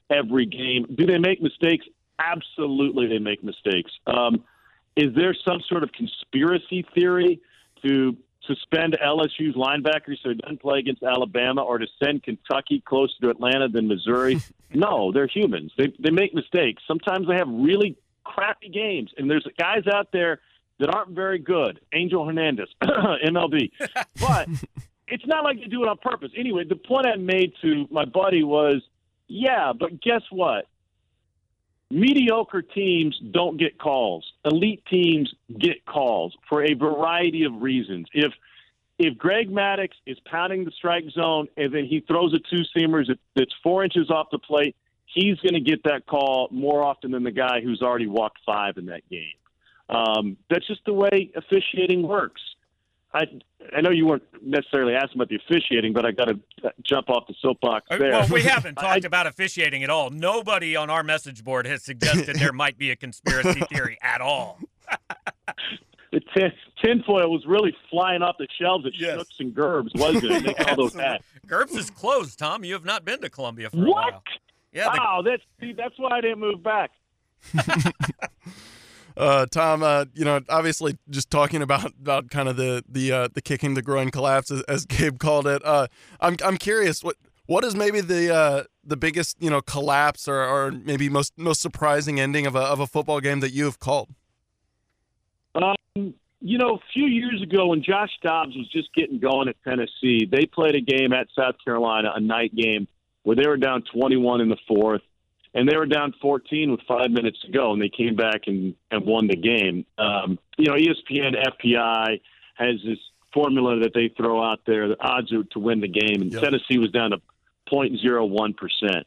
every 0.10 0.46
game, 0.46 0.88
do 0.96 1.06
they 1.06 1.18
make 1.18 1.42
mistakes? 1.42 1.86
Absolutely, 2.20 3.08
they 3.08 3.20
make 3.20 3.44
mistakes. 3.44 3.92
Um, 4.08 4.44
is 4.96 5.14
there 5.16 5.36
some 5.48 5.62
sort 5.68 5.84
of 5.84 5.92
conspiracy 5.94 6.86
theory 6.94 7.42
to 7.84 8.16
suspend 8.46 8.98
LSU's 9.04 9.56
linebackers 9.56 10.18
so 10.22 10.30
they 10.30 10.36
don't 10.36 10.60
play 10.62 10.80
against 10.80 11.04
Alabama, 11.04 11.62
or 11.62 11.78
to 11.78 11.88
send 12.04 12.24
Kentucky 12.24 12.82
closer 12.86 13.14
to 13.22 13.30
Atlanta 13.30 13.70
than 13.70 13.88
Missouri? 13.88 14.42
no, 14.74 15.12
they're 15.12 15.28
humans. 15.28 15.72
They 15.78 15.94
they 16.00 16.12
make 16.12 16.34
mistakes. 16.34 16.84
Sometimes 16.88 17.28
they 17.28 17.36
have 17.36 17.48
really 17.48 17.98
crappy 18.24 18.70
games, 18.70 19.12
and 19.18 19.30
there's 19.30 19.48
guys 19.58 19.88
out 19.92 20.12
there 20.12 20.40
that 20.82 20.94
aren't 20.94 21.12
very 21.12 21.38
good. 21.40 21.80
Angel 21.94 22.26
Hernandez, 22.26 22.68
MLB, 22.84 23.72
but 24.20 24.50
it's 25.08 25.26
not 25.28 25.44
like 25.44 25.60
they 25.60 25.68
do 25.68 25.84
it 25.84 25.88
on 25.88 25.98
purpose. 25.98 26.32
Anyway, 26.36 26.64
the 26.68 26.76
point 26.76 27.06
I 27.06 27.16
made 27.16 27.54
to 27.62 27.88
my 27.92 28.04
buddy 28.04 28.44
was, 28.44 28.82
yeah, 29.28 29.72
but 29.78 30.02
guess 30.02 30.24
what? 30.32 30.66
Mediocre 31.92 32.64
teams 32.64 33.20
don't 33.32 33.58
get 33.58 33.78
calls. 33.78 34.26
Elite 34.44 34.84
teams 34.90 35.32
get 35.60 35.86
calls 35.86 36.36
for 36.50 36.64
a 36.64 36.74
variety 36.74 37.44
of 37.44 37.62
reasons. 37.62 38.08
If 38.14 38.34
if 38.98 39.18
Greg 39.18 39.50
Maddux 39.50 39.90
is 40.06 40.18
pounding 40.26 40.64
the 40.64 40.72
strike 40.72 41.06
zone 41.12 41.48
and 41.58 41.74
then 41.74 41.86
he 41.86 42.02
throws 42.02 42.34
a 42.34 42.40
two 42.56 42.64
seamer 42.76 43.04
that's 43.36 43.54
four 43.64 43.84
inches 43.84 44.10
off 44.10 44.28
the 44.32 44.40
plate, 44.40 44.76
he's 45.06 45.38
going 45.40 45.56
to 45.56 45.60
get 45.60 45.84
that 45.84 46.06
call 46.06 46.48
more 46.52 46.84
often 46.84 47.12
than 47.12 47.24
the 47.24 47.32
guy 47.32 47.62
who's 47.62 47.82
already 47.82 48.08
walked 48.08 48.40
five 48.46 48.78
in 48.78 48.86
that 48.86 49.08
game. 49.10 49.34
Um, 49.92 50.38
that's 50.50 50.66
just 50.68 50.82
the 50.86 50.94
way 50.94 51.32
officiating 51.36 52.04
works. 52.08 52.42
I 53.14 53.24
I 53.76 53.82
know 53.82 53.90
you 53.90 54.06
weren't 54.08 54.24
necessarily 54.42 54.96
asking 54.96 55.18
about 55.18 55.28
the 55.30 55.36
officiating, 55.36 55.92
but 55.92 56.06
I 56.06 56.12
got 56.12 56.30
to 56.30 56.40
jump 56.82 57.10
off 57.10 57.28
the 57.28 57.36
soapbox 57.42 57.86
Uh, 57.92 57.98
there. 57.98 58.12
Well, 58.12 58.28
we 58.30 58.44
haven't 58.44 58.78
I- 58.80 58.82
talked 58.94 59.06
about 59.06 59.28
officiating 59.28 59.84
at 59.84 59.90
all. 59.90 60.10
Nobody 60.10 60.76
on 60.78 60.90
our 60.90 61.04
message 61.04 61.44
board 61.44 61.68
has 61.68 61.84
suggested 61.84 62.38
there 62.38 62.54
might 62.54 62.78
be 62.78 62.90
a 62.90 62.96
conspiracy 62.96 63.60
theory 63.72 63.98
at 64.02 64.22
all. 64.22 64.60
the 66.14 66.22
tin, 66.34 66.54
tinfoil 66.82 67.30
was 67.30 67.46
really 67.46 67.76
flying 67.90 68.22
off 68.22 68.38
the 68.40 68.48
shelves 68.60 68.86
at 68.86 68.94
Yes. 68.98 69.18
Schnucks 69.18 69.40
and 69.40 69.54
Gerbes, 69.54 69.90
wasn't 70.00 70.24
it? 70.32 70.44
Make 70.46 70.68
all 70.70 70.76
those 70.78 70.94
hats. 70.94 71.26
Gerbes 71.48 71.76
is 71.78 71.90
closed, 71.90 72.40
Tom. 72.40 72.64
You 72.64 72.74
have 72.74 72.86
not 72.86 73.04
been 73.04 73.20
to 73.22 73.30
Columbia 73.30 73.70
for 73.70 73.78
a 73.78 73.90
What? 73.90 74.14
while. 74.14 74.24
Yeah, 74.74 74.86
the, 74.86 74.98
Wow, 75.00 75.22
that's 75.26 75.44
see, 75.60 75.74
that's 75.74 75.96
why 76.00 76.18
I 76.18 76.22
didn't 76.22 76.40
move 76.40 76.64
back. 76.64 76.92
Uh, 79.22 79.46
Tom, 79.46 79.84
uh, 79.84 80.06
you 80.16 80.26
know, 80.26 80.42
obviously, 80.50 80.98
just 81.12 81.30
talking 81.30 81.62
about 81.62 81.94
about 82.02 82.32
kind 82.32 82.50
of 82.50 82.58
the 82.58 82.84
the 82.90 83.12
uh, 83.12 83.28
the 83.32 83.42
kicking 83.42 83.76
the 83.76 83.84
groin 83.84 84.10
collapse, 84.10 84.50
as, 84.50 84.64
as 84.64 84.86
Gabe 84.86 85.20
called 85.20 85.46
it. 85.46 85.64
Uh, 85.64 85.86
I'm 86.20 86.38
I'm 86.44 86.58
curious 86.58 87.04
what 87.04 87.18
what 87.46 87.64
is 87.64 87.76
maybe 87.76 88.02
the 88.02 88.34
uh, 88.34 88.64
the 88.84 88.98
biggest 88.98 89.38
you 89.40 89.52
know 89.52 89.62
collapse 89.62 90.28
or, 90.28 90.44
or 90.44 90.72
maybe 90.72 91.08
most 91.08 91.34
most 91.38 91.62
surprising 91.62 92.20
ending 92.20 92.48
of 92.48 92.56
a 92.56 92.62
of 92.62 92.80
a 92.80 92.88
football 92.88 93.20
game 93.20 93.42
that 93.42 93.52
you 93.52 93.66
have 93.66 93.80
called. 93.80 94.10
Um, 95.54 95.76
you 96.40 96.58
know, 96.58 96.76
a 96.78 96.80
few 96.92 97.06
years 97.06 97.44
ago 97.44 97.68
when 97.68 97.84
Josh 97.84 98.10
Dobbs 98.24 98.56
was 98.56 98.68
just 98.70 98.92
getting 98.96 99.20
going 99.20 99.50
at 99.50 99.56
Tennessee, 99.64 100.28
they 100.32 100.48
played 100.48 100.74
a 100.74 100.82
game 100.82 101.14
at 101.14 101.28
South 101.38 101.56
Carolina, 101.64 102.12
a 102.16 102.20
night 102.20 102.56
game, 102.56 102.88
where 103.22 103.36
they 103.36 103.48
were 103.48 103.58
down 103.58 103.84
21 103.94 104.42
in 104.42 104.50
the 104.50 104.58
fourth, 104.68 105.04
and 105.54 105.68
they 105.68 105.76
were 105.76 105.86
down 105.86 106.14
14 106.22 106.72
with 106.72 106.82
five 106.88 107.12
minutes 107.12 107.40
to 107.42 107.52
go, 107.52 107.74
and 107.74 107.82
they 107.82 107.90
came 107.90 108.16
back 108.16 108.42
and, 108.48 108.76
and 108.90 109.06
won 109.06 109.28
the 109.28 109.36
game. 109.36 109.86
Um, 109.98 110.40
you 110.58 110.66
know, 110.66 110.76
ESPN, 110.76 111.36
FPI 111.36 112.22
has 112.56 112.76
this 112.86 113.00
formula 113.34 113.80
that 113.80 113.94
they 113.94 114.10
throw 114.16 114.44
out 114.44 114.62
there, 114.66 114.88
the 114.88 115.02
odds 115.02 115.32
are 115.32 115.44
to 115.44 115.60
win 115.60 115.82
the 115.82 115.88
game, 115.88 116.22
and 116.22 116.32
Yep. 116.32 116.42
Tennessee 116.42 116.78
was 116.78 116.92
down 116.92 117.12
to 117.12 117.22
0.01%. 117.72 119.04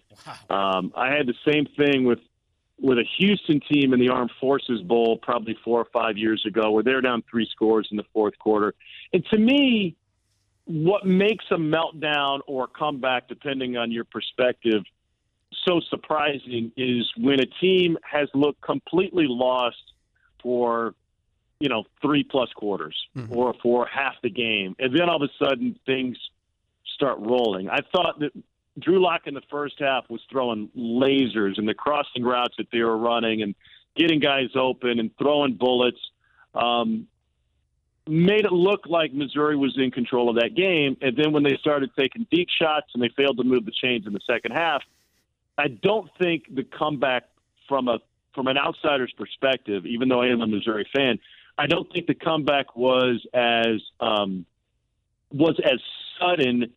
Um, 0.50 0.92
I 0.96 1.10
had 1.14 1.26
the 1.26 1.34
same 1.46 1.66
thing 1.76 2.04
with 2.04 2.20
with 2.80 2.98
a 2.98 3.04
Houston 3.18 3.60
team 3.60 3.92
in 3.94 4.00
the 4.00 4.08
Armed 4.08 4.32
Forces 4.40 4.82
Bowl 4.82 5.16
probably 5.18 5.56
four 5.64 5.80
or 5.80 5.84
five 5.92 6.18
years 6.18 6.44
ago, 6.44 6.72
where 6.72 6.82
they're 6.82 7.00
down 7.00 7.22
three 7.30 7.46
scores 7.50 7.86
in 7.92 7.96
the 7.96 8.04
fourth 8.12 8.36
quarter. 8.38 8.74
And 9.12 9.24
to 9.26 9.38
me, 9.38 9.94
what 10.64 11.06
makes 11.06 11.44
a 11.52 11.56
meltdown 11.56 12.40
or 12.48 12.64
a 12.64 12.66
comeback, 12.66 13.28
depending 13.28 13.76
on 13.76 13.92
your 13.92 14.04
perspective, 14.04 14.82
so 15.64 15.80
surprising 15.90 16.72
is 16.76 17.10
when 17.16 17.40
a 17.40 17.46
team 17.46 17.96
has 18.02 18.28
looked 18.34 18.60
completely 18.60 19.26
lost 19.28 19.92
for 20.42 20.94
you 21.60 21.68
know 21.68 21.84
three 22.02 22.24
plus 22.24 22.52
quarters 22.52 22.96
Mhm. 23.16 23.34
or 23.34 23.54
for 23.62 23.86
half 23.86 24.14
the 24.22 24.30
game, 24.30 24.74
and 24.78 24.96
then 24.96 25.08
all 25.08 25.22
of 25.22 25.28
a 25.28 25.44
sudden 25.44 25.78
things 25.86 26.18
start 26.94 27.18
rolling. 27.20 27.68
I 27.70 27.80
thought 27.92 28.18
that 28.20 28.32
Drew 28.78 29.00
Lock 29.00 29.26
in 29.26 29.34
the 29.34 29.42
first 29.50 29.78
half 29.78 30.08
was 30.10 30.20
throwing 30.30 30.68
lasers 30.76 31.58
and 31.58 31.68
the 31.68 31.74
crossing 31.74 32.24
routes 32.24 32.54
that 32.58 32.70
they 32.72 32.82
were 32.82 32.96
running 32.96 33.42
and 33.42 33.54
getting 33.96 34.18
guys 34.20 34.50
open 34.56 34.98
and 34.98 35.16
throwing 35.16 35.54
bullets. 35.54 35.98
Um, 36.54 37.06
made 38.06 38.44
it 38.44 38.52
look 38.52 38.86
like 38.86 39.14
Missouri 39.14 39.56
was 39.56 39.78
in 39.78 39.90
control 39.90 40.28
of 40.28 40.36
that 40.36 40.54
game. 40.54 40.96
And 41.00 41.16
then 41.16 41.32
when 41.32 41.42
they 41.42 41.56
started 41.56 41.90
taking 41.98 42.26
deep 42.30 42.48
shots 42.50 42.88
and 42.92 43.02
they 43.02 43.08
failed 43.16 43.38
to 43.38 43.44
move 43.44 43.64
the 43.64 43.70
chains 43.72 44.06
in 44.06 44.12
the 44.12 44.20
second 44.26 44.52
half, 44.52 44.82
I 45.56 45.68
don't 45.68 46.10
think 46.20 46.54
the 46.54 46.64
comeback 46.64 47.24
from 47.68 47.88
a 47.88 47.98
from 48.34 48.48
an 48.48 48.58
outsider's 48.58 49.12
perspective, 49.16 49.86
even 49.86 50.08
though 50.08 50.20
I 50.20 50.26
am 50.26 50.40
a 50.40 50.46
Missouri 50.46 50.86
fan, 50.94 51.20
I 51.56 51.66
don't 51.68 51.90
think 51.92 52.08
the 52.08 52.14
comeback 52.14 52.74
was 52.74 53.24
as 53.32 53.80
um, 54.00 54.44
was 55.30 55.58
as 55.64 55.80
sudden 56.20 56.72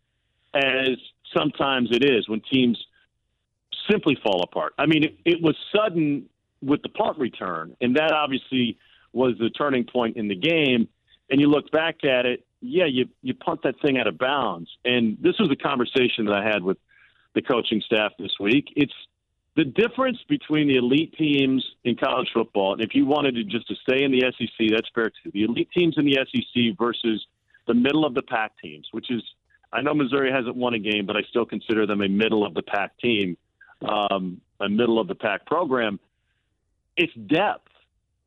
as 0.53 0.89
sometimes 1.35 1.89
it 1.91 2.03
is 2.03 2.29
when 2.29 2.41
teams 2.41 2.77
simply 3.89 4.17
fall 4.23 4.43
apart. 4.43 4.73
I 4.77 4.85
mean, 4.85 5.03
it, 5.03 5.17
it 5.25 5.41
was 5.41 5.55
sudden 5.75 6.29
with 6.61 6.81
the 6.81 6.89
punt 6.89 7.17
return, 7.17 7.75
and 7.81 7.95
that 7.95 8.11
obviously 8.11 8.77
was 9.13 9.33
the 9.39 9.49
turning 9.49 9.85
point 9.85 10.17
in 10.17 10.27
the 10.27 10.35
game. 10.35 10.87
And 11.29 11.41
you 11.41 11.47
look 11.47 11.71
back 11.71 12.03
at 12.03 12.25
it, 12.25 12.45
yeah, 12.61 12.85
you 12.85 13.07
you 13.21 13.33
punt 13.33 13.61
that 13.63 13.75
thing 13.81 13.97
out 13.97 14.07
of 14.07 14.17
bounds. 14.17 14.69
And 14.85 15.17
this 15.21 15.37
was 15.39 15.49
a 15.51 15.55
conversation 15.55 16.25
that 16.25 16.33
I 16.33 16.43
had 16.43 16.63
with 16.63 16.77
the 17.37 17.41
coaching 17.43 17.79
staff 17.85 18.13
this 18.17 18.31
week. 18.39 18.73
It's 18.75 18.93
the 19.55 19.63
difference 19.63 20.17
between 20.27 20.67
the 20.67 20.77
elite 20.77 21.13
teams 21.17 21.63
in 21.83 21.95
college 21.95 22.27
football, 22.33 22.73
and 22.73 22.81
if 22.81 22.95
you 22.95 23.05
wanted 23.05 23.35
to 23.35 23.43
just 23.43 23.67
to 23.67 23.75
stay 23.75 24.03
in 24.03 24.11
the 24.11 24.23
SEC, 24.37 24.69
that's 24.71 24.89
fair 24.93 25.11
too. 25.23 25.29
The 25.31 25.43
elite 25.43 25.69
teams 25.71 25.95
in 25.97 26.05
the 26.05 26.17
SEC 26.31 26.75
versus 26.79 27.23
the 27.67 27.75
middle 27.75 28.05
of 28.05 28.15
the 28.15 28.23
pack 28.23 28.53
teams, 28.59 28.87
which 28.91 29.11
is 29.11 29.21
I 29.71 29.81
know 29.81 29.93
Missouri 29.93 30.31
hasn't 30.31 30.55
won 30.55 30.73
a 30.73 30.79
game, 30.79 31.05
but 31.05 31.15
I 31.15 31.21
still 31.29 31.45
consider 31.45 31.85
them 31.85 32.01
a 32.01 32.07
middle 32.07 32.43
of 32.43 32.55
the 32.55 32.63
pack 32.63 32.97
team, 32.97 33.37
um, 33.87 34.41
a 34.59 34.67
middle 34.67 34.99
of 34.99 35.07
the 35.07 35.15
pack 35.15 35.45
program. 35.45 35.99
It's 36.95 37.13
depth. 37.13 37.69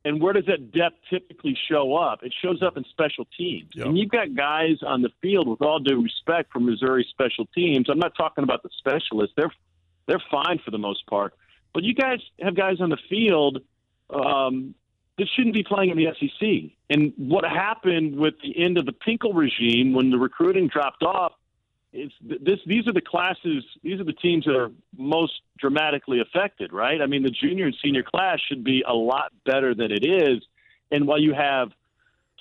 And 0.03 0.21
where 0.21 0.33
does 0.33 0.45
that 0.47 0.71
depth 0.71 0.95
typically 1.09 1.55
show 1.69 1.95
up? 1.95 2.23
It 2.23 2.33
shows 2.41 2.63
up 2.63 2.75
in 2.75 2.83
special 2.85 3.27
teams. 3.37 3.69
Yep. 3.75 3.85
And 3.85 3.97
you've 3.97 4.09
got 4.09 4.33
guys 4.35 4.77
on 4.85 5.03
the 5.03 5.11
field, 5.21 5.47
with 5.47 5.61
all 5.61 5.79
due 5.79 6.01
respect 6.01 6.51
for 6.51 6.59
Missouri 6.59 7.05
special 7.09 7.45
teams. 7.53 7.87
I'm 7.89 7.99
not 7.99 8.13
talking 8.15 8.43
about 8.43 8.63
the 8.63 8.69
specialists; 8.79 9.33
they're 9.37 9.51
they're 10.07 10.23
fine 10.31 10.59
for 10.63 10.71
the 10.71 10.79
most 10.79 11.05
part. 11.05 11.35
But 11.73 11.83
you 11.83 11.93
guys 11.93 12.19
have 12.39 12.55
guys 12.55 12.81
on 12.81 12.89
the 12.89 12.97
field 13.09 13.59
um, 14.09 14.73
that 15.17 15.27
shouldn't 15.35 15.53
be 15.53 15.63
playing 15.63 15.91
in 15.91 15.97
the 15.97 16.07
SEC. 16.19 16.71
And 16.89 17.13
what 17.17 17.45
happened 17.45 18.15
with 18.15 18.33
the 18.41 18.57
end 18.57 18.77
of 18.77 18.85
the 18.85 18.91
Pinkel 18.91 19.35
regime 19.35 19.93
when 19.93 20.09
the 20.09 20.17
recruiting 20.17 20.67
dropped 20.67 21.03
off 21.03 21.33
is 21.93 22.11
this 22.21 22.59
these 22.65 22.87
are 22.87 22.93
the 22.93 23.01
classes 23.01 23.63
these 23.83 23.99
are 23.99 24.03
the 24.03 24.13
teams 24.13 24.45
that 24.45 24.55
are 24.55 24.71
most 24.97 25.41
dramatically 25.59 26.21
affected 26.21 26.71
right? 26.71 27.01
I 27.01 27.05
mean 27.05 27.23
the 27.23 27.29
junior 27.29 27.65
and 27.65 27.75
senior 27.83 28.03
class 28.03 28.39
should 28.47 28.63
be 28.63 28.83
a 28.87 28.93
lot 28.93 29.31
better 29.45 29.75
than 29.75 29.91
it 29.91 30.05
is. 30.05 30.43
And 30.91 31.07
while 31.07 31.19
you 31.19 31.33
have 31.33 31.71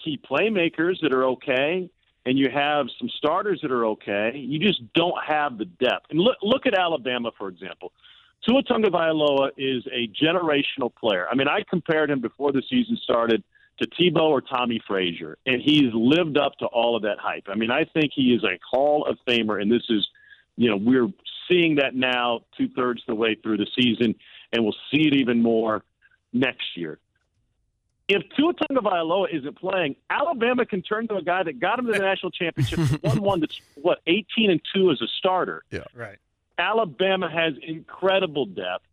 key 0.04 0.18
playmakers 0.18 1.00
that 1.02 1.12
are 1.12 1.24
okay 1.24 1.90
and 2.26 2.38
you 2.38 2.48
have 2.50 2.86
some 2.98 3.08
starters 3.08 3.60
that 3.62 3.72
are 3.72 3.86
okay 3.86 4.32
you 4.36 4.58
just 4.58 4.80
don't 4.94 5.18
have 5.26 5.58
the 5.58 5.64
depth. 5.64 6.06
And 6.10 6.20
look 6.20 6.36
look 6.42 6.66
at 6.66 6.74
alabama 6.74 7.30
for 7.36 7.48
example. 7.48 7.92
Tua 8.46 8.62
Tagovailoa 8.62 9.50
is 9.58 9.86
a 9.92 10.08
generational 10.08 10.94
player. 10.94 11.26
I 11.30 11.34
mean, 11.34 11.46
I 11.46 11.62
compared 11.68 12.10
him 12.10 12.20
before 12.20 12.52
the 12.52 12.62
season 12.70 12.96
started 13.02 13.44
to 13.80 13.86
Tebow 13.86 14.28
or 14.28 14.40
Tommie 14.40 14.80
Frazier, 14.86 15.38
and 15.46 15.62
he's 15.62 15.92
lived 15.94 16.36
up 16.36 16.56
to 16.58 16.66
all 16.66 16.96
of 16.96 17.02
that 17.02 17.18
hype. 17.18 17.44
I 17.48 17.54
mean, 17.54 17.70
I 17.70 17.84
think 17.84 18.12
he 18.14 18.34
is 18.34 18.44
a 18.44 18.58
Hall 18.70 19.06
of 19.06 19.16
Famer, 19.26 19.60
and 19.60 19.72
this 19.72 19.82
is, 19.88 20.06
you 20.56 20.68
know, 20.68 20.76
we're 20.76 21.08
seeing 21.48 21.76
that 21.76 21.94
now 21.94 22.42
two 22.56 22.68
thirds 22.68 23.02
the 23.06 23.14
way 23.14 23.36
through 23.42 23.56
the 23.56 23.66
season, 23.74 24.14
and 24.52 24.62
we'll 24.62 24.76
see 24.90 25.06
it 25.06 25.14
even 25.14 25.42
more 25.42 25.82
next 26.32 26.76
year. 26.76 26.98
If 28.08 28.22
Tua 28.36 28.52
Tagovailoa 28.54 29.28
isn't 29.32 29.56
playing, 29.56 29.96
Alabama 30.10 30.66
can 30.66 30.82
turn 30.82 31.06
to 31.08 31.16
a 31.16 31.22
guy 31.22 31.44
that 31.44 31.60
got 31.60 31.78
him 31.78 31.86
to 31.86 31.92
the 31.92 31.98
national 32.00 32.32
championship, 32.32 32.80
won 33.02 33.22
one 33.22 33.40
that's 33.40 33.60
what 33.76 34.00
eighteen 34.06 34.50
and 34.50 34.60
two 34.74 34.90
as 34.90 35.00
a 35.00 35.06
starter. 35.18 35.62
Yeah, 35.70 35.84
right. 35.94 36.18
Alabama 36.58 37.30
has 37.30 37.54
incredible 37.62 38.44
depth 38.44 38.84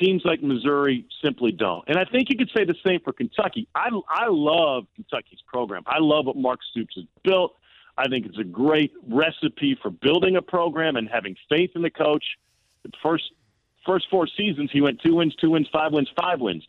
teams 0.00 0.22
like 0.24 0.42
Missouri 0.42 1.06
simply 1.24 1.52
don't. 1.52 1.84
And 1.88 1.98
I 1.98 2.04
think 2.04 2.28
you 2.30 2.36
could 2.36 2.50
say 2.56 2.64
the 2.64 2.74
same 2.86 3.00
for 3.00 3.12
Kentucky. 3.12 3.68
I, 3.74 3.88
I 4.08 4.26
love 4.28 4.86
Kentucky's 4.94 5.40
program. 5.46 5.82
I 5.86 5.98
love 5.98 6.26
what 6.26 6.36
Mark 6.36 6.60
Stoops 6.70 6.94
has 6.96 7.04
built. 7.24 7.56
I 7.98 8.08
think 8.08 8.26
it's 8.26 8.38
a 8.38 8.44
great 8.44 8.92
recipe 9.08 9.78
for 9.80 9.90
building 9.90 10.36
a 10.36 10.42
program 10.42 10.96
and 10.96 11.08
having 11.08 11.36
faith 11.48 11.70
in 11.74 11.82
the 11.82 11.90
coach. 11.90 12.24
The 12.82 12.92
first 13.02 13.24
first 13.86 14.06
four 14.10 14.26
seasons, 14.36 14.70
he 14.72 14.80
went 14.80 15.00
two 15.00 15.14
wins, 15.14 15.34
two 15.36 15.50
wins, 15.50 15.68
five 15.72 15.92
wins, 15.92 16.08
five 16.20 16.40
wins. 16.40 16.64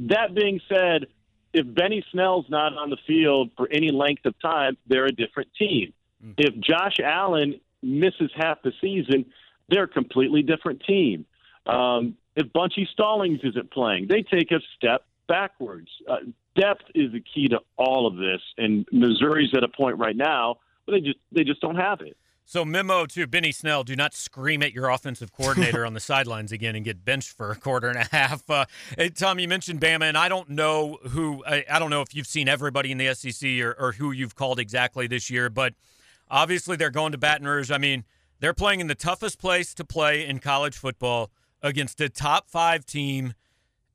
That 0.00 0.34
being 0.34 0.60
said, 0.68 1.06
if 1.52 1.72
Benny 1.74 2.04
Snell's 2.12 2.46
not 2.48 2.76
on 2.76 2.90
the 2.90 2.98
field 3.06 3.50
for 3.56 3.68
any 3.70 3.90
length 3.90 4.26
of 4.26 4.34
time, 4.40 4.76
they're 4.86 5.06
a 5.06 5.12
different 5.12 5.48
team. 5.58 5.94
Mm-hmm. 6.22 6.32
If 6.36 6.60
Josh 6.60 6.96
Allen 7.02 7.60
misses 7.82 8.30
half 8.34 8.60
the 8.62 8.72
season, 8.80 9.26
they're 9.68 9.84
a 9.84 9.88
completely 9.88 10.42
different 10.42 10.82
team. 10.86 11.24
Um, 11.66 12.16
if 12.36 12.52
Bunchy 12.52 12.88
Stallings 12.92 13.40
isn't 13.42 13.70
playing, 13.70 14.06
they 14.08 14.22
take 14.22 14.52
a 14.52 14.60
step 14.76 15.04
backwards. 15.26 15.88
Uh, 16.08 16.18
depth 16.54 16.84
is 16.94 17.10
the 17.12 17.20
key 17.20 17.48
to 17.48 17.58
all 17.76 18.06
of 18.06 18.16
this, 18.16 18.40
and 18.58 18.86
Missouri's 18.92 19.52
at 19.56 19.64
a 19.64 19.68
point 19.68 19.98
right 19.98 20.16
now 20.16 20.56
where 20.84 21.00
they 21.00 21.04
just 21.04 21.18
they 21.32 21.42
just 21.42 21.60
don't 21.60 21.76
have 21.76 22.00
it. 22.02 22.16
So, 22.48 22.64
memo 22.64 23.06
to 23.06 23.26
Benny 23.26 23.50
Snell: 23.50 23.82
Do 23.82 23.96
not 23.96 24.14
scream 24.14 24.62
at 24.62 24.72
your 24.72 24.88
offensive 24.90 25.32
coordinator 25.32 25.84
on 25.84 25.94
the 25.94 26.00
sidelines 26.12 26.52
again 26.52 26.76
and 26.76 26.84
get 26.84 27.04
benched 27.04 27.32
for 27.36 27.50
a 27.50 27.56
quarter 27.56 27.88
and 27.88 27.98
a 27.98 28.04
half. 28.04 28.48
Uh, 28.48 28.66
hey, 28.96 29.08
Tom, 29.08 29.38
you 29.38 29.48
mentioned 29.48 29.80
Bama, 29.80 30.04
and 30.04 30.16
I 30.16 30.28
don't 30.28 30.50
know 30.50 30.98
who. 31.08 31.42
I, 31.44 31.64
I 31.68 31.78
don't 31.78 31.90
know 31.90 32.02
if 32.02 32.14
you've 32.14 32.26
seen 32.26 32.48
everybody 32.48 32.92
in 32.92 32.98
the 32.98 33.14
SEC 33.14 33.60
or, 33.60 33.74
or 33.78 33.92
who 33.92 34.12
you've 34.12 34.36
called 34.36 34.60
exactly 34.60 35.06
this 35.06 35.30
year, 35.30 35.50
but 35.50 35.74
obviously 36.30 36.76
they're 36.76 36.90
going 36.90 37.12
to 37.12 37.18
Baton 37.18 37.48
Rouge. 37.48 37.70
I 37.70 37.78
mean, 37.78 38.04
they're 38.40 38.54
playing 38.54 38.80
in 38.80 38.86
the 38.86 38.94
toughest 38.94 39.40
place 39.40 39.74
to 39.74 39.84
play 39.84 40.26
in 40.26 40.38
college 40.38 40.76
football 40.76 41.30
against 41.62 42.00
a 42.00 42.08
top 42.08 42.48
five 42.48 42.84
team, 42.84 43.34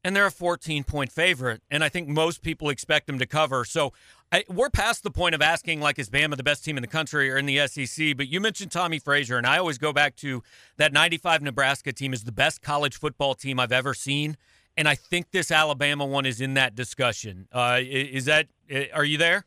and 0.03 0.15
they're 0.15 0.27
a 0.27 0.31
14 0.31 0.83
point 0.83 1.11
favorite. 1.11 1.61
And 1.69 1.83
I 1.83 1.89
think 1.89 2.07
most 2.07 2.41
people 2.41 2.69
expect 2.69 3.07
them 3.07 3.19
to 3.19 3.25
cover. 3.25 3.65
So 3.65 3.93
I, 4.31 4.43
we're 4.49 4.69
past 4.69 5.03
the 5.03 5.11
point 5.11 5.35
of 5.35 5.41
asking, 5.41 5.81
like, 5.81 5.99
is 5.99 6.09
Bama 6.09 6.37
the 6.37 6.43
best 6.43 6.63
team 6.63 6.77
in 6.77 6.81
the 6.81 6.87
country 6.87 7.29
or 7.29 7.37
in 7.37 7.45
the 7.45 7.67
SEC? 7.67 8.17
But 8.17 8.27
you 8.27 8.39
mentioned 8.39 8.71
Tommie 8.71 8.99
Frazier, 8.99 9.37
and 9.37 9.45
I 9.45 9.57
always 9.57 9.77
go 9.77 9.93
back 9.93 10.15
to 10.17 10.41
that 10.77 10.93
95 10.93 11.41
Nebraska 11.41 11.91
team 11.91 12.13
is 12.13 12.23
the 12.23 12.31
best 12.31 12.61
college 12.61 12.97
football 12.97 13.35
team 13.35 13.59
I've 13.59 13.71
ever 13.71 13.93
seen. 13.93 14.37
And 14.77 14.87
I 14.87 14.95
think 14.95 15.31
this 15.31 15.51
Alabama 15.51 16.05
one 16.05 16.25
is 16.25 16.39
in 16.39 16.53
that 16.53 16.75
discussion. 16.75 17.47
Uh, 17.51 17.79
is 17.81 18.25
that, 18.25 18.47
are 18.93 19.03
you 19.03 19.17
there? 19.17 19.45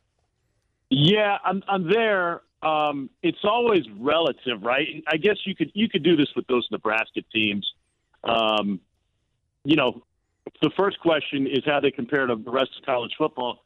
Yeah, 0.91 1.39
I'm, 1.43 1.63
I'm 1.67 1.89
there. 1.91 2.43
Um, 2.61 3.09
it's 3.21 3.43
always 3.43 3.83
relative, 3.99 4.61
right? 4.63 5.03
I 5.07 5.17
guess 5.17 5.37
you 5.45 5.55
could 5.55 5.71
you 5.75 5.87
could 5.87 6.03
do 6.03 6.15
this 6.15 6.29
with 6.35 6.47
those 6.47 6.67
Nebraska 6.71 7.21
teams. 7.31 7.71
Um, 8.25 8.79
you 9.63 9.75
know, 9.75 10.03
the 10.61 10.71
first 10.77 10.99
question 10.99 11.47
is 11.47 11.63
how 11.65 11.79
they 11.79 11.91
compare 11.91 12.25
to 12.27 12.35
the 12.35 12.51
rest 12.51 12.71
of 12.77 12.85
college 12.85 13.11
football. 13.17 13.63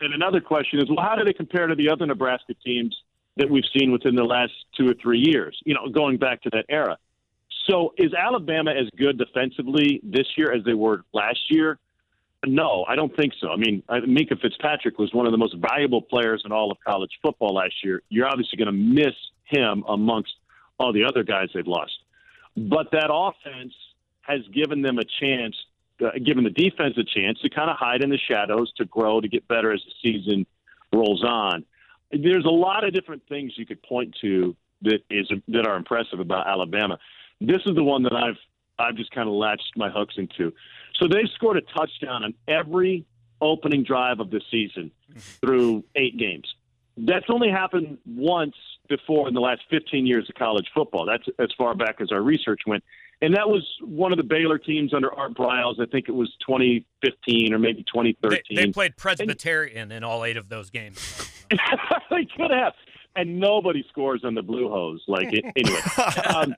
And 0.00 0.14
another 0.14 0.40
question 0.40 0.80
is, 0.80 0.86
well, 0.88 1.04
how 1.04 1.14
do 1.14 1.24
they 1.24 1.32
compare 1.32 1.66
to 1.66 1.74
the 1.74 1.90
other 1.90 2.06
Nebraska 2.06 2.54
teams 2.64 2.96
that 3.36 3.48
we've 3.48 3.64
seen 3.76 3.92
within 3.92 4.14
the 4.14 4.24
last 4.24 4.52
two 4.76 4.88
or 4.88 4.94
three 5.00 5.20
years, 5.20 5.58
you 5.64 5.74
know, 5.74 5.88
going 5.88 6.16
back 6.16 6.42
to 6.42 6.50
that 6.50 6.64
era? 6.68 6.98
So 7.70 7.94
is 7.96 8.12
Alabama 8.12 8.72
as 8.72 8.88
good 8.96 9.18
defensively 9.18 10.00
this 10.02 10.26
year 10.36 10.52
as 10.52 10.64
they 10.64 10.74
were 10.74 11.04
last 11.12 11.40
year? 11.50 11.78
No, 12.44 12.84
I 12.88 12.96
don't 12.96 13.14
think 13.16 13.34
so. 13.40 13.50
I 13.50 13.56
mean, 13.56 13.84
Minkah 13.88 14.40
Fitzpatrick 14.40 14.98
was 14.98 15.14
one 15.14 15.26
of 15.26 15.32
the 15.32 15.38
most 15.38 15.54
valuable 15.56 16.02
players 16.02 16.42
in 16.44 16.50
all 16.50 16.72
of 16.72 16.78
college 16.84 17.12
football 17.22 17.54
last 17.54 17.74
year. 17.84 18.02
You're 18.08 18.26
obviously 18.26 18.56
going 18.56 18.66
to 18.66 18.72
miss 18.72 19.14
him 19.44 19.84
amongst 19.86 20.32
all 20.80 20.92
the 20.92 21.04
other 21.04 21.22
guys 21.22 21.50
they've 21.54 21.66
lost. 21.66 21.92
But 22.56 22.90
that 22.92 23.10
offense– 23.12 23.74
has 24.22 24.40
given 24.52 24.82
them 24.82 24.98
a 24.98 25.04
chance, 25.20 25.56
uh, 26.04 26.10
given 26.24 26.44
the 26.44 26.50
defense 26.50 26.96
a 26.96 27.04
chance 27.04 27.38
to 27.40 27.50
kind 27.50 27.70
of 27.70 27.76
hide 27.76 28.02
in 28.02 28.10
the 28.10 28.18
shadows, 28.18 28.72
to 28.76 28.84
grow, 28.84 29.20
to 29.20 29.28
get 29.28 29.46
better 29.48 29.72
as 29.72 29.80
the 29.84 29.92
season 30.02 30.46
rolls 30.92 31.22
on. 31.24 31.64
There's 32.10 32.44
a 32.44 32.50
lot 32.50 32.84
of 32.84 32.92
different 32.92 33.22
things 33.28 33.52
you 33.56 33.66
could 33.66 33.82
point 33.82 34.16
to 34.20 34.56
that 34.82 35.00
is 35.10 35.30
that 35.48 35.66
are 35.66 35.76
impressive 35.76 36.20
about 36.20 36.46
Alabama. 36.46 36.98
This 37.40 37.60
is 37.66 37.74
the 37.74 37.84
one 37.84 38.02
that 38.04 38.14
I've 38.14 38.36
I've 38.78 38.96
just 38.96 39.10
kind 39.12 39.28
of 39.28 39.34
latched 39.34 39.76
my 39.76 39.90
hooks 39.90 40.14
into. 40.16 40.52
So 41.00 41.06
they've 41.08 41.28
scored 41.34 41.56
a 41.56 41.60
touchdown 41.60 42.24
on 42.24 42.34
every 42.48 43.04
opening 43.40 43.84
drive 43.84 44.20
of 44.20 44.30
the 44.30 44.40
season 44.50 44.90
through 45.40 45.84
eight 45.96 46.16
games. 46.18 46.46
That's 46.96 47.26
only 47.28 47.50
happened 47.50 47.98
once 48.06 48.54
before 48.88 49.28
in 49.28 49.34
the 49.34 49.40
last 49.40 49.62
15 49.70 50.06
years 50.06 50.28
of 50.28 50.34
college 50.34 50.68
football. 50.74 51.06
That's 51.06 51.24
as 51.38 51.48
far 51.56 51.74
back 51.74 52.00
as 52.00 52.12
our 52.12 52.20
research 52.20 52.60
went 52.66 52.84
and 53.22 53.34
that 53.36 53.48
was 53.48 53.64
one 53.80 54.10
of 54.10 54.18
the 54.18 54.24
Baylor 54.24 54.58
teams 54.58 54.92
under 54.92 55.14
Art 55.14 55.34
Briles. 55.34 55.80
I 55.80 55.86
think 55.86 56.08
it 56.08 56.12
was 56.12 56.28
2015 56.46 57.54
or 57.54 57.58
maybe 57.58 57.84
2013. 57.84 58.42
They, 58.50 58.66
they 58.66 58.72
played 58.72 58.96
Presbyterian 58.96 59.78
and, 59.78 59.92
in 59.92 60.04
all 60.04 60.24
eight 60.24 60.36
of 60.36 60.48
those 60.48 60.70
games. 60.70 60.98
they 62.10 62.26
could 62.36 62.50
have, 62.50 62.72
and 63.14 63.38
nobody 63.38 63.84
scores 63.88 64.22
on 64.24 64.34
the 64.34 64.42
Blue 64.42 64.68
Hose. 64.68 65.04
Like 65.06 65.32
anyway, 65.56 65.80
um, 66.34 66.54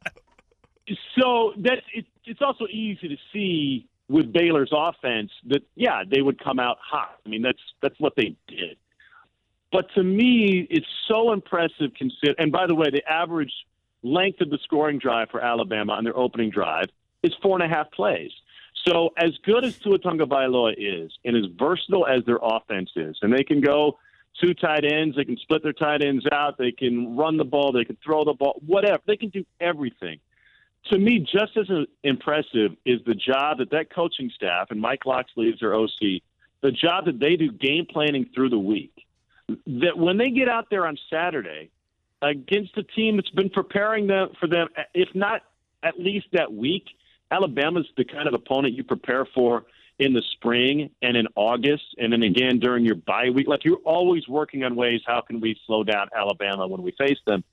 so 1.19 1.53
that 1.59 1.83
it, 1.93 2.07
it's 2.25 2.41
also 2.41 2.67
easy 2.71 3.09
to 3.09 3.17
see 3.31 3.87
with 4.09 4.33
Baylor's 4.33 4.73
offense 4.73 5.31
that 5.49 5.62
yeah 5.75 6.03
they 6.11 6.23
would 6.23 6.43
come 6.43 6.59
out 6.59 6.79
hot. 6.81 7.19
I 7.27 7.29
mean 7.29 7.43
that's 7.43 7.59
that's 7.83 7.99
what 8.01 8.15
they 8.17 8.37
did. 8.49 8.79
But 9.71 9.87
to 9.97 10.03
me, 10.03 10.67
it's 10.71 10.87
so 11.09 11.33
impressive. 11.33 11.93
Consider, 11.99 12.35
and 12.39 12.53
by 12.53 12.67
the 12.67 12.77
way, 12.77 12.87
the 12.91 13.03
average 13.11 13.53
length 14.05 14.41
of 14.41 14.51
the 14.51 14.59
scoring 14.63 14.99
drive 14.99 15.31
for 15.31 15.41
Alabama 15.41 15.95
on 15.95 16.05
their 16.05 16.17
opening 16.17 16.51
drive 16.51 16.87
is 17.23 17.33
four 17.43 17.61
and 17.61 17.65
a 17.65 17.75
half 17.75 17.91
plays. 17.91 18.31
So 18.87 19.11
as 19.17 19.31
good 19.45 19.65
as 19.65 19.79
Tua 19.79 19.99
Tagovailoa 19.99 20.75
is, 20.77 21.11
and 21.25 21.37
as 21.37 21.45
versatile 21.59 22.07
as 22.07 22.25
their 22.27 22.39
offense 22.41 22.91
is, 22.97 23.17
and 23.23 23.33
they 23.33 23.43
can 23.43 23.61
go 23.61 23.99
two 24.41 24.53
tight 24.53 24.85
ends, 24.85 25.17
they 25.17 25.25
can 25.25 25.39
split 25.39 25.63
their 25.63 25.73
tight 25.73 26.05
ends 26.05 26.25
out, 26.31 26.59
they 26.59 26.73
can 26.73 27.17
run 27.17 27.39
the 27.39 27.45
ball, 27.45 27.73
they 27.73 27.85
can 27.85 27.97
throw 28.05 28.25
the 28.25 28.35
ball, 28.35 28.61
whatever. 28.67 28.99
They 29.07 29.17
can 29.17 29.31
do 29.31 29.45
everything. 29.61 30.19
To 30.93 30.99
me, 30.99 31.21
just 31.21 31.57
as 31.57 31.67
impressive 32.03 32.73
is 32.85 33.01
the 33.07 33.15
job 33.15 33.59
that 33.59 33.71
that 33.71 33.95
coaching 33.95 34.31
staff 34.35 34.71
and 34.71 34.79
Mike 34.81 35.07
Locksley 35.07 35.47
is 35.47 35.59
their 35.61 35.75
OC, 35.75 36.21
the 36.63 36.71
job 36.71 37.07
that 37.07 37.19
they 37.19 37.37
do 37.37 37.51
game 37.51 37.87
planning 37.91 38.29
through 38.35 38.51
the 38.51 38.59
week. 38.59 38.93
That 39.49 39.97
when 39.97 40.19
they 40.19 40.31
get 40.31 40.49
out 40.49 40.69
there 40.69 40.87
on 40.87 40.99
Saturday 41.11 41.71
against 42.23 42.77
a 42.77 42.83
team 42.83 43.17
that's 43.17 43.31
been 43.31 43.51
preparing 43.51 44.07
them 44.07 44.31
for 44.41 44.47
them, 44.47 44.69
if 44.95 45.09
not 45.15 45.43
at 45.83 45.99
least 45.99 46.27
that 46.33 46.53
week– 46.53 46.85
Alabama's 47.35 47.87
the 47.97 48.05
kind 48.05 48.29
of 48.29 48.35
opponent 48.35 48.75
you 48.75 48.85
prepare 48.85 49.27
for 49.35 49.65
in 49.99 50.12
the 50.12 50.23
spring 50.33 50.91
and 51.03 51.17
in 51.17 51.27
August, 51.35 51.85
and 51.99 52.12
then 52.12 52.23
again 52.23 52.59
during 52.59 52.85
your 52.85 52.97
bye 52.97 53.31
week. 53.31 53.49
Like 53.49 53.65
you're 53.65 53.79
always 53.85 54.27
working 54.29 54.65
on 54.65 54.77
ways 54.77 55.01
how 55.07 55.21
can 55.21 55.41
we 55.41 55.59
slow 55.67 55.85
down 55.85 56.09
Alabama 56.17 56.67
when 56.67 56.83
we 56.83 56.93
face 56.93 57.19
them. 57.27 57.45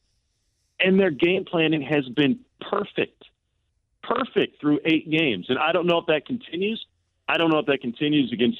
And 0.79 0.99
their 0.99 1.11
game 1.11 1.45
planning 1.45 1.81
has 1.83 2.07
been 2.09 2.39
perfect, 2.59 3.23
perfect 4.03 4.59
through 4.59 4.79
eight 4.85 5.09
games. 5.09 5.47
And 5.49 5.59
I 5.59 5.71
don't 5.71 5.85
know 5.85 5.99
if 5.99 6.07
that 6.07 6.25
continues. 6.25 6.83
I 7.27 7.37
don't 7.37 7.51
know 7.51 7.59
if 7.59 7.67
that 7.67 7.81
continues 7.81 8.31
against 8.33 8.59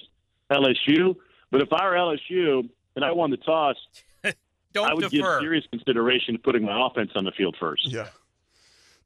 LSU. 0.52 1.16
But 1.50 1.62
if 1.62 1.74
I 1.74 1.86
were 1.86 1.96
LSU 1.96 2.70
and 2.96 3.04
I 3.04 3.12
won 3.12 3.32
the 3.32 3.38
toss, 3.38 3.76
I 4.76 4.94
would 4.94 5.10
defer. 5.10 5.40
give 5.40 5.42
serious 5.44 5.66
consideration 5.72 6.34
to 6.36 6.40
putting 6.40 6.64
my 6.66 6.88
offense 6.88 7.12
on 7.16 7.24
the 7.26 7.32
field 7.32 7.56
first. 7.60 7.88
Yeah. 7.92 8.08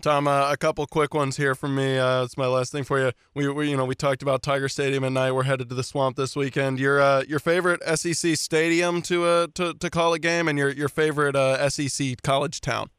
Tom, 0.02 0.28
uh, 0.28 0.52
a 0.52 0.58
couple 0.58 0.86
quick 0.86 1.14
ones 1.14 1.38
here 1.38 1.56
from 1.56 1.74
me. 1.74 1.98
Uh, 1.98 2.24
it's 2.24 2.38
my 2.38 2.46
last 2.48 2.72
thing 2.72 2.84
for 2.84 3.00
you. 3.00 3.12
We, 3.34 3.48
we, 3.48 3.70
you 3.70 3.78
know, 3.78 3.86
we 3.86 3.96
talked 3.96 4.22
about 4.22 4.44
Tiger 4.44 4.68
Stadium 4.68 5.04
at 5.06 5.14
night. 5.14 5.32
We're 5.32 5.44
headed 5.44 5.70
to 5.70 5.76
the 5.76 5.84
Swamp 5.84 6.18
this 6.18 6.36
weekend. 6.36 6.80
Your, 6.80 7.02
uh, 7.02 7.24
your 7.28 7.40
favorite 7.40 7.82
SEC 7.98 8.36
stadium 8.36 9.02
to, 9.04 9.24
uh, 9.26 9.48
to, 9.56 9.74
to 9.74 9.90
call 9.90 10.14
a 10.14 10.20
game, 10.20 10.48
and 10.50 10.60
your, 10.60 10.70
your 10.70 10.90
favorite 10.90 11.36
uh, 11.36 11.70
SEC 11.70 12.22
college 12.22 12.60
town. 12.62 12.90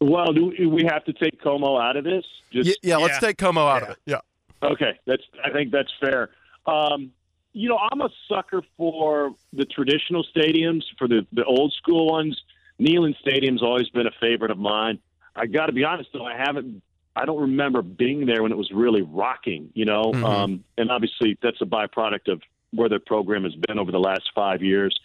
Well, 0.00 0.32
do 0.32 0.50
we 0.70 0.84
have 0.90 1.04
to 1.04 1.12
take 1.12 1.40
Como 1.42 1.78
out 1.78 1.96
of 1.96 2.04
this? 2.04 2.24
Just, 2.50 2.66
yeah, 2.66 2.74
yeah, 2.82 2.96
let's 2.96 3.14
yeah. 3.14 3.28
take 3.28 3.36
Como 3.38 3.60
out 3.60 3.82
Yeah. 3.82 3.84
of 3.84 3.90
it. 3.90 3.98
Yeah. 4.06 4.18
Okay, 4.62 4.98
that's. 5.06 5.22
I 5.44 5.50
think 5.50 5.70
that's 5.72 5.92
fair. 6.00 6.30
Um, 6.66 7.12
you 7.52 7.68
know, 7.68 7.78
I'm 7.78 8.00
a 8.00 8.10
sucker 8.28 8.62
for 8.76 9.34
the 9.52 9.64
traditional 9.64 10.24
stadiums, 10.34 10.82
for 10.98 11.08
the 11.08 11.26
the 11.32 11.44
old 11.44 11.72
school 11.74 12.06
ones. 12.10 12.40
Neyland 12.80 13.16
Stadium's 13.18 13.62
always 13.62 13.88
been 13.90 14.06
a 14.06 14.12
favorite 14.20 14.50
of 14.50 14.58
mine. 14.58 14.98
I 15.36 15.46
got 15.46 15.66
to 15.66 15.72
be 15.72 15.84
honest 15.84 16.10
though, 16.12 16.24
I 16.24 16.36
haven't. 16.36 16.82
I 17.14 17.24
don't 17.24 17.40
remember 17.40 17.82
being 17.82 18.24
there 18.24 18.42
when 18.42 18.52
it 18.52 18.58
was 18.58 18.70
really 18.70 19.02
rocking. 19.02 19.70
You 19.74 19.84
know, 19.84 20.12
Mhm. 20.12 20.24
um, 20.24 20.64
and 20.78 20.90
obviously 20.90 21.36
that's 21.42 21.60
a 21.60 21.66
byproduct 21.66 22.28
of 22.28 22.42
where 22.70 22.88
the 22.88 23.00
program 23.00 23.42
has 23.44 23.54
been 23.54 23.78
over 23.78 23.90
the 23.90 23.98
last 24.00 24.30
five 24.34 24.62
years. 24.62 24.98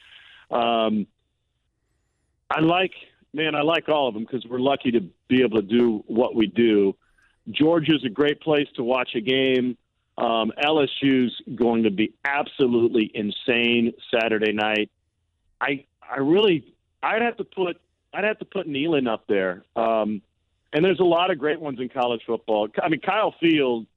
Um, 0.51 1.07
I 2.49 2.59
like, 2.61 2.93
man, 3.33 3.55
I 3.55 3.61
like 3.61 3.89
all 3.89 4.07
of 4.07 4.13
them 4.13 4.23
because 4.23 4.45
we're 4.45 4.59
lucky 4.59 4.91
to 4.91 5.01
be 5.27 5.41
able 5.41 5.57
to 5.61 5.67
do 5.67 6.03
what 6.07 6.35
we 6.35 6.45
do. 6.47 6.95
Georgia's 7.49 8.03
a 8.05 8.09
great 8.09 8.39
place 8.39 8.67
to 8.75 8.83
watch 8.83 9.15
a 9.15 9.21
game. 9.21 9.77
Um, 10.17 10.53
LSU's 10.63 11.33
going 11.55 11.83
to 11.83 11.91
be 11.91 12.13
absolutely 12.23 13.11
insane 13.13 13.93
Saturday 14.13 14.53
night. 14.53 14.89
I 15.59 15.85
I 16.01 16.19
really 16.19 16.73
I'd 17.03 17.21
have 17.21 17.37
to 17.37 17.43
put 17.43 17.81
I'd 18.13 18.23
have 18.23 18.39
to 18.39 18.45
put 18.45 18.67
Neyland 18.67 19.07
up 19.07 19.27
there. 19.27 19.63
Um, 19.75 20.21
and 20.71 20.83
there's 20.83 20.99
a 20.99 21.05
lot 21.05 21.31
of 21.31 21.37
great 21.37 21.59
ones 21.59 21.79
in 21.79 21.89
college 21.89 22.21
football. 22.25 22.67
I 22.81 22.89
mean, 22.89 23.01
Kyle 23.01 23.33
Field, 23.39 23.87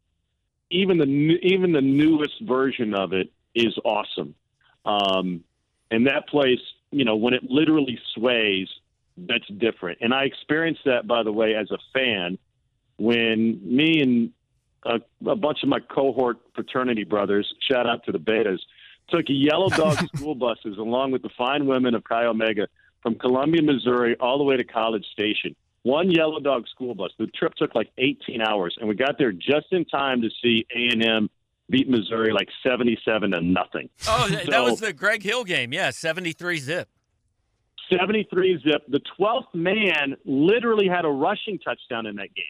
even 0.70 0.98
the 0.98 1.04
even 1.04 1.72
the 1.72 1.80
newest 1.80 2.40
version 2.42 2.94
of 2.94 3.12
it 3.12 3.30
is 3.54 3.76
awesome. 3.84 4.34
Um, 4.84 5.44
and 5.90 6.06
that 6.06 6.28
place, 6.28 6.60
you 6.90 7.04
know, 7.04 7.16
when 7.16 7.34
it 7.34 7.44
literally 7.44 7.98
sways, 8.14 8.68
that's 9.16 9.46
different. 9.48 9.98
And 10.00 10.12
I 10.12 10.24
experienced 10.24 10.82
that, 10.84 11.06
by 11.06 11.22
the 11.22 11.32
way, 11.32 11.54
as 11.54 11.70
a 11.70 11.78
fan 11.92 12.38
when 12.98 13.60
me 13.64 14.00
and 14.00 14.32
a, 14.84 15.00
a 15.30 15.36
bunch 15.36 15.58
of 15.62 15.68
my 15.68 15.80
cohort 15.80 16.38
fraternity 16.54 17.04
brothers, 17.04 17.52
shout 17.70 17.86
out 17.88 18.04
to 18.04 18.12
the 18.12 18.18
Betas, 18.18 18.58
took 19.10 19.24
Yellow 19.28 19.68
Dog 19.70 19.98
school 20.16 20.34
buses 20.34 20.78
along 20.78 21.12
with 21.12 21.22
the 21.22 21.30
fine 21.36 21.66
women 21.66 21.94
of 21.94 22.04
Chi 22.04 22.24
Omega 22.24 22.68
from 23.02 23.14
Columbia, 23.16 23.62
Missouri, 23.62 24.16
all 24.20 24.38
the 24.38 24.44
way 24.44 24.56
to 24.56 24.64
College 24.64 25.04
Station. 25.12 25.54
One 25.82 26.10
Yellow 26.10 26.40
Dog 26.40 26.66
school 26.68 26.94
bus. 26.94 27.10
The 27.18 27.28
trip 27.28 27.54
took 27.54 27.74
like 27.74 27.90
18 27.98 28.42
hours, 28.42 28.76
and 28.78 28.88
we 28.88 28.94
got 28.94 29.16
there 29.18 29.32
just 29.32 29.66
in 29.70 29.84
time 29.84 30.20
to 30.22 30.28
see 30.42 30.66
A 30.74 30.88
and 30.92 31.02
M 31.04 31.30
beat 31.70 31.88
Missouri 31.88 32.32
like 32.32 32.48
77 32.62 33.30
to 33.30 33.40
nothing. 33.40 33.88
Oh, 34.08 34.28
that 34.28 34.46
So- 34.50 34.64
was 34.64 34.80
the 34.80 34.92
Greg 34.92 35.22
Hill 35.22 35.44
game. 35.44 35.72
Yeah, 35.72 35.90
73 35.90 36.58
zip. 36.58 36.88
73 37.90 38.60
zip. 38.62 38.82
The 38.88 39.00
12th 39.18 39.54
man 39.54 40.16
literally 40.24 40.88
had 40.88 41.04
a 41.04 41.08
rushing 41.08 41.58
touchdown 41.58 42.06
in 42.06 42.16
that 42.16 42.34
game. 42.34 42.44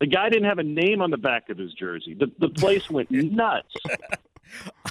The 0.00 0.06
guy 0.06 0.28
didn't 0.28 0.48
have 0.48 0.58
a 0.58 0.62
name 0.64 1.00
on 1.00 1.10
the 1.10 1.16
back 1.16 1.48
of 1.50 1.58
his 1.58 1.72
jersey. 1.72 2.14
The, 2.14 2.30
the 2.38 2.48
place 2.48 2.90
went 2.90 3.10
nuts. 3.10 3.72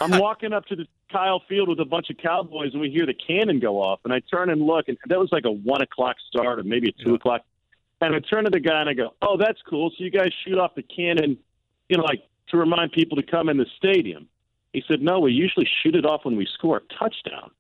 I'm 0.01 0.17
walking 0.19 0.53
up 0.53 0.65
to 0.67 0.75
the 0.75 0.87
Kyle 1.11 1.41
Field 1.47 1.69
with 1.69 1.79
a 1.79 1.85
bunch 1.85 2.09
of 2.09 2.17
Cowboys, 2.17 2.71
and 2.73 2.81
we 2.81 2.89
hear 2.89 3.05
the 3.05 3.13
cannon 3.13 3.59
go 3.59 3.81
off. 3.81 3.99
And 4.03 4.13
I 4.13 4.19
turn 4.19 4.49
and 4.49 4.61
look, 4.61 4.87
and 4.87 4.97
that 5.07 5.19
was 5.19 5.31
like 5.31 5.45
a 5.45 5.51
one 5.51 5.81
o'clock 5.81 6.15
start, 6.27 6.59
or 6.59 6.63
maybe 6.63 6.89
a 6.89 6.91
two 7.03 7.09
Yeah. 7.11 7.15
o'clock. 7.15 7.41
And 8.01 8.15
I 8.15 8.19
turn 8.19 8.43
to 8.45 8.49
the 8.49 8.59
guy 8.59 8.81
and 8.81 8.89
I 8.89 8.93
go, 8.93 9.13
"Oh, 9.21 9.37
that's 9.37 9.61
cool. 9.61 9.89
So 9.91 10.03
you 10.03 10.09
guys 10.09 10.31
shoot 10.43 10.57
off 10.57 10.75
the 10.75 10.83
cannon, 10.83 11.37
you 11.87 11.97
know, 11.97 12.03
like 12.03 12.23
to 12.49 12.57
remind 12.57 12.91
people 12.91 13.15
to 13.17 13.23
come 13.23 13.47
in 13.49 13.57
the 13.57 13.67
stadium." 13.77 14.27
He 14.73 14.83
said, 14.87 15.01
"No, 15.01 15.19
we 15.19 15.31
usually 15.31 15.69
shoot 15.83 15.95
it 15.95 16.05
off 16.05 16.25
when 16.25 16.35
we 16.35 16.45
score 16.45 16.77
a 16.77 16.93
touchdown." 16.95 17.51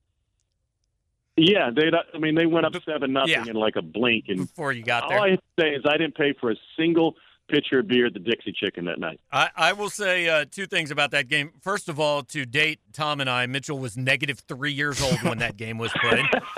Yeah, 1.37 1.71
they. 1.71 1.89
I 2.13 2.17
mean, 2.19 2.35
they 2.35 2.45
went 2.45 2.65
up 2.65 2.75
seven 2.85 3.13
nothing 3.13 3.31
Yeah. 3.31 3.45
in 3.47 3.55
like 3.55 3.75
a 3.75 3.81
blink, 3.81 4.25
and 4.27 4.39
Before 4.39 4.71
you 4.73 4.83
got 4.83 5.09
there, 5.09 5.17
all. 5.19 5.23
I 5.25 5.37
say 5.59 5.69
is 5.75 5.83
I 5.85 5.97
didn't 5.97 6.15
pay 6.15 6.33
for 6.33 6.51
a 6.51 6.55
single 6.77 7.15
pitcher 7.53 7.79
of 7.79 7.87
beer 7.87 8.07
at 8.07 8.13
the 8.13 8.19
Dixie 8.19 8.51
Chicken 8.51 8.85
that 8.85 8.99
night. 8.99 9.19
I, 9.31 9.49
I 9.55 9.73
will 9.73 9.89
say 9.89 10.27
uh, 10.27 10.45
two 10.49 10.65
things 10.65 10.89
about 10.89 11.11
that 11.11 11.27
game. 11.27 11.51
First 11.61 11.87
of 11.87 11.99
all, 11.99 12.23
to 12.23 12.45
date, 12.45 12.79
Tom 12.93 13.21
and 13.21 13.29
I, 13.29 13.45
Mitchell 13.45 13.77
was 13.77 13.95
negative 13.95 14.39
three 14.47 14.73
years 14.73 15.01
old 15.01 15.21
when 15.21 15.37
that 15.37 15.55
game 15.55 15.77
was 15.77 15.91
played. 16.01 16.25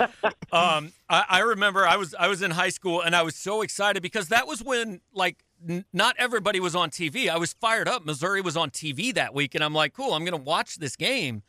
um, 0.52 0.92
I, 1.10 1.24
I 1.28 1.38
remember 1.40 1.86
I 1.86 1.96
was 1.96 2.14
I 2.18 2.28
was 2.28 2.40
in 2.40 2.50
high 2.50 2.70
school 2.70 3.02
and 3.02 3.14
I 3.14 3.22
was 3.22 3.34
so 3.34 3.60
excited 3.60 4.02
because 4.02 4.28
that 4.28 4.46
was 4.46 4.64
when 4.64 5.00
like 5.12 5.44
n- 5.68 5.84
not 5.92 6.16
everybody 6.18 6.60
was 6.60 6.74
on 6.74 6.90
TV. 6.90 7.28
I 7.28 7.36
was 7.36 7.52
fired 7.52 7.88
up. 7.88 8.06
Missouri 8.06 8.40
was 8.40 8.56
on 8.56 8.70
TV 8.70 9.12
that 9.14 9.34
week, 9.34 9.54
and 9.54 9.62
I'm 9.62 9.74
like, 9.74 9.92
cool, 9.92 10.14
I'm 10.14 10.24
going 10.24 10.36
to 10.36 10.42
watch 10.42 10.76
this 10.76 10.96
game. 10.96 11.42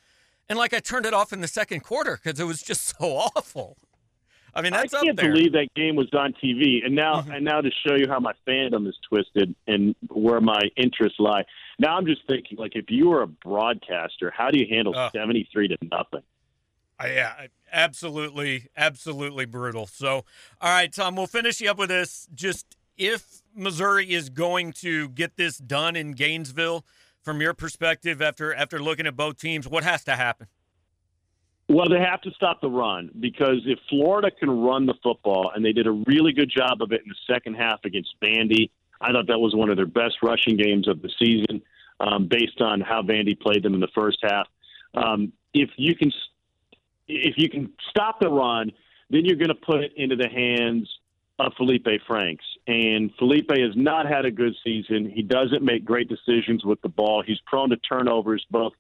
And 0.50 0.60
like 0.60 0.74
I 0.74 0.80
turned 0.80 1.06
it 1.06 1.14
off 1.14 1.32
in 1.32 1.40
the 1.40 1.48
second 1.48 1.82
quarter 1.82 2.20
because 2.22 2.40
it 2.40 2.46
was 2.46 2.62
just 2.62 2.98
so 2.98 3.06
awful. 3.36 3.78
I 4.58 4.62
mean, 4.64 4.74
that's 4.74 4.92
I 4.92 5.04
can't 5.04 5.16
believe 5.16 5.54
that 5.54 5.68
game 5.76 5.96
was 5.96 6.08
on 6.14 6.34
TV. 6.44 6.84
And 6.84 6.96
now, 6.96 7.24
and 7.32 7.46
now 7.46 7.62
to 7.62 7.70
show 7.88 7.96
you 7.96 8.08
how 8.10 8.20
my 8.20 8.34
fandom 8.48 8.88
is 8.88 8.98
twisted 9.08 9.54
and 9.68 9.96
where 10.10 10.42
my 10.42 10.62
interests 10.76 11.20
lie. 11.20 11.44
Now 11.78 11.96
I'm 11.96 12.08
just 12.08 12.22
thinking, 12.28 12.58
like, 12.58 12.72
if 12.74 12.86
you 12.90 13.10
were 13.10 13.22
a 13.22 13.28
broadcaster, 13.28 14.34
how 14.36 14.50
do 14.50 14.58
you 14.58 14.66
handle 14.68 14.94
seventy 15.14 15.48
three 15.54 15.68
to 15.68 15.78
nothing? 15.84 16.24
Uh, 17.00 17.08
yeah, 17.08 17.34
absolutely, 17.72 18.70
absolutely 18.76 19.46
brutal. 19.46 19.86
So, 19.86 20.26
all 20.60 20.72
right, 20.72 20.92
Tom, 20.92 21.16
we'll 21.16 21.28
finish 21.28 21.62
you 21.62 21.70
up 21.70 21.78
with 21.78 21.90
this. 21.90 22.28
Just 22.34 22.76
if 22.98 23.44
Missouri 23.56 24.12
is 24.12 24.32
going 24.32 24.74
to 24.74 25.10
get 25.10 25.38
this 25.38 25.60
done 25.60 25.96
in 25.96 26.14
Gainesville, 26.14 26.84
from 27.22 27.42
your 27.42 27.54
perspective, 27.54 28.22
after 28.22 28.54
after 28.56 28.82
looking 28.82 29.06
at 29.06 29.16
both 29.16 29.38
teams, 29.38 29.68
what 29.68 29.84
has 29.84 30.04
to 30.06 30.16
happen? 30.16 30.48
Well, 31.70 31.90
they 31.90 32.00
have 32.00 32.22
to 32.22 32.32
stop 32.32 32.62
the 32.62 32.70
run 32.70 33.12
because 33.20 33.62
if 33.66 33.78
Florida 33.90 34.32
can 34.32 34.50
run 34.50 34.86
the 34.86 34.94
football, 35.04 35.52
and 35.54 35.66
they 35.66 35.74
did 35.74 35.86
a 35.86 35.92
really 35.92 36.32
good 36.32 36.50
job 36.50 36.82
of 36.82 36.92
it 36.94 37.02
in 37.02 37.10
the 37.10 37.34
second 37.34 37.56
half 37.56 37.80
against 37.84 38.16
Vandy, 38.22 38.70
I 39.02 39.12
thought 39.12 39.28
that 39.28 39.40
was 39.40 39.54
one 39.54 39.70
of 39.70 39.76
their 39.76 39.86
best 39.86 40.16
rushing 40.24 40.56
games 40.56 40.88
of 40.88 41.02
the 41.02 41.10
season, 41.20 41.62
um, 42.00 42.28
based 42.28 42.62
on 42.62 42.80
how 42.80 43.02
Vandy 43.02 43.38
played 43.38 43.64
them 43.64 43.74
in 43.74 43.82
the 43.82 43.90
first 43.94 44.20
half. 44.24 44.48
Um, 44.94 45.34
if 45.54 45.70
you 45.76 45.94
can, 45.96 46.12
if 47.08 47.36
you 47.38 47.50
can 47.50 47.74
stop 47.90 48.22
the 48.22 48.30
run, 48.30 48.72
then 49.10 49.26
you're 49.26 49.36
going 49.36 49.50
to 49.50 49.56
put 49.56 49.82
it 49.82 49.92
into 49.98 50.16
the 50.16 50.30
hands 50.30 50.90
of 51.40 51.52
Feleipe 51.60 52.00
Franks. 52.08 52.46
And 52.66 53.16
Feleipe 53.18 53.60
has 53.62 53.76
not 53.76 54.08
had 54.08 54.26
a 54.26 54.32
good 54.32 54.56
season. 54.64 55.10
He 55.10 55.22
doesn't 55.22 55.64
make 55.64 55.86
great 55.86 56.10
decisions 56.10 56.64
with 56.64 56.82
the 56.82 56.90
ball. 56.90 57.24
He's 57.26 57.40
prone 57.46 57.70
to 57.70 57.78
turnovers 57.78 58.46
both 58.50 58.74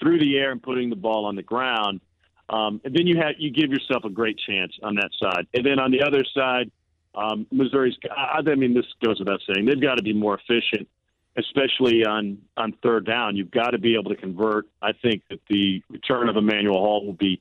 through 0.00 0.18
the 0.18 0.36
air 0.36 0.50
and 0.50 0.62
putting 0.62 0.90
the 0.90 0.96
ball 0.96 1.24
on 1.24 1.36
the 1.36 1.42
ground. 1.42 2.00
Um, 2.48 2.80
and 2.84 2.94
then 2.94 3.06
you 3.06 3.16
have 3.18 3.34
you 3.38 3.50
give 3.50 3.70
yourself 3.70 4.04
a 4.04 4.10
great 4.10 4.38
chance 4.46 4.72
on 4.82 4.94
that 4.96 5.10
side. 5.22 5.46
And 5.54 5.64
then 5.64 5.78
on 5.78 5.90
the 5.90 6.02
other 6.02 6.24
side, 6.34 6.70
um, 7.14 7.46
Missouri's. 7.50 7.96
I 8.10 8.38
I 8.38 8.54
mean, 8.54 8.74
this 8.74 8.86
goes 9.04 9.18
without 9.18 9.40
saying. 9.48 9.66
They've 9.66 9.80
got 9.80 9.96
to 9.96 10.02
be 10.02 10.12
more 10.12 10.38
efficient, 10.38 10.88
especially 11.36 12.04
on 12.04 12.38
on 12.56 12.74
third 12.82 13.06
down. 13.06 13.36
You've 13.36 13.50
got 13.50 13.70
to 13.70 13.78
be 13.78 13.94
able 13.94 14.10
to 14.10 14.16
convert. 14.16 14.66
I 14.82 14.92
think 14.92 15.22
that 15.30 15.40
the 15.48 15.82
return 15.88 16.28
of 16.28 16.36
Emmanuel 16.36 16.78
Hall 16.78 17.06
will 17.06 17.14
be 17.14 17.40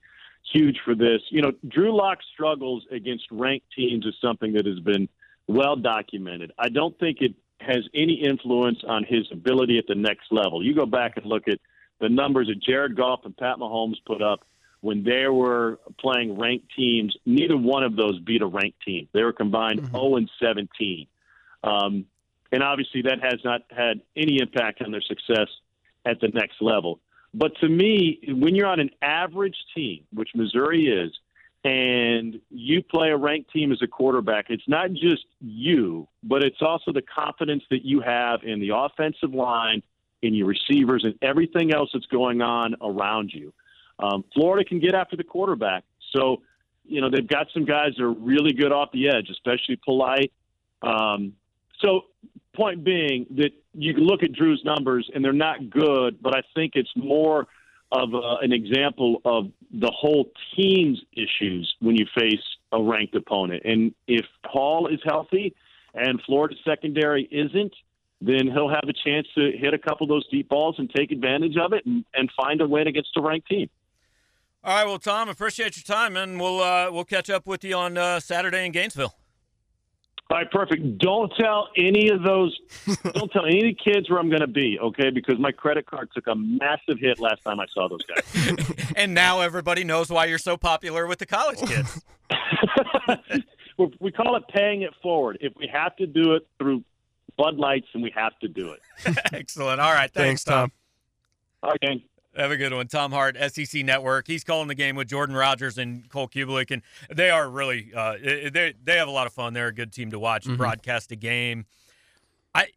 huge 0.53 0.79
for 0.85 0.95
this. 0.95 1.21
You 1.29 1.41
know, 1.41 1.51
Drew 1.67 1.95
Lock's 1.95 2.25
struggles 2.33 2.85
against 2.91 3.25
ranked 3.31 3.67
teams 3.75 4.05
is 4.05 4.13
something 4.21 4.53
that 4.53 4.65
has 4.65 4.79
been 4.79 5.09
well 5.47 5.75
documented. 5.75 6.51
I 6.57 6.69
don't 6.69 6.97
think 6.99 7.17
it 7.21 7.33
has 7.59 7.83
any 7.93 8.13
influence 8.13 8.79
on 8.87 9.05
his 9.07 9.25
ability 9.31 9.77
at 9.77 9.85
the 9.87 9.95
next 9.95 10.31
level. 10.31 10.63
You 10.63 10.75
go 10.75 10.85
back 10.85 11.17
and 11.17 11.25
look 11.25 11.47
at 11.47 11.59
the 11.99 12.09
numbers 12.09 12.47
that 12.47 12.61
Jared 12.61 12.95
Goff 12.95 13.21
and 13.23 13.35
Pat 13.35 13.57
Mahomes 13.57 13.95
put 14.05 14.21
up 14.21 14.45
when 14.83 15.01
they 15.01 15.29
were 15.29 15.79
playing 15.97 16.37
ranked 16.37 16.67
teams. 16.75 17.15
Neither 17.25 17.55
one 17.55 17.83
of 17.83 17.95
those 17.95 18.19
beat 18.19 18.41
a 18.41 18.45
ranked 18.45 18.81
team. 18.81 19.07
They 19.13 19.23
were 19.23 19.31
combined 19.31 19.81
mm-hmm. 19.81 19.95
0 19.95 20.15
and 20.17 20.31
17. 20.41 21.07
Um, 21.63 22.05
and 22.51 22.61
obviously, 22.61 23.03
that 23.03 23.23
has 23.23 23.39
not 23.45 23.61
had 23.69 24.01
any 24.17 24.39
impact 24.41 24.81
on 24.81 24.91
their 24.91 25.01
success 25.01 25.47
at 26.05 26.19
the 26.19 26.27
next 26.27 26.61
level. 26.61 26.99
But 27.33 27.55
to 27.61 27.69
me, 27.69 28.19
when 28.27 28.55
you're 28.55 28.67
on 28.67 28.81
an 28.81 28.89
average 29.01 29.55
team, 29.73 30.03
which 30.13 30.29
Missouri 30.35 30.87
is, 30.87 31.11
and 31.63 32.41
you 32.49 32.83
play 32.83 33.09
a 33.11 33.17
ranked 33.17 33.51
team 33.53 33.71
as 33.71 33.81
a 33.81 33.87
quarterback, 33.87 34.47
it's 34.49 34.67
not 34.67 34.91
just 34.91 35.25
you, 35.39 36.09
but 36.23 36.43
it's 36.43 36.61
also 36.61 36.91
the 36.91 37.01
confidence 37.01 37.63
that 37.71 37.85
you 37.85 38.01
have 38.01 38.41
in 38.43 38.59
the 38.59 38.75
offensive 38.75 39.33
line, 39.33 39.81
in 40.21 40.33
your 40.33 40.47
receivers, 40.47 41.05
and 41.05 41.15
everything 41.21 41.73
else 41.73 41.89
that's 41.93 42.05
going 42.07 42.41
on 42.41 42.75
around 42.81 43.31
you. 43.33 43.53
Um, 43.99 44.23
Florida 44.33 44.67
can 44.67 44.79
get 44.79 44.93
after 44.93 45.15
the 45.15 45.23
quarterback. 45.23 45.83
So, 46.11 46.41
you 46.85 47.01
know, 47.01 47.09
they've 47.09 47.27
got 47.27 47.47
some 47.53 47.65
guys 47.65 47.91
that 47.97 48.03
are 48.03 48.11
really 48.11 48.53
good 48.53 48.71
off 48.71 48.91
the 48.91 49.09
edge, 49.09 49.29
especially 49.29 49.77
Polite. 49.83 50.31
Um, 50.81 51.33
so, 51.79 52.01
point 52.55 52.83
being 52.83 53.25
that 53.31 53.51
you 53.73 53.93
can 53.93 54.03
look 54.03 54.21
at 54.21 54.31
Drew's 54.31 54.61
numbers 54.63 55.09
and 55.13 55.23
they're 55.23 55.33
not 55.33 55.69
good, 55.69 56.21
but 56.21 56.35
I 56.35 56.43
think 56.55 56.73
it's 56.75 56.91
more– 56.95 57.47
of 57.93 58.13
uh, 58.15 58.37
an 58.41 58.51
example 58.51 59.21
of 59.23 59.51
the 59.71 59.91
whole 59.95 60.31
team's 60.55 60.99
issues 61.13 61.73
when 61.79 61.95
you 61.95 62.05
face 62.17 62.41
a 62.71 62.81
ranked 62.81 63.15
opponent. 63.15 63.61
And 63.65 63.93
if 64.07 64.25
Hall 64.45 64.87
is 64.87 64.99
healthy 65.05 65.55
and 65.93 66.19
Florida's 66.25 66.57
secondary 66.65 67.25
isn't, 67.31 67.73
then 68.19 68.47
he'll 68.51 68.69
have 68.69 68.85
a 68.87 68.93
chance 68.93 69.27
to 69.35 69.51
hit 69.51 69.75
a 69.75 69.77
couple 69.77 70.05
of 70.05 70.09
those 70.09 70.27
deep 70.29 70.49
balls 70.49 70.75
and 70.79 70.89
take 70.89 71.11
advantage 71.11 71.55
of 71.55 71.73
it 71.73 71.85
and, 71.85 72.03
and 72.15 72.31
find 72.35 72.61
a 72.61 72.67
win 72.67 72.87
against 72.87 73.11
a 73.15 73.21
ranked 73.21 73.47
team. 73.47 73.69
All 74.65 74.77
right, 74.77 74.85
well, 74.85 74.99
Tom, 74.99 75.27
appreciate 75.27 75.75
your 75.75 75.83
time, 75.83 76.15
and 76.15 76.39
we'll 76.39 76.61
uh, 76.61 76.89
we'll 76.89 77.03
catch 77.03 77.29
up 77.29 77.45
with 77.45 77.65
you 77.65 77.75
on 77.75 77.97
uh, 77.97 78.21
Saturday 78.21 78.65
in 78.65 78.71
Gainesville. 78.71 79.13
All 80.29 80.37
right, 80.37 80.49
perfect. 80.49 80.99
Don't 80.99 81.31
tell 81.37 81.67
any 81.75 82.09
of 82.09 82.23
those. 82.23 82.57
don't 83.13 83.29
tell 83.31 83.45
any 83.45 83.57
of 83.59 83.77
the 83.77 83.91
kids 83.91 84.09
where 84.09 84.19
I'm 84.19 84.29
going 84.29 84.41
to 84.41 84.47
be, 84.47 84.79
okay? 84.79 85.09
Because 85.09 85.37
my 85.37 85.51
credit 85.51 85.85
card 85.85 86.09
took 86.15 86.27
a 86.27 86.35
massive 86.35 86.97
hit 86.97 87.19
last 87.19 87.43
time 87.43 87.59
I 87.59 87.65
saw 87.73 87.89
those 87.89 88.03
guys. 88.03 88.73
and 88.95 89.13
now 89.13 89.41
everybody 89.41 89.83
knows 89.83 90.09
why 90.09 90.25
you're 90.25 90.37
so 90.37 90.55
popular 90.55 91.07
with 91.07 91.19
the 91.19 91.25
college 91.25 91.59
kids. 91.59 92.01
we 93.99 94.11
call 94.11 94.37
it 94.37 94.43
paying 94.47 94.83
it 94.83 94.93
forward. 95.03 95.39
If 95.41 95.53
we 95.57 95.67
have 95.67 95.95
to 95.97 96.07
do 96.07 96.35
it 96.35 96.47
through 96.57 96.85
Bud 97.37 97.57
Lights, 97.57 97.87
and 97.93 98.01
we 98.01 98.11
have 98.15 98.37
to 98.39 98.47
do 98.47 98.71
it. 98.71 98.79
Excellent. 99.33 99.81
All 99.81 99.91
right, 99.91 100.11
thanks, 100.11 100.43
thanks 100.43 100.43
Tom. 100.45 100.71
All 101.61 101.71
right, 101.71 101.79
gang. 101.81 102.01
Have 102.35 102.51
a 102.51 102.57
good 102.57 102.73
one. 102.73 102.87
Tom 102.87 103.11
Hart, 103.11 103.37
SEC 103.51 103.85
Network. 103.85 104.25
He's 104.27 104.43
calling 104.43 104.67
the 104.67 104.75
game 104.75 104.95
with 104.95 105.07
Jordan 105.07 105.35
Rodgers 105.35 105.77
and 105.77 106.09
Cole 106.09 106.27
Cubelic, 106.27 106.71
and 106.71 106.81
they 107.13 107.29
are 107.29 107.47
really 107.49 107.91
uh, 107.95 108.15
they 108.23 108.73
they 108.83 108.97
have 108.97 109.07
a 109.07 109.11
lot 109.11 109.27
of 109.27 109.33
fun. 109.33 109.53
They're 109.53 109.67
a 109.67 109.73
good 109.73 109.93
team 109.93 110.11
to 110.11 110.19
watch. 110.19 110.45
Mm-hmm. 110.45 110.55
Broadcast 110.55 111.11
a 111.11 111.15
game. 111.15 111.65
I 112.55 112.67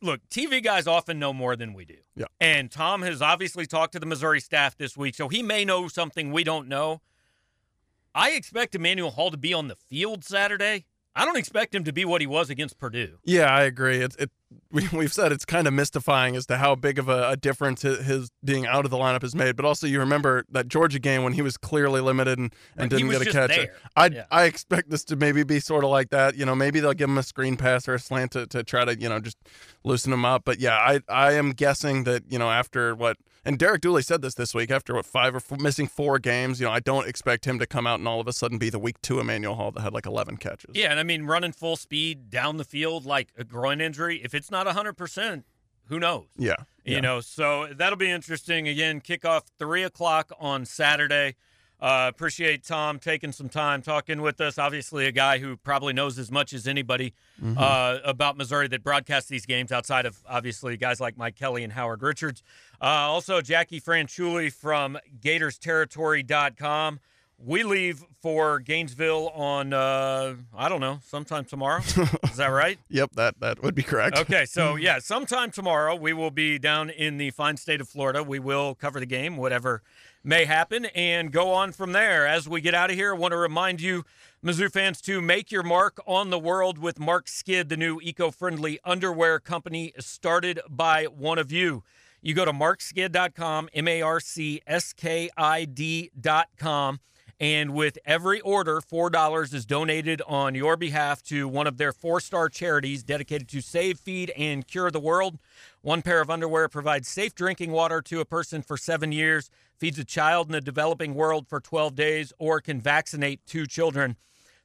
look, 0.00 0.20
TV 0.30 0.62
guys 0.62 0.86
often 0.86 1.18
know 1.18 1.32
more 1.32 1.56
than 1.56 1.74
we 1.74 1.84
do. 1.84 1.96
Yeah. 2.14 2.26
And 2.40 2.70
Tom 2.70 3.02
has 3.02 3.20
obviously 3.20 3.66
talked 3.66 3.94
to 3.94 3.98
the 3.98 4.06
Missouri 4.06 4.40
staff 4.40 4.76
this 4.76 4.96
week, 4.96 5.16
so 5.16 5.28
he 5.28 5.42
may 5.42 5.64
know 5.64 5.88
something 5.88 6.30
we 6.30 6.44
don't 6.44 6.68
know. 6.68 7.00
I 8.14 8.30
expect 8.30 8.74
Emmanuel 8.74 9.10
Hall 9.10 9.30
to 9.30 9.36
be 9.36 9.54
on 9.54 9.68
the 9.68 9.76
field 9.76 10.24
Saturday. 10.24 10.86
I 11.14 11.24
don't 11.24 11.36
expect 11.36 11.74
him 11.74 11.84
to 11.84 11.92
be 11.92 12.04
what 12.04 12.20
he 12.20 12.26
was 12.26 12.50
against 12.50 12.78
Purdue. 12.78 13.18
Yeah, 13.24 13.46
I 13.46 13.62
agree. 13.62 13.98
It's 13.98 14.16
it 14.16 14.30
we, 14.70 14.88
we've 14.92 15.12
said 15.12 15.32
it's 15.32 15.44
kind 15.44 15.66
of 15.66 15.74
mystifying 15.74 16.36
as 16.36 16.46
to 16.46 16.56
how 16.56 16.74
big 16.74 16.98
of 16.98 17.08
a, 17.08 17.30
a, 17.30 17.36
difference 17.36 17.82
his 17.82 18.30
being 18.44 18.66
out 18.66 18.84
of 18.84 18.90
the 18.90 18.96
lineup 18.96 19.22
has 19.22 19.34
made. 19.34 19.56
But 19.56 19.64
also, 19.64 19.86
you 19.86 19.98
remember 19.98 20.44
that 20.50 20.68
Georgia 20.68 20.98
game 20.98 21.24
when 21.24 21.32
he 21.32 21.42
was 21.42 21.56
clearly 21.56 22.00
limited 22.00 22.38
and, 22.38 22.54
and 22.76 22.90
didn't 22.90 23.10
get 23.10 23.22
a 23.22 23.30
catch. 23.30 23.68
I 23.96 24.06
yeah. 24.06 24.24
I 24.30 24.44
expect 24.44 24.90
this 24.90 25.04
to 25.04 25.16
maybe 25.16 25.42
be 25.42 25.60
sort 25.60 25.84
of 25.84 25.90
like 25.90 26.10
that. 26.10 26.36
You 26.36 26.46
know, 26.46 26.54
maybe 26.54 26.80
they'll 26.80 26.92
give 26.92 27.08
him 27.08 27.18
a 27.18 27.22
screen 27.22 27.56
pass 27.56 27.88
or 27.88 27.94
a 27.94 27.98
slant 27.98 28.32
to, 28.32 28.46
to 28.48 28.62
try 28.62 28.84
to 28.84 28.98
you 28.98 29.08
know 29.08 29.20
just 29.20 29.38
loosen 29.84 30.12
him 30.12 30.24
up. 30.24 30.42
But 30.44 30.60
yeah, 30.60 30.76
I 30.76 31.00
I 31.08 31.32
am 31.32 31.52
guessing 31.52 32.04
that 32.04 32.24
you 32.28 32.38
know 32.38 32.50
after 32.50 32.94
what 32.94 33.16
and 33.44 33.58
Derek 33.58 33.80
Dooley 33.80 34.02
said 34.02 34.22
this 34.22 34.34
this 34.34 34.54
week 34.54 34.70
after 34.70 34.94
what 34.94 35.06
five 35.06 35.34
or 35.34 35.40
four, 35.40 35.58
missing 35.58 35.86
four 35.86 36.18
games. 36.18 36.60
You 36.60 36.66
know, 36.66 36.72
I 36.72 36.80
don't 36.80 37.08
expect 37.08 37.46
him 37.46 37.58
to 37.58 37.66
come 37.66 37.86
out 37.86 37.98
and 37.98 38.08
all 38.08 38.20
of 38.20 38.28
a 38.28 38.32
sudden 38.32 38.58
be 38.58 38.70
the 38.70 38.78
week 38.78 39.00
two 39.02 39.20
Emmanuel 39.20 39.54
Hall 39.54 39.70
that 39.72 39.80
had 39.80 39.92
like 39.92 40.06
11 40.06 40.36
catches. 40.36 40.74
Yeah, 40.74 40.90
and 40.90 41.00
I 41.00 41.02
mean 41.02 41.24
running 41.24 41.52
full 41.52 41.76
speed 41.76 42.30
down 42.30 42.56
the 42.56 42.64
field 42.64 43.04
like 43.04 43.28
a 43.36 43.44
groin 43.44 43.80
injury. 43.80 44.20
If 44.22 44.34
it's 44.34 44.50
not 44.50 44.66
100, 44.66 44.94
percent 44.94 45.44
who 45.86 45.98
knows? 45.98 46.26
Yeah, 46.36 46.54
you 46.84 46.94
yeah. 46.94 47.00
know. 47.00 47.20
So 47.20 47.68
that'll 47.74 47.98
be 47.98 48.10
interesting. 48.10 48.68
Again, 48.68 49.00
kickoff 49.00 49.42
three 49.58 49.82
o'clock 49.82 50.30
on 50.38 50.64
Saturday. 50.64 51.36
Uh, 51.80 52.06
appreciate 52.08 52.62
Tom 52.62 52.98
taking 52.98 53.32
some 53.32 53.48
time 53.48 53.80
talking 53.80 54.20
with 54.20 54.40
us. 54.40 54.58
Obviously, 54.58 55.06
a 55.06 55.12
guy 55.12 55.38
who 55.38 55.56
probably 55.56 55.94
knows 55.94 56.18
as 56.18 56.30
much 56.30 56.52
as 56.52 56.66
anybody 56.66 57.14
mm-hmm. 57.42 57.56
uh, 57.56 57.98
about 58.04 58.36
Missouri 58.36 58.68
that 58.68 58.84
broadcasts 58.84 59.30
these 59.30 59.46
games 59.46 59.72
outside 59.72 60.04
of 60.04 60.18
obviously 60.28 60.76
guys 60.76 61.00
like 61.00 61.16
Mike 61.16 61.36
Kelly 61.36 61.64
and 61.64 61.72
Howard 61.72 62.02
Richards. 62.02 62.42
Uh, 62.82 62.84
also, 62.84 63.40
Jackie 63.40 63.80
Franchuli 63.80 64.52
from 64.52 64.98
GatorsTerritory.com. 65.22 67.00
We 67.42 67.62
leave 67.62 68.04
for 68.20 68.60
Gainesville 68.60 69.30
on 69.30 69.72
uh, 69.72 70.34
I 70.54 70.68
don't 70.68 70.82
know 70.82 71.00
sometime 71.02 71.46
tomorrow. 71.46 71.80
Is 71.80 72.36
that 72.36 72.48
right? 72.48 72.78
yep, 72.90 73.12
that 73.12 73.40
that 73.40 73.62
would 73.62 73.74
be 73.74 73.82
correct. 73.82 74.18
Okay, 74.18 74.44
so 74.44 74.76
yeah, 74.76 74.98
sometime 74.98 75.50
tomorrow 75.50 75.94
we 75.94 76.12
will 76.12 76.30
be 76.30 76.58
down 76.58 76.90
in 76.90 77.16
the 77.16 77.30
fine 77.30 77.56
state 77.56 77.80
of 77.80 77.88
Florida. 77.88 78.22
We 78.22 78.38
will 78.38 78.74
cover 78.74 79.00
the 79.00 79.06
game, 79.06 79.38
whatever 79.38 79.82
may 80.22 80.44
happen, 80.44 80.86
and 80.86 81.32
go 81.32 81.52
on 81.52 81.72
from 81.72 81.92
there. 81.92 82.26
As 82.26 82.48
we 82.48 82.60
get 82.60 82.74
out 82.74 82.90
of 82.90 82.96
here, 82.96 83.14
I 83.14 83.18
want 83.18 83.32
to 83.32 83.38
remind 83.38 83.80
you, 83.80 84.04
Mizzou 84.44 84.70
fans, 84.70 85.00
to 85.02 85.20
make 85.20 85.50
your 85.50 85.62
mark 85.62 85.98
on 86.06 86.30
the 86.30 86.38
world 86.38 86.78
with 86.78 86.98
MarcSkid, 86.98 87.68
the 87.68 87.76
new 87.76 88.00
eco-friendly 88.02 88.80
underwear 88.84 89.38
company 89.38 89.92
started 89.98 90.60
by 90.68 91.04
one 91.04 91.38
of 91.38 91.50
you. 91.50 91.82
You 92.22 92.34
go 92.34 92.44
to 92.44 92.52
marcskid.com, 92.52 93.70
M 93.72 93.88
A 93.88 94.02
R 94.02 94.20
C 94.20 94.60
S 94.66 94.92
K 94.92 95.30
I 95.36 95.64
D.com 95.64 97.00
and 97.40 97.72
with 97.72 97.98
every 98.04 98.40
order, 98.42 98.82
$4 98.82 99.54
is 99.54 99.64
donated 99.64 100.20
on 100.26 100.54
your 100.54 100.76
behalf 100.76 101.22
to 101.24 101.48
one 101.48 101.66
of 101.66 101.78
their 101.78 101.92
four 101.92 102.20
star 102.20 102.50
charities 102.50 103.02
dedicated 103.02 103.48
to 103.48 103.62
save, 103.62 103.98
feed, 103.98 104.30
and 104.36 104.68
cure 104.68 104.90
the 104.90 105.00
world. 105.00 105.38
One 105.82 106.02
pair 106.02 106.20
of 106.20 106.28
underwear 106.28 106.68
provides 106.68 107.08
safe 107.08 107.34
drinking 107.34 107.72
water 107.72 108.02
to 108.02 108.20
a 108.20 108.26
person 108.26 108.60
for 108.60 108.76
seven 108.76 109.12
years, 109.12 109.48
feeds 109.78 109.98
a 109.98 110.04
child 110.04 110.48
in 110.48 110.52
the 110.52 110.60
developing 110.60 111.14
world 111.14 111.48
for 111.48 111.58
12 111.58 111.94
days, 111.94 112.32
or 112.38 112.60
can 112.60 112.82
vaccinate 112.82 113.46
two 113.46 113.66
children. 113.66 114.16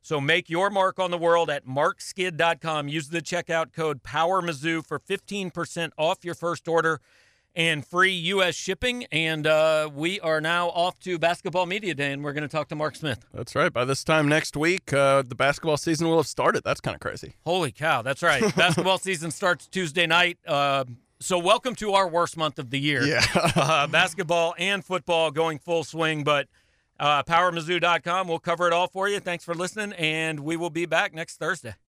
So 0.02 0.20
make 0.20 0.50
your 0.50 0.70
mark 0.70 1.00
on 1.00 1.12
the 1.12 1.18
world 1.18 1.50
at 1.50 1.66
marcskid.com. 1.66 2.90
Use 2.90 3.08
the 3.10 3.22
checkout 3.22 3.72
code 3.72 4.04
PowerMizzou 4.04 4.86
for 4.86 5.00
15% 5.00 5.92
off 5.98 6.26
your 6.26 6.36
first 6.36 6.68
order 6.68 7.00
and 7.56 7.86
free 7.86 8.12
U.S. 8.12 8.54
shipping. 8.54 9.06
And 9.06 9.48
uh, 9.48 9.90
we 9.94 10.20
are 10.20 10.42
now 10.42 10.68
off 10.68 11.00
to 11.00 11.18
Basketball 11.18 11.66
Media 11.66 11.96
Day, 11.96 12.12
and 12.12 12.24
we're 12.24 12.34
going 12.34 12.44
to 12.44 12.50
talk 12.50 12.68
to 12.68 12.76
Mark 12.76 12.96
Smith. 12.96 13.26
That's 13.34 13.56
right. 13.56 13.72
By 13.72 13.86
this 13.86 14.04
time 14.04 14.28
next 14.28 14.58
week, 14.58 14.92
uh, 14.94 15.24
the 15.24 15.34
basketball 15.36 15.78
season 15.78 16.08
will 16.08 16.18
have 16.18 16.28
started. 16.28 16.64
That's 16.64 16.82
kind 16.82 16.94
of 16.94 17.02
crazy. 17.02 17.36
Holy 17.46 17.72
cow. 17.72 18.02
That's 18.02 18.22
right. 18.22 18.56
basketball 18.58 18.98
season 18.98 19.32
starts 19.32 19.66
Tuesday 19.66 20.06
night. 20.06 20.38
Uh, 20.46 20.84
so, 21.20 21.38
welcome 21.40 21.76
to 21.76 21.94
our 21.94 22.08
worst 22.08 22.38
month 22.38 22.60
of 22.60 22.70
the 22.70 22.80
year. 22.80 23.04
Yeah. 23.04 23.26
Uh, 23.56 23.88
basketball 23.88 24.54
and 24.58 24.84
football 24.84 25.32
going 25.32 25.60
full 25.60 25.84
swing, 25.84 26.24
but. 26.24 26.48
Uh, 26.98 27.22
PowerMizzou.com. 27.24 28.30
We'll 28.30 28.40
cover 28.40 28.68
it 28.68 28.72
all 28.72 28.88
for 28.88 29.10
you. 29.10 29.20
Thanks 29.20 29.44
for 29.44 29.54
listening, 29.54 29.92
and 30.00 30.40
we 30.40 30.56
will 30.56 30.70
be 30.70 30.86
back 30.86 31.14
next 31.14 31.36
Thursday. 31.36 31.76